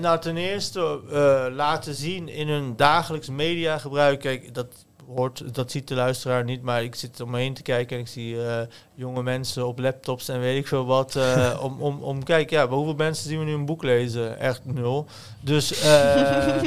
nou, 0.00 0.20
ten 0.20 0.36
eerste 0.36 1.00
eh, 1.12 1.54
laten 1.54 1.94
zien 1.94 2.28
in 2.28 2.48
hun 2.48 2.76
dagelijks 2.76 3.28
mediagebruik. 3.28 4.20
Kijk, 4.20 4.54
dat, 4.54 4.66
hoort, 5.06 5.54
dat 5.54 5.70
ziet 5.70 5.88
de 5.88 5.94
luisteraar 5.94 6.44
niet, 6.44 6.62
maar 6.62 6.82
ik 6.82 6.94
zit 6.94 7.20
om 7.20 7.30
me 7.30 7.38
heen 7.38 7.54
te 7.54 7.62
kijken 7.62 7.96
en 7.96 8.02
ik 8.02 8.08
zie 8.08 8.42
eh, 8.42 8.60
jonge 8.94 9.22
mensen 9.22 9.66
op 9.66 9.78
laptops 9.78 10.28
en 10.28 10.40
weet 10.40 10.58
ik 10.58 10.66
veel 10.66 10.86
wat. 10.86 11.18
om, 11.62 11.80
om, 11.80 12.02
om, 12.02 12.24
kijk, 12.24 12.50
ja, 12.50 12.68
hoeveel 12.68 12.94
mensen 12.94 13.28
zien 13.28 13.38
we 13.38 13.44
nu 13.44 13.52
een 13.52 13.66
boek 13.66 13.82
lezen? 13.82 14.38
Echt 14.38 14.60
nul. 14.64 15.06
Dus 15.40 15.72
eh, 15.82 16.62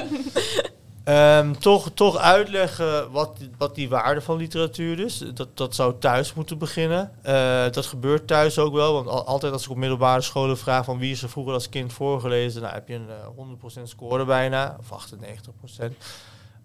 ehm, 1.03 1.53
toch, 1.53 1.91
toch 1.93 2.17
uitleggen 2.17 3.11
wat, 3.11 3.37
wat 3.57 3.75
die 3.75 3.89
waarde 3.89 4.21
van 4.21 4.37
literatuur 4.37 4.99
is. 4.99 5.23
Dat, 5.33 5.57
dat 5.57 5.75
zou 5.75 5.93
thuis 5.99 6.33
moeten 6.33 6.57
beginnen. 6.57 7.11
Eh, 7.21 7.63
dat 7.71 7.85
gebeurt 7.85 8.27
thuis 8.27 8.59
ook 8.59 8.73
wel. 8.73 8.93
Want 8.93 9.07
al- 9.07 9.25
altijd 9.25 9.53
als 9.53 9.63
ik 9.63 9.69
op 9.69 9.77
middelbare 9.77 10.21
scholen 10.21 10.57
vraag 10.57 10.85
van 10.85 10.97
wie 10.97 11.11
is 11.11 11.23
er 11.23 11.29
vroeger 11.29 11.53
als 11.53 11.69
kind 11.69 11.93
voorgelezen, 11.93 12.61
nou 12.61 12.73
heb 12.73 12.87
je 12.87 12.93
een 12.93 13.09
eh, 13.09 13.79
100% 13.79 13.81
score 13.83 14.25
bijna, 14.25 14.77
of 14.79 14.89
98%. 14.89 15.93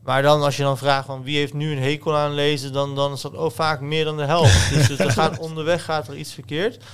Maar 0.03 0.23
dan 0.23 0.43
als 0.43 0.57
je 0.57 0.63
dan 0.63 0.79
vraagt 0.79 1.07
van 1.07 1.23
wie 1.23 1.37
heeft 1.37 1.55
nu 1.55 1.73
een 1.73 1.83
hekel 1.83 2.17
aan 2.17 2.35
lezen, 2.35 2.73
dan, 2.73 2.95
dan 2.95 3.13
is 3.13 3.21
dat 3.21 3.35
oh, 3.35 3.51
vaak 3.51 3.81
meer 3.81 4.05
dan 4.05 4.17
de 4.17 4.25
helft. 4.25 4.71
dus, 4.75 4.87
dus 4.87 4.99
er 4.99 5.11
gaat 5.11 5.39
onderweg 5.49 5.85
gaat 5.85 6.09
er 6.09 6.17
iets 6.17 6.33
verkeerd. 6.33 6.85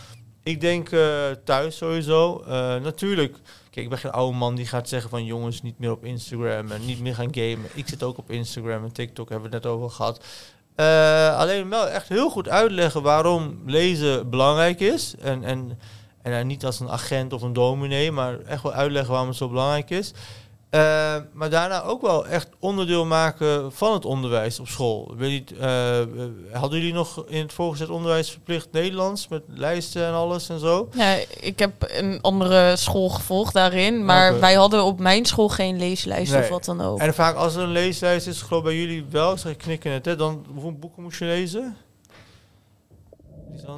Ik 0.42 0.60
denk 0.60 0.90
eh, 0.90 1.00
thuis 1.44 1.76
sowieso. 1.76 2.42
Eh, 2.46 2.76
natuurlijk, 2.76 3.36
kijk, 3.72 3.84
ik 3.84 3.88
ben 3.90 3.98
geen 3.98 4.10
oude 4.10 4.36
man 4.36 4.54
die 4.54 4.66
gaat 4.66 4.88
zeggen 4.88 5.10
van 5.10 5.24
jongens 5.24 5.62
niet 5.62 5.78
meer 5.78 5.90
op 5.90 6.04
Instagram 6.04 6.70
en 6.70 6.86
niet 6.86 7.00
meer 7.00 7.14
gaan 7.14 7.34
gamen. 7.34 7.70
Ik 7.74 7.88
zit 7.88 8.02
ook 8.02 8.18
op 8.18 8.30
Instagram 8.30 8.84
en 8.84 8.92
TikTok, 8.92 9.28
hebben 9.28 9.50
we 9.50 9.54
het 9.54 9.64
net 9.64 9.74
over 9.74 9.90
gehad. 9.90 10.24
Eh, 10.74 11.38
alleen 11.38 11.68
wel 11.68 11.88
echt 11.88 12.08
heel 12.08 12.30
goed 12.30 12.48
uitleggen 12.48 13.02
waarom 13.02 13.62
lezen 13.66 14.30
belangrijk 14.30 14.80
is. 14.80 15.14
En, 15.20 15.44
en, 15.44 15.78
en 16.22 16.32
eh, 16.32 16.44
niet 16.44 16.64
als 16.64 16.80
een 16.80 16.90
agent 16.90 17.32
of 17.32 17.42
een 17.42 17.52
dominee, 17.52 18.12
maar 18.12 18.40
echt 18.40 18.62
wel 18.62 18.72
uitleggen 18.72 19.10
waarom 19.10 19.28
het 19.28 19.38
zo 19.38 19.48
belangrijk 19.48 19.90
is. 19.90 20.12
Eh, 20.72 21.16
maar 21.32 21.50
daarna 21.50 21.82
ook 21.82 22.02
wel 22.02 22.26
echt 22.26 22.48
onderdeel 22.58 23.04
maken 23.04 23.72
van 23.72 23.92
het 23.92 24.04
onderwijs 24.04 24.60
op 24.60 24.68
school. 24.68 25.10
Ik 25.12 25.18
Weet 25.18 25.30
niet, 25.30 25.58
eh, 25.58 26.00
hadden 26.52 26.78
jullie 26.78 26.94
nog 26.94 27.24
in 27.28 27.42
het 27.42 27.52
voorgezet 27.52 27.88
onderwijs 27.88 28.30
verplicht 28.30 28.68
Nederlands 28.72 29.28
met 29.28 29.42
lijsten 29.48 30.06
en 30.06 30.12
alles 30.12 30.48
en 30.48 30.58
zo? 30.58 30.88
Ja, 30.94 31.16
ik 31.40 31.58
heb 31.58 31.72
een 31.78 32.18
andere 32.20 32.76
school 32.76 33.08
gevolgd 33.08 33.54
daarin. 33.54 34.04
Maar 34.04 34.40
wij 34.40 34.54
hadden 34.54 34.84
op 34.84 34.98
mijn 34.98 35.26
school 35.26 35.48
geen 35.48 35.78
leeslijst 35.78 36.32
Nee. 36.32 36.42
of 36.42 36.48
wat 36.48 36.64
dan 36.64 36.80
ook. 36.80 36.98
En 36.98 37.14
vaak 37.14 37.36
als 37.36 37.54
er 37.54 37.62
een 37.62 37.72
leeslijst 37.72 38.26
is, 38.26 38.42
geloof 38.42 38.62
ik 38.62 38.66
bij 38.68 38.76
jullie 38.78 39.04
wel, 39.10 39.38
zeg 39.38 39.52
ik 39.52 39.58
knikken 39.58 40.00
hè, 40.02 40.16
dan 40.16 40.46
hoeveel 40.52 40.72
boeken 40.78 41.02
moest 41.02 41.18
je 41.18 41.24
lezen? 41.24 41.76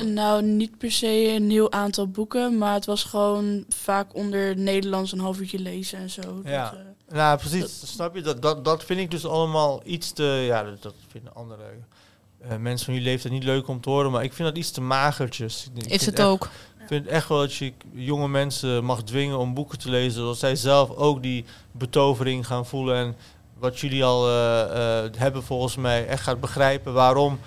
Nou, 0.05 0.43
niet 0.43 0.79
per 0.79 0.91
se 0.93 1.29
een 1.35 1.51
heel 1.51 1.73
aantal 1.73 2.09
boeken, 2.09 2.59
maar 2.59 2.75
het 2.75 2.85
was 2.87 3.05
gewoon 3.05 3.65
vaak 3.69 4.15
onder 4.15 4.57
Nederlands 4.57 5.13
een 5.13 5.19
half 5.21 5.41
uurtje 5.41 5.59
lezen 5.59 5.99
en 5.99 6.11
zo. 6.11 6.41
Ja. 6.45 6.71
Dat, 6.71 7.17
Nou, 7.17 7.39
precies. 7.39 7.93
snap 7.93 8.15
je? 8.15 8.21
Dat, 8.23 8.43
dat, 8.43 8.65
dat 8.65 8.85
vind 8.85 9.01
ik 9.01 9.11
dus 9.11 9.27
allemaal 9.27 9.81
iets 9.85 10.13
te... 10.13 10.23
Ja, 10.47 10.63
dat, 10.63 10.83
dat 10.83 10.95
vinden 11.09 11.35
andere 11.35 11.63
eh, 12.41 12.57
mensen 12.57 12.85
van 12.85 12.95
jullie 12.95 13.09
leeftijd 13.09 13.33
niet 13.33 13.45
leuk 13.45 13.69
om 13.69 13.81
te 13.81 13.91
horen. 13.91 14.11
Maar 14.11 14.25
ik 14.25 14.33
vind 14.33 14.49
dat 14.49 14.59
iets 14.59 14.71
te 14.71 14.81
magertjes. 14.81 15.69
Ik 15.75 15.87
is 15.87 16.07
het 16.07 16.19
echt- 16.19 16.29
ook. 16.29 16.49
Ik 16.81 16.91
vind 16.91 17.07
echt 17.07 17.29
wel 17.29 17.39
dat 17.39 17.55
je 17.55 17.73
jonge 17.93 18.29
mensen 18.29 18.85
mag 18.85 19.03
dwingen 19.03 19.39
om 19.39 19.55
boeken 19.55 19.79
te 19.79 19.91
lezen. 19.91 20.13
Zodat 20.13 20.39
zij 20.39 20.57
zelf 20.57 20.91
ook 20.91 21.23
die 21.23 21.45
betovering 21.73 22.47
gaan 22.47 22.67
voelen. 22.67 22.97
En 22.97 23.17
wat 23.59 23.81
jullie 23.81 24.05
al 24.05 24.29
eh, 24.29 25.05
eh, 25.05 25.11
hebben 25.17 25.43
volgens 25.43 25.77
mij 25.77 26.07
echt 26.07 26.23
gaat 26.23 26.41
begrijpen 26.41 26.93
waarom 26.93 27.39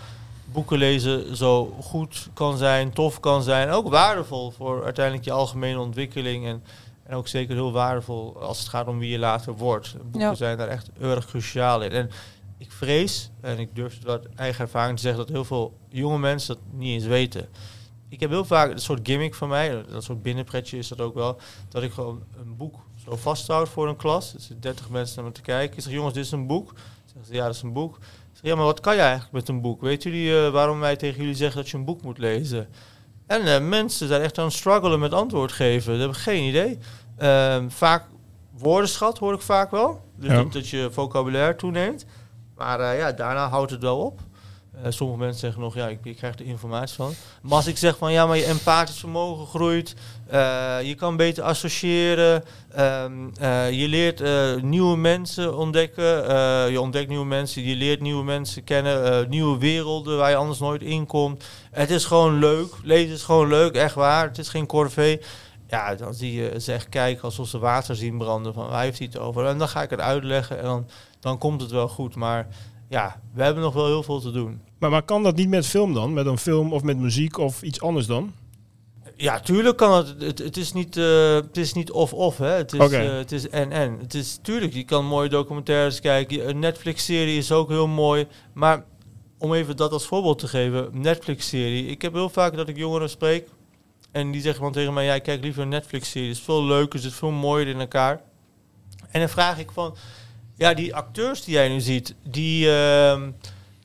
boeken 0.58 0.78
lezen 0.78 1.36
zo 1.36 1.76
goed 1.82 2.30
kan 2.34 2.58
zijn, 2.58 2.94
tof 2.94 3.20
kan 3.20 3.44
zijn. 3.44 3.68
En 3.68 3.74
ook 3.74 3.90
waardevol 3.90 4.52
voor 4.52 4.84
uiteindelijk 4.84 5.26
je 5.26 5.32
algemene 5.32 5.80
ontwikkeling. 5.80 6.46
En, 6.46 6.64
en 7.04 7.16
ook 7.16 7.28
zeker 7.28 7.56
heel 7.56 7.72
waardevol 7.72 8.42
als 8.42 8.60
het 8.60 8.68
gaat 8.68 8.88
om 8.88 9.00
wie 9.00 9.12
je 9.12 9.20
later 9.20 9.56
wordt. 9.56 9.96
Boeken 10.02 10.20
Ja. 10.22 10.34
zijn 10.36 10.58
daar 10.58 10.68
echt 10.68 10.90
erg 11.00 11.26
cruciaal 11.26 11.82
in. 11.82 11.92
En 11.92 12.10
ik 12.58 12.72
vrees, 12.72 13.30
en 13.42 13.60
ik 13.60 13.76
durf 13.76 14.06
uit 14.06 14.28
eigen 14.36 14.62
ervaring 14.62 14.96
te 14.96 15.02
zeggen, 15.04 15.26
dat 15.26 15.30
heel 15.36 15.46
veel 15.46 15.78
jonge 15.90 16.20
mensen 16.20 16.56
dat 16.56 16.64
niet 16.72 16.94
eens 16.94 17.06
weten. 17.06 17.48
Ik 18.10 18.20
heb 18.20 18.30
heel 18.30 18.46
vaak 18.46 18.72
een 18.72 18.80
soort 18.80 19.00
gimmick 19.04 19.36
van 19.36 19.50
mij, 19.50 19.84
dat 19.90 20.04
soort 20.04 20.22
binnenpretje 20.22 20.78
is 20.78 20.88
dat 20.88 21.02
ook 21.02 21.14
wel, 21.14 21.38
dat 21.70 21.84
ik 21.84 21.92
gewoon 21.92 22.24
een 22.40 22.58
boek 22.58 22.76
zo 23.06 23.16
vasthoud 23.16 23.70
voor 23.70 23.88
een 23.88 23.96
klas. 23.96 24.34
Er 24.34 24.40
zitten 24.40 24.60
30 24.62 24.90
mensen 24.90 25.16
naar 25.16 25.26
me 25.26 25.32
te 25.32 25.42
kijken. 25.42 25.78
Ik 25.78 25.84
zeg, 25.84 25.94
jongens, 25.94 26.14
dit 26.14 26.26
is 26.26 26.32
een 26.32 26.48
boek. 26.48 26.74
Zeggen 27.06 27.26
ze, 27.26 27.34
ja, 27.34 27.46
dat 27.46 27.56
is 27.56 27.62
een 27.62 27.74
boek. 27.74 27.98
Ja, 28.48 28.56
maar 28.56 28.66
wat 28.66 28.80
kan 28.80 28.96
je 28.96 29.02
eigenlijk 29.02 29.32
met 29.32 29.48
een 29.48 29.62
boek? 29.62 29.82
Weten 29.82 30.12
jullie 30.12 30.46
eh, 30.46 30.52
waarom 30.52 30.80
wij 30.80 30.96
tegen 30.96 31.20
jullie 31.20 31.36
zeggen 31.36 31.62
dat 31.62 31.70
je 31.70 31.78
een 31.78 31.86
boek 31.86 32.02
moet 32.02 32.18
lezen? 32.18 32.68
En 33.28 33.42
eh, 33.56 33.62
mensen 33.62 34.08
zijn 34.08 34.22
echt 34.22 34.38
aan 34.38 34.46
het 34.46 34.54
struggelen 34.54 35.00
met 35.00 35.14
antwoord 35.14 35.52
geven. 35.52 35.94
Ze 35.94 36.00
hebben 36.00 36.18
geen 36.18 36.44
idee. 36.44 36.78
Ehm, 37.18 37.70
vaak 37.70 38.04
woordenschat 38.58 39.18
hoor 39.18 39.34
ik 39.34 39.42
vaak 39.42 39.72
wel. 39.72 40.02
Dus 40.16 40.30
Ja. 40.30 40.36
dat, 40.36 40.54
dat 40.54 40.70
je 40.70 40.90
vocabulaire 40.92 41.56
toeneemt. 41.56 42.06
Maar 42.56 42.80
eh, 42.80 42.98
ja, 43.00 43.12
daarna 43.12 43.50
houdt 43.50 43.72
het 43.72 43.82
wel 43.82 43.98
op. 44.00 44.20
Eh, 44.84 44.92
sommige 44.92 45.20
mensen 45.20 45.40
zeggen 45.40 45.62
nog, 45.62 45.76
ja, 45.76 45.88
ik, 45.88 46.00
ik 46.04 46.16
krijg 46.16 46.40
er 46.40 46.46
informatie 46.46 46.96
van. 46.96 47.14
Maar 47.42 47.56
als 47.56 47.68
ik 47.68 47.78
zeg 47.78 47.98
van, 47.98 48.12
ja, 48.12 48.26
maar 48.26 48.38
je 48.38 48.46
empathisch 48.46 49.00
vermogen 49.00 49.48
groeit. 49.48 49.96
eh, 50.28 50.78
je 50.82 50.96
kan 50.96 51.16
beter 51.18 51.44
associëren. 51.44 52.44
ehm, 52.72 53.14
eh, 53.40 53.72
je 53.72 53.88
leert 53.88 54.24
nieuwe 54.64 54.98
mensen 54.98 55.58
ontdekken. 55.58 56.06
je 56.72 56.82
ontdekt 56.82 57.10
nieuwe 57.10 57.26
mensen. 57.26 57.64
Je 57.64 57.76
leert 57.76 58.02
nieuwe 58.02 58.24
mensen 58.24 58.64
kennen. 58.64 59.30
nieuwe 59.30 59.58
werelden 59.58 60.18
waar 60.18 60.30
je 60.30 60.36
anders 60.36 60.60
nooit 60.60 60.82
in 60.82 61.06
komt. 61.06 61.44
Het 61.72 61.90
is 61.90 62.06
gewoon 62.06 62.40
leuk. 62.40 62.74
Lezen 62.84 63.14
is 63.16 63.24
gewoon 63.24 63.48
leuk, 63.48 63.76
echt 63.76 63.96
waar. 63.96 64.28
Het 64.28 64.38
is 64.38 64.50
geen 64.50 64.66
corvée. 64.66 65.22
Ja, 65.70 65.96
dan 65.96 66.14
zie 66.14 66.34
je 66.34 66.60
ze 66.60 66.74
echt 66.74 66.90
kijken 66.90 67.24
alsof 67.24 67.48
ze 67.48 67.58
water 67.60 67.96
zien 67.96 68.18
branden. 68.18 68.54
Van, 68.54 68.68
waar 68.70 68.84
heeft 68.84 68.98
hij 68.98 69.08
het 69.12 69.20
over? 69.20 69.46
En 69.46 69.58
dan 69.58 69.68
ga 69.68 69.82
ik 69.82 69.90
het 69.90 70.00
uitleggen 70.00 70.58
en 70.58 70.64
dan, 70.64 70.88
dan 71.20 71.38
komt 71.38 71.62
het 71.62 71.72
wel 71.72 71.88
goed. 71.88 72.16
Maar 72.16 72.48
ja, 72.88 73.22
we 73.34 73.44
hebben 73.44 73.64
nog 73.64 73.74
wel 73.74 73.86
heel 73.86 74.04
veel 74.04 74.20
te 74.20 74.32
doen. 74.32 74.62
Maar, 74.80 74.90
maar 74.90 75.04
kan 75.04 75.24
dat 75.24 75.36
niet 75.36 75.50
met 75.50 75.68
film 75.68 75.94
dan? 75.94 76.14
Met 76.14 76.26
een 76.26 76.38
film 76.38 76.74
of 76.74 76.84
met 76.84 76.98
muziek 76.98 77.38
of 77.38 77.62
iets 77.62 77.82
anders 77.82 78.08
dan? 78.08 78.34
Ja, 79.16 79.40
tuurlijk 79.40 79.78
kan 79.78 79.98
het. 79.98 80.16
Het, 80.20 80.40
het 80.40 80.58
is 80.58 80.74
niet 80.74 80.98
eh, 80.98 81.34
het 81.34 81.58
is 81.58 81.74
niet 81.74 81.92
of-of, 81.92 82.38
hè. 82.38 82.50
Het 82.50 82.74
is, 82.74 82.92
eh, 82.92 83.18
het 83.18 83.32
is 83.32 83.50
en-en. 83.50 84.00
Het 84.00 84.14
is 84.14 84.40
tuurlijk, 84.42 84.74
je 84.74 84.84
kan 84.84 85.06
mooie 85.06 85.30
documentaires 85.30 86.00
kijken. 86.00 86.50
Een 86.50 86.60
Netflix-serie 86.60 87.38
is 87.38 87.52
ook 87.52 87.70
heel 87.70 87.88
mooi. 87.88 88.28
Maar 88.54 88.86
om 89.38 89.54
even 89.54 89.78
dat 89.78 89.92
als 89.92 90.06
voorbeeld 90.06 90.40
te 90.40 90.48
geven, 90.48 90.90
Netflix-serie. 90.92 91.86
Ik 91.86 92.02
heb 92.02 92.14
heel 92.14 92.30
vaak 92.30 92.56
dat 92.56 92.68
ik 92.68 92.78
jongeren 92.78 93.10
spreek 93.10 93.48
en 94.12 94.32
die 94.32 94.42
zeggen 94.42 94.64
dan 94.64 94.72
tegen 94.72 94.94
mij, 94.94 95.06
ja, 95.06 95.14
ik 95.14 95.24
kijk 95.24 95.44
liever 95.44 95.62
een 95.62 95.70
Netflix-serie. 95.70 96.28
Het 96.28 96.38
is 96.38 96.44
veel 96.44 96.64
leuker, 96.64 97.00
het 97.00 97.08
is 97.08 97.16
veel 97.16 97.32
mooier 97.32 97.68
in 97.68 97.80
elkaar. 97.80 98.22
En 99.12 99.20
dan 99.20 99.30
vraag 99.30 99.60
ik 99.60 99.72
van, 99.72 99.96
ja, 100.58 100.74
die 100.74 100.96
acteurs 100.96 101.44
die 101.44 101.54
jij 101.54 101.70
nu 101.70 101.80
ziet, 101.80 102.16
die, 102.24 102.72
ehm, 102.72 103.32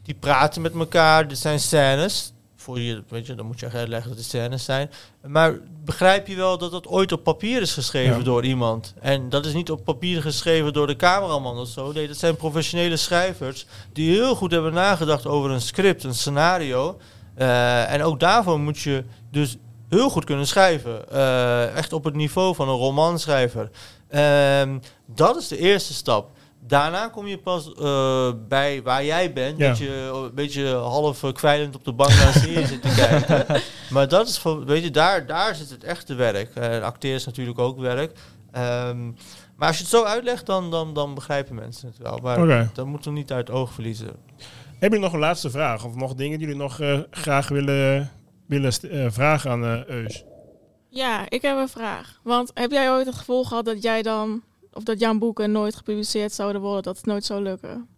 die 0.02 0.14
praten 0.14 0.62
met 0.62 0.74
elkaar. 0.74 1.26
Er 1.28 1.36
zijn 1.36 1.60
scènes. 1.60 2.32
Voor 2.56 2.80
je, 2.80 3.02
weet 3.08 3.26
je, 3.26 3.34
dan 3.34 3.46
moet 3.46 3.60
je 3.60 3.66
echt 3.66 3.74
uitleggen 3.74 4.08
dat 4.08 4.18
het 4.18 4.26
scènes 4.28 4.64
zijn. 4.64 4.90
Maar 5.26 5.58
begrijp 5.84 6.26
je 6.26 6.36
wel 6.36 6.58
dat 6.58 6.70
dat 6.70 6.86
ooit 6.86 7.12
op 7.12 7.22
papier 7.22 7.60
is 7.62 7.72
geschreven 7.72 8.16
Ja. 8.18 8.22
door 8.24 8.44
iemand? 8.44 8.94
En 9.00 9.28
dat 9.28 9.46
is 9.46 9.52
niet 9.52 9.70
op 9.70 9.84
papier 9.84 10.22
geschreven 10.22 10.72
door 10.72 10.86
de 10.86 10.96
cameraman 10.96 11.58
of 11.58 11.68
zo. 11.68 11.92
Nee, 11.92 12.08
dat 12.08 12.16
zijn 12.16 12.36
professionele 12.36 12.96
schrijvers 12.96 13.66
die 13.92 14.10
heel 14.14 14.34
goed 14.34 14.50
hebben 14.50 14.72
nagedacht 14.72 15.26
over 15.26 15.50
een 15.50 15.60
script, 15.60 16.04
een 16.04 16.14
scenario. 16.14 16.98
Eh, 17.34 17.92
en 17.92 18.02
ook 18.02 18.20
daarvoor 18.20 18.60
moet 18.60 18.78
je 18.78 19.04
dus 19.30 19.56
heel 19.88 20.10
goed 20.10 20.24
kunnen 20.24 20.46
schrijven. 20.46 21.08
Eh, 21.10 21.76
echt 21.76 21.92
op 21.92 22.04
het 22.04 22.14
niveau 22.14 22.54
van 22.54 22.68
een 22.68 22.76
romanschrijver. 22.76 23.70
Ehm, 24.08 24.78
dat 25.06 25.36
is 25.36 25.48
de 25.48 25.58
eerste 25.58 25.94
stap. 25.94 26.30
Daarna 26.66 27.08
kom 27.08 27.26
je 27.26 27.38
pas 27.38 27.72
eh, 27.74 28.30
bij 28.48 28.82
waar 28.82 29.04
jij 29.04 29.32
bent. 29.32 29.58
Ja. 29.58 29.68
Dat 29.68 29.78
je 29.78 30.10
een 30.24 30.34
beetje 30.34 30.66
half 30.74 31.22
eh, 31.22 31.32
kwijlend 31.32 31.74
op 31.74 31.84
de 31.84 31.92
bank 31.92 32.10
naar 32.10 32.26
een 32.26 32.40
serie 32.40 32.66
zit 32.66 32.82
te 32.82 32.94
kijken. 33.06 33.60
Maar 33.90 34.08
dat 34.08 34.28
is, 34.28 34.38
voor- 34.38 34.64
weet 34.64 34.82
je, 34.82 34.90
daar, 34.90 35.26
daar 35.26 35.54
zit 35.54 35.70
het 35.70 35.84
echte 35.84 36.14
werk. 36.14 36.54
En 36.54 36.82
acteren 36.82 37.16
is 37.16 37.24
natuurlijk 37.26 37.58
ook 37.58 37.78
werk. 37.80 38.18
Ehm, 38.52 39.04
maar 39.56 39.68
als 39.68 39.76
je 39.76 39.82
het 39.82 39.92
zo 39.92 40.04
uitlegt, 40.04 40.46
dan, 40.46 40.70
dan, 40.70 40.94
dan 40.94 41.14
begrijpen 41.14 41.54
mensen 41.54 41.88
het 41.88 41.98
wel. 41.98 42.18
Maar 42.22 42.70
dat 42.74 42.86
moeten 42.86 43.12
we 43.12 43.18
niet 43.18 43.32
uit 43.32 43.48
het 43.48 43.56
oog 43.56 43.72
verliezen. 43.72 44.10
Heb 44.78 44.92
je 44.92 44.98
nog 44.98 45.12
een 45.12 45.18
laatste 45.18 45.50
vraag? 45.50 45.84
Of 45.84 45.94
nog 45.94 46.14
dingen 46.14 46.38
die 46.38 46.46
jullie 46.46 46.62
nog 46.62 46.80
eh, 46.80 46.98
graag 47.10 47.48
willen, 47.48 48.10
willen 48.46 48.72
eh, 48.90 49.06
vragen 49.10 49.50
aan 49.50 49.64
eh 49.64 49.84
Eus? 49.86 50.24
Ja, 50.88 51.24
ik 51.28 51.42
heb 51.42 51.56
een 51.56 51.68
vraag. 51.68 52.20
Want 52.22 52.50
heb 52.54 52.70
jij 52.70 52.90
ooit 52.90 53.06
het 53.06 53.14
gevoel 53.14 53.44
gehad 53.44 53.64
dat 53.64 53.82
jij 53.82 54.02
dan, 54.02 54.42
of 54.72 54.82
dat 54.82 55.00
jouw 55.00 55.18
boeken 55.18 55.52
nooit 55.52 55.76
gepubliceerd 55.76 56.32
zouden 56.32 56.60
worden, 56.60 56.82
dat 56.82 56.96
het 56.96 57.06
nooit 57.06 57.24
zou 57.24 57.42
lukken? 57.42 57.88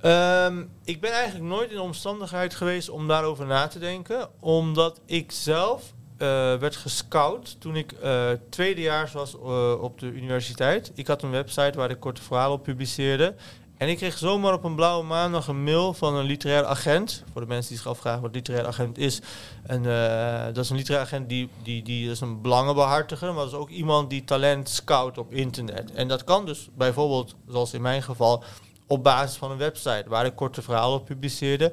Ehm, 0.00 0.64
ik 0.84 1.00
ben 1.00 1.12
eigenlijk 1.12 1.44
nooit 1.44 1.70
in 1.70 1.76
de 1.76 1.82
omstandigheid 1.82 2.54
geweest 2.54 2.88
om 2.88 3.08
daarover 3.08 3.46
na 3.46 3.66
te 3.66 3.78
denken. 3.78 4.28
Omdat 4.40 5.00
ik 5.06 5.32
zelf 5.32 5.94
eh, 6.16 6.28
werd 6.54 6.76
gescout 6.76 7.60
toen 7.60 7.76
ik 7.76 7.92
eh, 7.92 8.30
tweedejaars 8.48 9.12
was 9.12 9.34
eh, 9.34 9.82
op 9.82 9.98
de 9.98 10.06
universiteit. 10.06 10.92
Ik 10.94 11.06
had 11.06 11.22
een 11.22 11.30
website 11.30 11.78
waar 11.78 11.90
ik 11.90 12.00
korte 12.00 12.22
verhalen 12.22 12.56
op 12.56 12.62
publiceerde. 12.62 13.34
En 13.76 13.88
ik 13.88 13.96
kreeg 13.96 14.18
zomaar 14.18 14.52
op 14.52 14.64
een 14.64 14.74
blauwe 14.74 15.04
maandag 15.04 15.48
een 15.48 15.64
mail 15.64 15.94
van 15.94 16.14
een 16.14 16.24
literair 16.24 16.64
agent. 16.64 17.24
Voor 17.32 17.40
de 17.40 17.46
mensen 17.46 17.68
die 17.68 17.78
zich 17.78 17.86
afvragen 17.86 18.22
wat 18.22 18.34
literair 18.34 18.66
agent 18.66 18.98
is. 18.98 19.20
En, 19.66 19.86
eh, 19.86 20.44
dat 20.46 20.64
is 20.64 20.70
een 20.70 20.76
literair 20.76 21.04
agent 21.04 21.28
die, 21.28 21.48
die, 21.62 21.82
die 21.82 22.10
is 22.10 22.20
een 22.20 22.40
belangenbehartiger. 22.42 23.28
Maar 23.28 23.44
dat 23.44 23.52
is 23.52 23.58
ook 23.58 23.70
iemand 23.70 24.10
die 24.10 24.24
talent 24.24 24.68
scout 24.68 25.18
op 25.18 25.32
internet. 25.32 25.92
En 25.92 26.08
dat 26.08 26.24
kan 26.24 26.46
dus 26.46 26.68
bijvoorbeeld, 26.74 27.34
zoals 27.48 27.74
in 27.74 27.82
mijn 27.82 28.02
geval, 28.02 28.44
op 28.86 29.02
basis 29.02 29.36
van 29.36 29.50
een 29.50 29.58
website 29.58 30.04
waar 30.06 30.26
ik 30.26 30.36
korte 30.36 30.62
verhalen 30.62 30.98
op 30.98 31.04
publiceerde. 31.04 31.72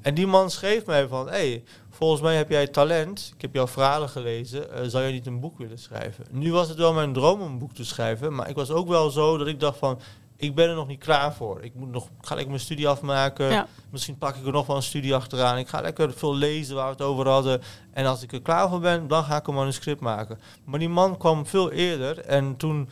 En 0.00 0.14
die 0.14 0.26
man 0.26 0.50
schreef 0.50 0.86
mij 0.86 1.08
van, 1.08 1.28
hey, 1.28 1.64
volgens 1.90 2.20
mij 2.20 2.36
heb 2.36 2.50
jij 2.50 2.66
talent. 2.66 3.32
Ik 3.34 3.42
heb 3.42 3.54
jouw 3.54 3.66
verhalen 3.68 4.08
gelezen. 4.08 4.72
eh, 4.72 4.84
zou 4.86 5.02
jij 5.02 5.12
niet 5.12 5.26
een 5.26 5.40
boek 5.40 5.58
willen 5.58 5.78
schrijven? 5.78 6.24
Nu 6.30 6.52
was 6.52 6.68
het 6.68 6.78
wel 6.78 6.92
mijn 6.92 7.12
droom 7.12 7.40
om 7.40 7.46
een 7.46 7.58
boek 7.58 7.74
te 7.74 7.84
schrijven. 7.84 8.34
Maar 8.34 8.48
ik 8.48 8.56
was 8.56 8.70
ook 8.70 8.88
wel 8.88 9.10
zo 9.10 9.36
dat 9.36 9.46
ik 9.46 9.60
dacht 9.60 9.78
van, 9.78 10.00
ik 10.36 10.54
ben 10.54 10.68
er 10.68 10.74
nog 10.74 10.86
niet 10.86 11.04
klaar 11.04 11.34
voor. 11.34 11.64
Ik 11.64 11.74
moet 11.74 11.90
nog, 11.90 12.04
ik 12.04 12.26
ga 12.26 12.34
lekker 12.34 12.52
mijn 12.52 12.64
studie 12.64 12.88
afmaken. 12.88 13.46
Ja. 13.46 13.66
Misschien 13.90 14.18
pak 14.18 14.36
ik 14.36 14.46
er 14.46 14.52
nog 14.52 14.66
wel 14.66 14.76
een 14.76 14.82
studie 14.82 15.14
achteraan. 15.14 15.58
Ik 15.58 15.68
ga 15.68 15.80
lekker 15.80 16.12
veel 16.12 16.34
lezen 16.34 16.74
waar 16.74 16.84
we 16.84 16.92
het 16.92 17.02
over 17.02 17.28
hadden. 17.28 17.62
En 17.92 18.06
als 18.06 18.22
ik 18.22 18.32
er 18.32 18.42
klaar 18.42 18.68
voor 18.68 18.80
ben, 18.80 19.08
dan 19.08 19.24
ga 19.24 19.36
ik 19.36 19.46
een 19.46 19.54
manuscript 19.54 20.00
maken. 20.00 20.40
Maar 20.64 20.78
die 20.78 20.88
man 20.88 21.16
kwam 21.16 21.46
veel 21.46 21.70
eerder. 21.70 22.18
En 22.18 22.56
toen 22.56 22.88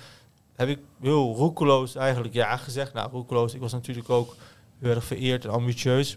heb 0.55 0.68
ik 0.68 0.78
heel 1.01 1.34
roekeloos 1.34 1.95
eigenlijk 1.95 2.34
ja 2.34 2.57
gezegd. 2.57 2.92
Nou, 2.92 3.11
roekeloos. 3.11 3.55
Ik 3.55 3.61
was 3.61 3.72
natuurlijk 3.72 4.11
ook 4.11 4.36
heel 4.80 4.90
erg 4.90 5.05
vereerd 5.05 5.45
en 5.45 5.51
ambitieus. 5.51 6.16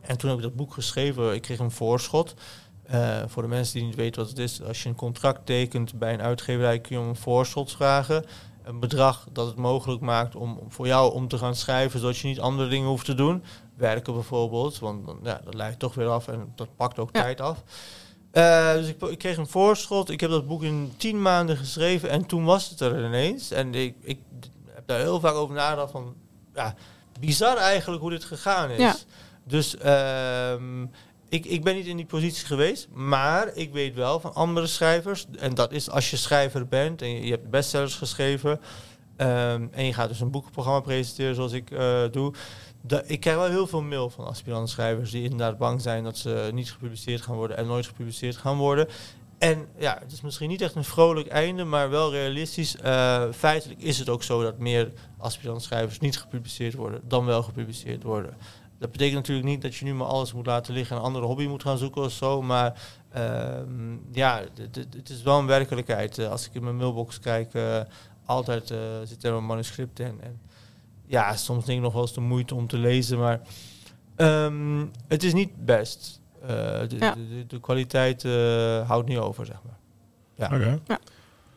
En 0.00 0.18
toen 0.18 0.28
heb 0.28 0.38
ik 0.38 0.44
dat 0.44 0.56
boek 0.56 0.72
geschreven. 0.72 1.34
Ik 1.34 1.42
kreeg 1.42 1.58
een 1.58 1.70
voorschot. 1.70 2.34
Eh, 2.82 3.22
voor 3.26 3.42
de 3.42 3.48
mensen 3.48 3.74
die 3.74 3.84
niet 3.84 3.94
weten 3.94 4.20
wat 4.20 4.30
het 4.30 4.38
is. 4.38 4.62
Als 4.62 4.82
je 4.82 4.88
een 4.88 4.94
contract 4.94 5.46
tekent 5.46 5.98
bij 5.98 6.12
een 6.12 6.22
uitgeverij 6.22 6.78
kun 6.78 6.96
je 6.96 7.02
om 7.02 7.08
een 7.08 7.16
voorschot 7.16 7.72
vragen. 7.72 8.24
Een 8.62 8.80
bedrag 8.80 9.26
dat 9.32 9.46
het 9.46 9.56
mogelijk 9.56 10.00
maakt 10.00 10.36
om 10.36 10.60
voor 10.68 10.86
jou 10.86 11.12
om 11.12 11.28
te 11.28 11.38
gaan 11.38 11.54
schrijven. 11.54 12.00
Zodat 12.00 12.16
je 12.18 12.28
niet 12.28 12.40
andere 12.40 12.68
dingen 12.68 12.88
hoeft 12.88 13.04
te 13.04 13.14
doen. 13.14 13.42
Werken 13.76 14.12
bijvoorbeeld. 14.14 14.78
Want 14.78 15.10
ja, 15.22 15.40
dat 15.44 15.54
leidt 15.54 15.78
toch 15.78 15.94
weer 15.94 16.08
af 16.08 16.28
en 16.28 16.52
dat 16.54 16.76
pakt 16.76 16.98
ook 16.98 17.08
Ja. 17.12 17.22
tijd 17.22 17.40
af. 17.40 17.62
Eh, 18.30 18.72
dus 18.72 18.88
ik, 18.88 19.02
ik 19.02 19.18
kreeg 19.18 19.36
een 19.36 19.46
voorschot. 19.46 20.10
Ik 20.10 20.20
heb 20.20 20.30
dat 20.30 20.46
boek 20.46 20.62
in 20.62 20.92
tien 20.96 21.22
maanden 21.22 21.56
geschreven. 21.56 22.10
En 22.10 22.26
toen 22.26 22.44
was 22.44 22.68
het 22.70 22.80
er 22.80 23.04
ineens. 23.04 23.50
En 23.50 23.74
ik, 23.74 23.94
ik 24.00 24.18
heb 24.66 24.86
daar 24.86 24.98
heel 25.00 25.20
vaak 25.20 25.34
over 25.34 25.54
nagedacht 25.54 25.90
van... 25.92 26.14
Ja, 26.54 26.74
bizar 27.20 27.56
eigenlijk 27.56 28.00
hoe 28.00 28.10
dit 28.10 28.24
gegaan 28.24 28.70
is. 28.70 28.78
Ja. 28.78 28.94
Dus 29.44 29.76
ehm, 29.76 30.86
ik, 31.30 31.46
ik 31.46 31.64
ben 31.64 31.74
niet 31.74 31.86
in 31.86 31.96
die 31.96 32.06
positie 32.06 32.46
geweest. 32.46 32.88
Maar 32.92 33.50
ik 33.54 33.72
weet 33.72 33.94
wel 33.94 34.20
van 34.20 34.34
andere 34.34 34.66
schrijvers. 34.66 35.26
En 35.38 35.54
dat 35.54 35.72
is 35.72 35.90
als 35.90 36.10
je 36.10 36.16
schrijver 36.16 36.66
bent 36.66 37.02
en 37.02 37.24
je, 37.24 37.30
hebt 37.30 37.50
bestsellers 37.50 37.94
geschreven. 37.94 38.60
ehm, 39.16 39.66
en 39.70 39.84
je 39.84 39.92
gaat 39.92 40.08
dus 40.08 40.20
een 40.20 40.30
boekenprogramma 40.30 40.80
presenteren 40.80 41.34
zoals 41.34 41.52
ik 41.52 41.70
eh, 41.70 42.02
doe. 42.10 42.32
Ik 43.06 43.20
krijg 43.20 43.36
wel 43.36 43.48
heel 43.48 43.66
veel 43.66 43.82
mail 43.82 44.10
van 44.10 44.26
aspirant-schrijvers 44.26 45.10
die 45.10 45.22
inderdaad 45.22 45.58
bang 45.58 45.80
zijn 45.80 46.04
dat 46.04 46.18
ze 46.18 46.50
niet 46.54 46.72
gepubliceerd 46.72 47.20
gaan 47.20 47.36
worden 47.36 47.56
en 47.56 47.66
nooit 47.66 47.86
gepubliceerd 47.86 48.36
gaan 48.36 48.56
worden. 48.56 48.88
En 49.38 49.66
ja, 49.78 49.98
het 50.00 50.12
is 50.12 50.20
misschien 50.20 50.48
niet 50.48 50.60
echt 50.60 50.74
een 50.74 50.84
vrolijk 50.84 51.28
einde, 51.28 51.64
maar 51.64 51.90
wel 51.90 52.10
realistisch. 52.10 52.76
Eh, 52.76 53.24
feitelijk 53.32 53.80
is 53.80 53.98
het 53.98 54.08
ook 54.08 54.22
zo 54.22 54.42
dat 54.42 54.58
meer 54.58 54.92
aspirant-schrijvers 55.18 55.98
niet 55.98 56.18
gepubliceerd 56.18 56.74
worden 56.74 57.00
dan 57.08 57.24
wel 57.24 57.42
gepubliceerd 57.42 58.02
worden. 58.02 58.36
Dat 58.80 58.92
betekent 58.92 59.16
natuurlijk 59.16 59.48
niet 59.48 59.62
dat 59.62 59.74
je 59.74 59.84
nu 59.84 59.94
maar 59.94 60.06
alles 60.06 60.32
moet 60.32 60.46
laten 60.46 60.74
liggen 60.74 60.96
en 60.96 61.00
een 61.02 61.06
andere 61.08 61.24
hobby 61.26 61.46
moet 61.46 61.62
gaan 61.62 61.78
zoeken 61.78 62.02
of 62.02 62.12
zo. 62.12 62.42
Maar 62.42 62.82
ehm, 63.12 63.92
ja, 64.12 64.42
het 64.96 65.10
is 65.10 65.22
wel 65.22 65.38
een 65.38 65.46
werkelijkheid. 65.46 66.18
Eh, 66.18 66.30
als 66.30 66.46
ik 66.46 66.54
in 66.54 66.62
mijn 66.64 66.76
mailbox 66.76 67.18
kijk, 67.20 67.54
eh, 67.54 67.80
altijd 68.24 68.70
eh, 68.70 68.78
zit 69.04 69.24
er 69.24 69.32
een 69.32 69.46
manuscript 69.46 69.98
in. 69.98 70.20
En 70.20 70.40
ja, 71.06 71.36
soms 71.36 71.64
denk 71.64 71.78
ik 71.78 71.84
nog 71.84 71.92
wel 71.92 72.02
eens 72.02 72.12
de 72.14 72.20
moeite 72.20 72.54
om 72.54 72.66
te 72.66 72.76
lezen, 72.78 73.18
maar 73.18 73.40
ehm, 74.16 74.86
het 75.08 75.22
is 75.22 75.32
niet 75.32 75.64
best. 75.64 76.20
Eh, 76.42 76.48
de, 76.48 76.96
Ja. 76.98 77.14
de, 77.14 77.28
de, 77.28 77.46
de 77.46 77.60
kwaliteit 77.60 78.24
eh, 78.24 78.88
houdt 78.88 79.08
niet 79.08 79.18
over, 79.18 79.46
zeg 79.46 79.56
maar. 79.64 79.78
Ja. 80.34 80.56
Oké. 80.56 80.80
Ja. 80.86 80.98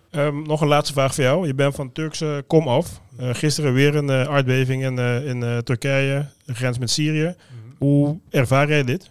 Ehm, 0.09 0.41
nog 0.41 0.61
een 0.61 0.67
laatste 0.67 0.93
vraag 0.93 1.15
voor 1.15 1.23
jou. 1.23 1.47
Je 1.47 1.53
bent 1.55 1.75
van 1.75 1.91
Turkse 1.91 2.43
kom 2.47 2.67
af. 2.67 3.01
Eh, 3.17 3.29
gisteren 3.33 3.73
weer 3.73 3.95
een 3.95 4.09
eh, 4.09 4.27
aardbeving 4.27 4.83
in, 4.83 4.99
eh, 4.99 5.25
in 5.27 5.43
eh, 5.43 5.57
Turkije, 5.57 6.25
de 6.45 6.55
grens 6.55 6.77
met 6.77 6.89
Syrië. 6.89 7.35
Hoe 7.77 8.17
ervaar 8.29 8.67
jij 8.67 8.83
dit? 8.83 9.09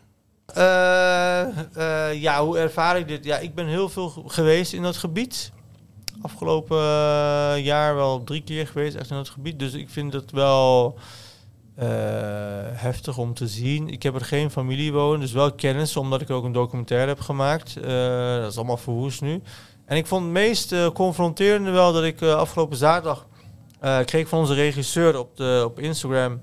Eh, 0.55 1.41
eh, 1.41 2.21
ja, 2.23 2.45
hoe 2.45 2.59
ervaar 2.59 2.99
ik 2.99 3.09
dit? 3.09 3.25
Ja, 3.25 3.39
ik 3.39 3.55
ben 3.55 3.67
heel 3.67 3.89
veel 3.89 4.09
ge- 4.09 4.23
geweest 4.27 4.73
in 4.73 4.83
dat 4.83 4.97
gebied. 4.97 5.53
Afgelopen 6.23 6.79
jaar 7.63 7.95
wel 7.95 8.25
drie 8.25 8.43
keer 8.43 8.67
geweest 8.67 8.97
echt 8.97 9.11
in 9.11 9.17
dat 9.17 9.29
gebied. 9.29 9.59
Dus 9.59 9.73
ik 9.73 9.89
vind 9.91 10.13
het 10.13 10.31
wel 10.31 10.99
eh, 11.75 11.87
heftig 12.73 13.19
om 13.19 13.35
te 13.35 13.49
zien. 13.49 13.89
Ik 13.89 14.03
heb 14.03 14.15
er 14.15 14.25
geen 14.25 14.51
familie 14.51 14.93
wonen, 14.93 15.21
dus 15.21 15.33
wel 15.33 15.53
kennis, 15.53 15.97
omdat 15.97 16.21
ik 16.21 16.31
ook 16.31 16.45
een 16.45 16.53
documentaire 16.53 17.09
heb 17.09 17.21
gemaakt. 17.21 17.77
Eh, 17.77 18.37
dat 18.37 18.51
is 18.51 18.57
allemaal 18.57 18.77
verwoest 18.77 19.21
nu. 19.21 19.43
En 19.87 19.97
ik 19.97 20.07
vond 20.07 20.23
het 20.25 20.33
meest 20.33 20.75
confronterende 20.93 21.71
wel 21.71 21.93
dat 21.93 22.05
ik 22.05 22.23
afgelopen 22.23 22.77
zaterdag 22.77 23.27
eh, 23.83 23.99
kreeg 24.05 24.29
van 24.29 24.39
onze 24.39 24.55
regisseur 24.55 25.19
op, 25.19 25.37
de, 25.37 25.63
op 25.65 25.79
Instagram, 25.79 26.41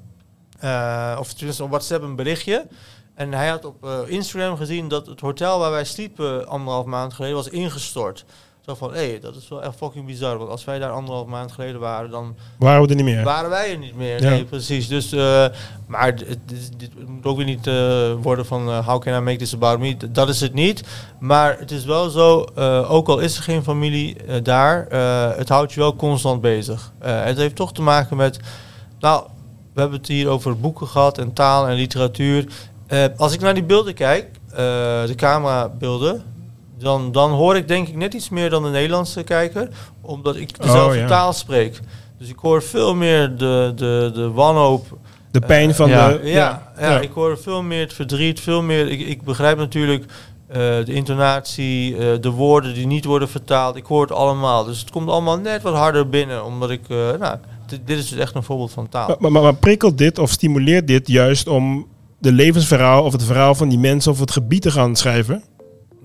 eh, 0.59 1.17
of 1.19 1.33
tenminste 1.33 1.63
op 1.63 1.69
WhatsApp 1.69 2.03
een 2.03 2.15
berichtje. 2.15 2.67
En 3.13 3.33
hij 3.33 3.47
had 3.47 3.65
op 3.65 3.83
eh, 3.83 3.99
Instagram 4.07 4.57
gezien 4.57 4.87
dat 4.87 5.05
het 5.05 5.19
hotel 5.19 5.59
waar 5.59 5.71
wij 5.71 5.85
sliepen 5.85 6.47
anderhalf 6.47 6.85
maand 6.85 7.13
geleden 7.13 7.35
was 7.35 7.49
ingestort. 7.49 8.25
Zo 8.69 8.75
van, 8.75 8.93
hé, 8.93 9.17
dat 9.21 9.35
is 9.35 9.47
wel 9.47 9.63
echt 9.63 9.75
fucking 9.75 10.05
bizar. 10.05 10.37
Want 10.37 10.49
als 10.49 10.65
wij 10.65 10.79
daar 10.79 10.91
anderhalf 10.91 11.27
maand 11.27 11.51
geleden 11.51 11.79
waren, 11.79 12.09
dan 12.09 12.35
Waren 12.57 12.81
we 12.81 12.87
er 12.87 12.95
niet 12.95 13.05
meer? 13.05 13.23
waren 13.23 13.49
wij 13.49 13.71
er 13.71 13.77
niet 13.77 13.95
meer. 13.95 14.21
Ja. 14.21 14.29
Nee, 14.29 14.43
precies. 14.43 14.87
Dus, 14.87 15.11
eh, 15.11 15.45
maar 15.87 16.15
dit 16.77 17.07
moet 17.07 17.25
ook 17.25 17.37
weer 17.37 17.45
niet 17.45 17.67
eh, 17.67 18.13
worden 18.21 18.45
van 18.45 18.69
uh, 18.69 18.87
how 18.87 19.01
can 19.01 19.13
I 19.13 19.19
make 19.19 19.37
this 19.37 19.53
about 19.53 19.79
me? 19.79 19.97
Dat 20.11 20.29
is 20.29 20.41
het 20.41 20.53
niet. 20.53 20.83
Maar 21.19 21.59
het 21.59 21.71
is 21.71 21.85
wel 21.85 22.09
zo, 22.09 22.45
ook 22.87 23.07
al 23.07 23.19
is 23.19 23.37
er 23.37 23.43
geen 23.43 23.63
familie 23.63 24.41
daar, 24.43 24.85
het 25.37 25.49
houdt 25.49 25.73
je 25.73 25.79
wel 25.79 25.95
constant 25.95 26.41
bezig. 26.41 26.91
Het 26.99 27.37
heeft 27.37 27.55
toch 27.55 27.73
te 27.73 27.81
maken 27.81 28.17
met, 28.17 28.39
nou, 28.99 29.23
we 29.73 29.79
hebben 29.79 29.97
het 29.99 30.07
hier 30.07 30.27
over 30.27 30.59
boeken 30.59 30.87
gehad 30.87 31.17
en 31.17 31.33
taal 31.33 31.67
en 31.67 31.75
literatuur. 31.75 32.47
Als 33.17 33.33
ik 33.33 33.39
naar 33.39 33.53
die 33.53 33.63
beelden 33.63 33.93
kijk, 33.93 34.27
de 35.05 35.13
camerabeelden, 35.15 36.23
dan, 36.79 37.11
dan 37.11 37.31
hoor 37.31 37.55
ik 37.55 37.67
denk 37.67 37.87
ik 37.87 37.95
net 37.95 38.13
iets 38.13 38.29
meer 38.29 38.49
dan 38.49 38.63
de 38.63 38.69
Nederlandse 38.69 39.23
kijker, 39.23 39.69
omdat 40.01 40.35
ik 40.35 40.61
dezelfde 40.61 40.97
ja. 40.97 41.07
taal 41.07 41.33
spreek. 41.33 41.79
Dus 42.17 42.29
ik 42.29 42.37
hoor 42.39 42.63
veel 42.63 42.95
meer 42.95 43.37
de, 43.37 43.71
de, 43.75 44.11
de 44.13 44.31
wanhoop. 44.31 44.97
De 45.31 45.39
pijn 45.39 45.69
Eh, 45.69 45.75
van 45.75 45.89
ja. 45.89 46.07
de... 46.09 46.19
Ja, 46.23 46.71
ja, 46.79 46.89
ja. 46.91 46.99
ik 46.99 47.11
hoor 47.13 47.37
veel 47.37 47.63
meer 47.63 47.79
het 47.81 47.93
verdriet, 47.93 48.39
veel 48.39 48.61
meer. 48.61 48.87
Ik, 48.89 48.99
ik 48.99 49.21
begrijp 49.23 49.57
natuurlijk 49.57 50.05
eh, 50.47 50.57
de 50.57 50.93
intonatie, 50.93 51.95
eh, 51.97 52.21
de 52.21 52.29
woorden 52.29 52.73
die 52.73 52.87
niet 52.87 53.05
worden 53.05 53.29
vertaald. 53.29 53.75
Ik 53.75 53.85
hoor 53.85 54.01
het 54.01 54.11
allemaal. 54.11 54.63
Dus 54.65 54.79
het 54.79 54.91
komt 54.91 55.09
allemaal 55.09 55.37
net 55.39 55.61
wat 55.61 55.73
harder 55.75 56.09
binnen, 56.09 56.45
omdat 56.45 56.69
ik. 56.69 56.87
nou, 56.89 57.37
dit, 57.67 57.79
dit 57.85 57.97
is 57.97 58.09
dus 58.09 58.19
echt 58.19 58.35
een 58.35 58.43
voorbeeld 58.43 58.71
van 58.71 58.89
taal. 58.89 59.15
Maar- 59.19 59.31
maar 59.31 59.55
prikkelt 59.55 59.97
dit 59.97 60.17
of 60.19 60.29
stimuleert 60.29 60.87
dit 60.87 61.07
juist 61.07 61.47
om 61.47 61.87
de 62.17 62.31
levensverhaal 62.31 63.03
of 63.03 63.11
het 63.11 63.23
verhaal 63.23 63.55
van 63.55 63.69
die 63.69 63.79
mensen 63.79 64.11
of 64.11 64.19
het 64.19 64.31
gebied 64.31 64.61
te 64.61 64.71
gaan 64.71 64.95
schrijven? 64.95 65.43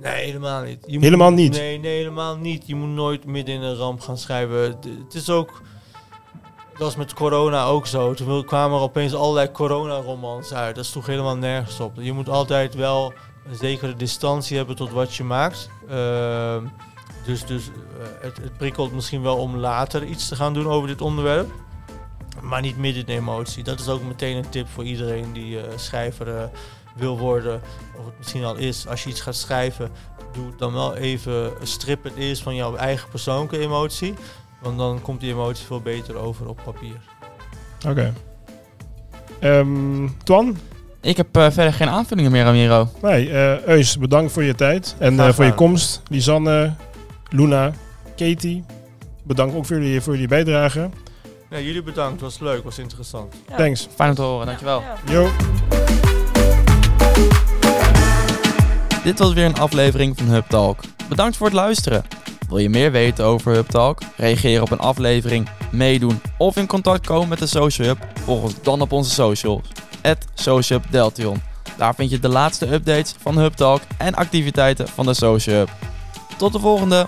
Nee, 0.04 0.24
helemaal 0.24 0.62
niet. 0.62 0.84
Je 0.86 0.98
Helemaal 0.98 1.30
niet? 1.30 1.52
Nee, 1.52 1.78
nee, 1.78 1.96
helemaal 1.96 2.36
niet. 2.36 2.66
Je 2.66 2.74
moet 2.74 2.88
nooit 2.88 3.24
midden 3.24 3.54
in 3.54 3.62
een 3.62 3.76
ramp 3.76 4.00
gaan 4.00 4.18
schrijven. 4.18 4.60
Het, 4.60 5.14
is 5.14 5.30
ook... 5.30 5.62
Dat 6.72 6.82
was 6.82 6.96
met 6.96 7.14
corona 7.14 7.64
ook 7.64 7.86
zo. 7.86 8.14
Toen 8.14 8.44
kwamen 8.44 8.76
er 8.76 8.82
opeens 8.82 9.14
allerlei 9.14 9.50
corona-romans 9.50 10.54
uit. 10.54 10.76
Dat 10.76 10.86
sloeg 10.86 11.06
helemaal 11.06 11.36
nergens 11.36 11.80
op. 11.80 11.92
Je 11.98 12.12
moet 12.12 12.28
altijd 12.28 12.74
wel 12.74 13.12
een 13.48 13.56
zekere 13.56 13.94
distantie 13.94 14.56
hebben 14.56 14.76
tot 14.76 14.90
wat 14.90 15.14
je 15.14 15.24
maakt. 15.24 15.68
Ehm, 15.88 16.66
Dus, 17.26 17.46
dus 17.46 17.68
eh, 17.68 18.06
het, 18.20 18.36
het 18.36 18.56
prikkelt 18.56 18.92
misschien 18.92 19.22
wel 19.22 19.36
om 19.36 19.56
later 19.56 20.04
iets 20.04 20.28
te 20.28 20.36
gaan 20.36 20.54
doen 20.54 20.68
over 20.68 20.88
dit 20.88 21.00
onderwerp. 21.00 21.50
Maar 22.42 22.60
niet 22.60 22.76
midden 22.76 23.00
in 23.00 23.06
de 23.06 23.20
emotie. 23.20 23.64
Dat 23.64 23.80
is 23.80 23.88
ook 23.88 24.02
meteen 24.02 24.36
een 24.36 24.48
tip 24.48 24.68
voor 24.68 24.84
iedereen 24.84 25.32
die 25.32 25.60
eh, 25.60 25.78
schrijver 25.78 26.36
eh, 26.36 26.44
wil 26.94 27.18
worden. 27.18 27.60
Of 27.98 28.04
het 28.04 28.18
misschien 28.18 28.44
al 28.44 28.56
is. 28.56 28.86
Als 28.86 29.02
je 29.04 29.10
iets 29.10 29.20
gaat 29.20 29.34
schrijven, 29.34 29.90
doe 30.32 30.52
dan 30.56 30.72
wel 30.72 30.96
even 30.96 31.52
strip 31.62 32.04
het 32.04 32.16
eerst 32.16 32.42
van 32.42 32.54
jouw 32.54 32.76
eigen 32.76 33.08
persoonlijke 33.08 33.58
emotie. 33.58 34.14
Want 34.60 34.78
dan 34.78 35.00
komt 35.02 35.20
die 35.20 35.32
emotie 35.32 35.66
veel 35.66 35.80
beter 35.80 36.16
over 36.16 36.48
op 36.48 36.60
papier. 36.64 37.00
Oké. 37.88 38.12
Ehm, 39.38 40.08
Twan? 40.24 40.56
Ik 41.00 41.16
heb 41.16 41.36
eh, 41.36 41.50
verder 41.50 41.72
geen 41.72 41.88
aanvullingen 41.88 42.30
meer, 42.30 42.44
Ramiro. 42.44 42.88
Nee, 43.02 43.30
eh 43.30 43.66
Eus, 43.66 43.98
bedankt 43.98 44.32
voor 44.32 44.42
je 44.42 44.54
tijd. 44.54 44.96
En 44.98 45.20
eh, 45.20 45.32
voor 45.32 45.44
je 45.44 45.54
komst. 45.54 46.02
Lisanne, 46.08 46.74
Luna, 47.28 47.72
Katie. 48.16 48.64
Bedankt 49.22 49.54
ook 49.54 49.66
voor 49.66 49.76
jullie, 49.76 50.00
voor 50.00 50.12
jullie 50.12 50.28
bijdrage. 50.28 50.90
Ja, 51.50 51.58
jullie 51.58 51.82
bedankt, 51.82 52.20
was 52.20 52.38
leuk, 52.38 52.64
was 52.64 52.78
interessant. 52.78 53.34
Ja. 53.48 53.56
Thanks. 53.56 53.88
Fijn 53.94 54.10
om 54.10 54.14
te 54.16 54.22
horen, 54.22 54.46
dankjewel. 54.46 54.80
Ja. 54.80 55.12
Yo. 55.12 55.73
Dit 59.04 59.18
was 59.18 59.32
weer 59.32 59.44
een 59.44 59.58
aflevering 59.58 60.16
van 60.18 60.26
Hub 60.26 60.44
Talk. 60.48 60.80
Bedankt 61.08 61.36
voor 61.36 61.46
het 61.46 61.54
luisteren. 61.54 62.04
Wil 62.48 62.58
je 62.58 62.68
meer 62.68 62.92
weten 62.92 63.24
over 63.24 63.52
Hub 63.52 63.68
Talk? 63.68 64.00
Reageren 64.16 64.62
op 64.62 64.70
een 64.70 64.78
aflevering, 64.78 65.48
meedoen 65.70 66.20
of 66.38 66.56
in 66.56 66.66
contact 66.66 67.06
komen 67.06 67.28
met 67.28 67.38
de 67.38 67.46
Social 67.46 67.88
Hub? 67.88 67.98
Volg 68.14 68.42
ons 68.42 68.62
dan 68.62 68.80
op 68.80 68.92
onze 68.92 69.10
socials. 69.10 69.62
Social 70.34 70.80
Hub 70.80 70.90
Deltion. 70.90 71.42
Daar 71.76 71.94
vind 71.94 72.10
je 72.10 72.18
de 72.18 72.28
laatste 72.28 72.72
updates 72.72 73.14
van 73.18 73.38
Hub 73.38 73.52
Talk 73.52 73.82
en 73.98 74.14
activiteiten 74.14 74.88
van 74.88 75.06
de 75.06 75.14
Social 75.14 75.56
Hub. 75.56 75.68
Tot 76.36 76.52
de 76.52 76.58
volgende! 76.58 77.06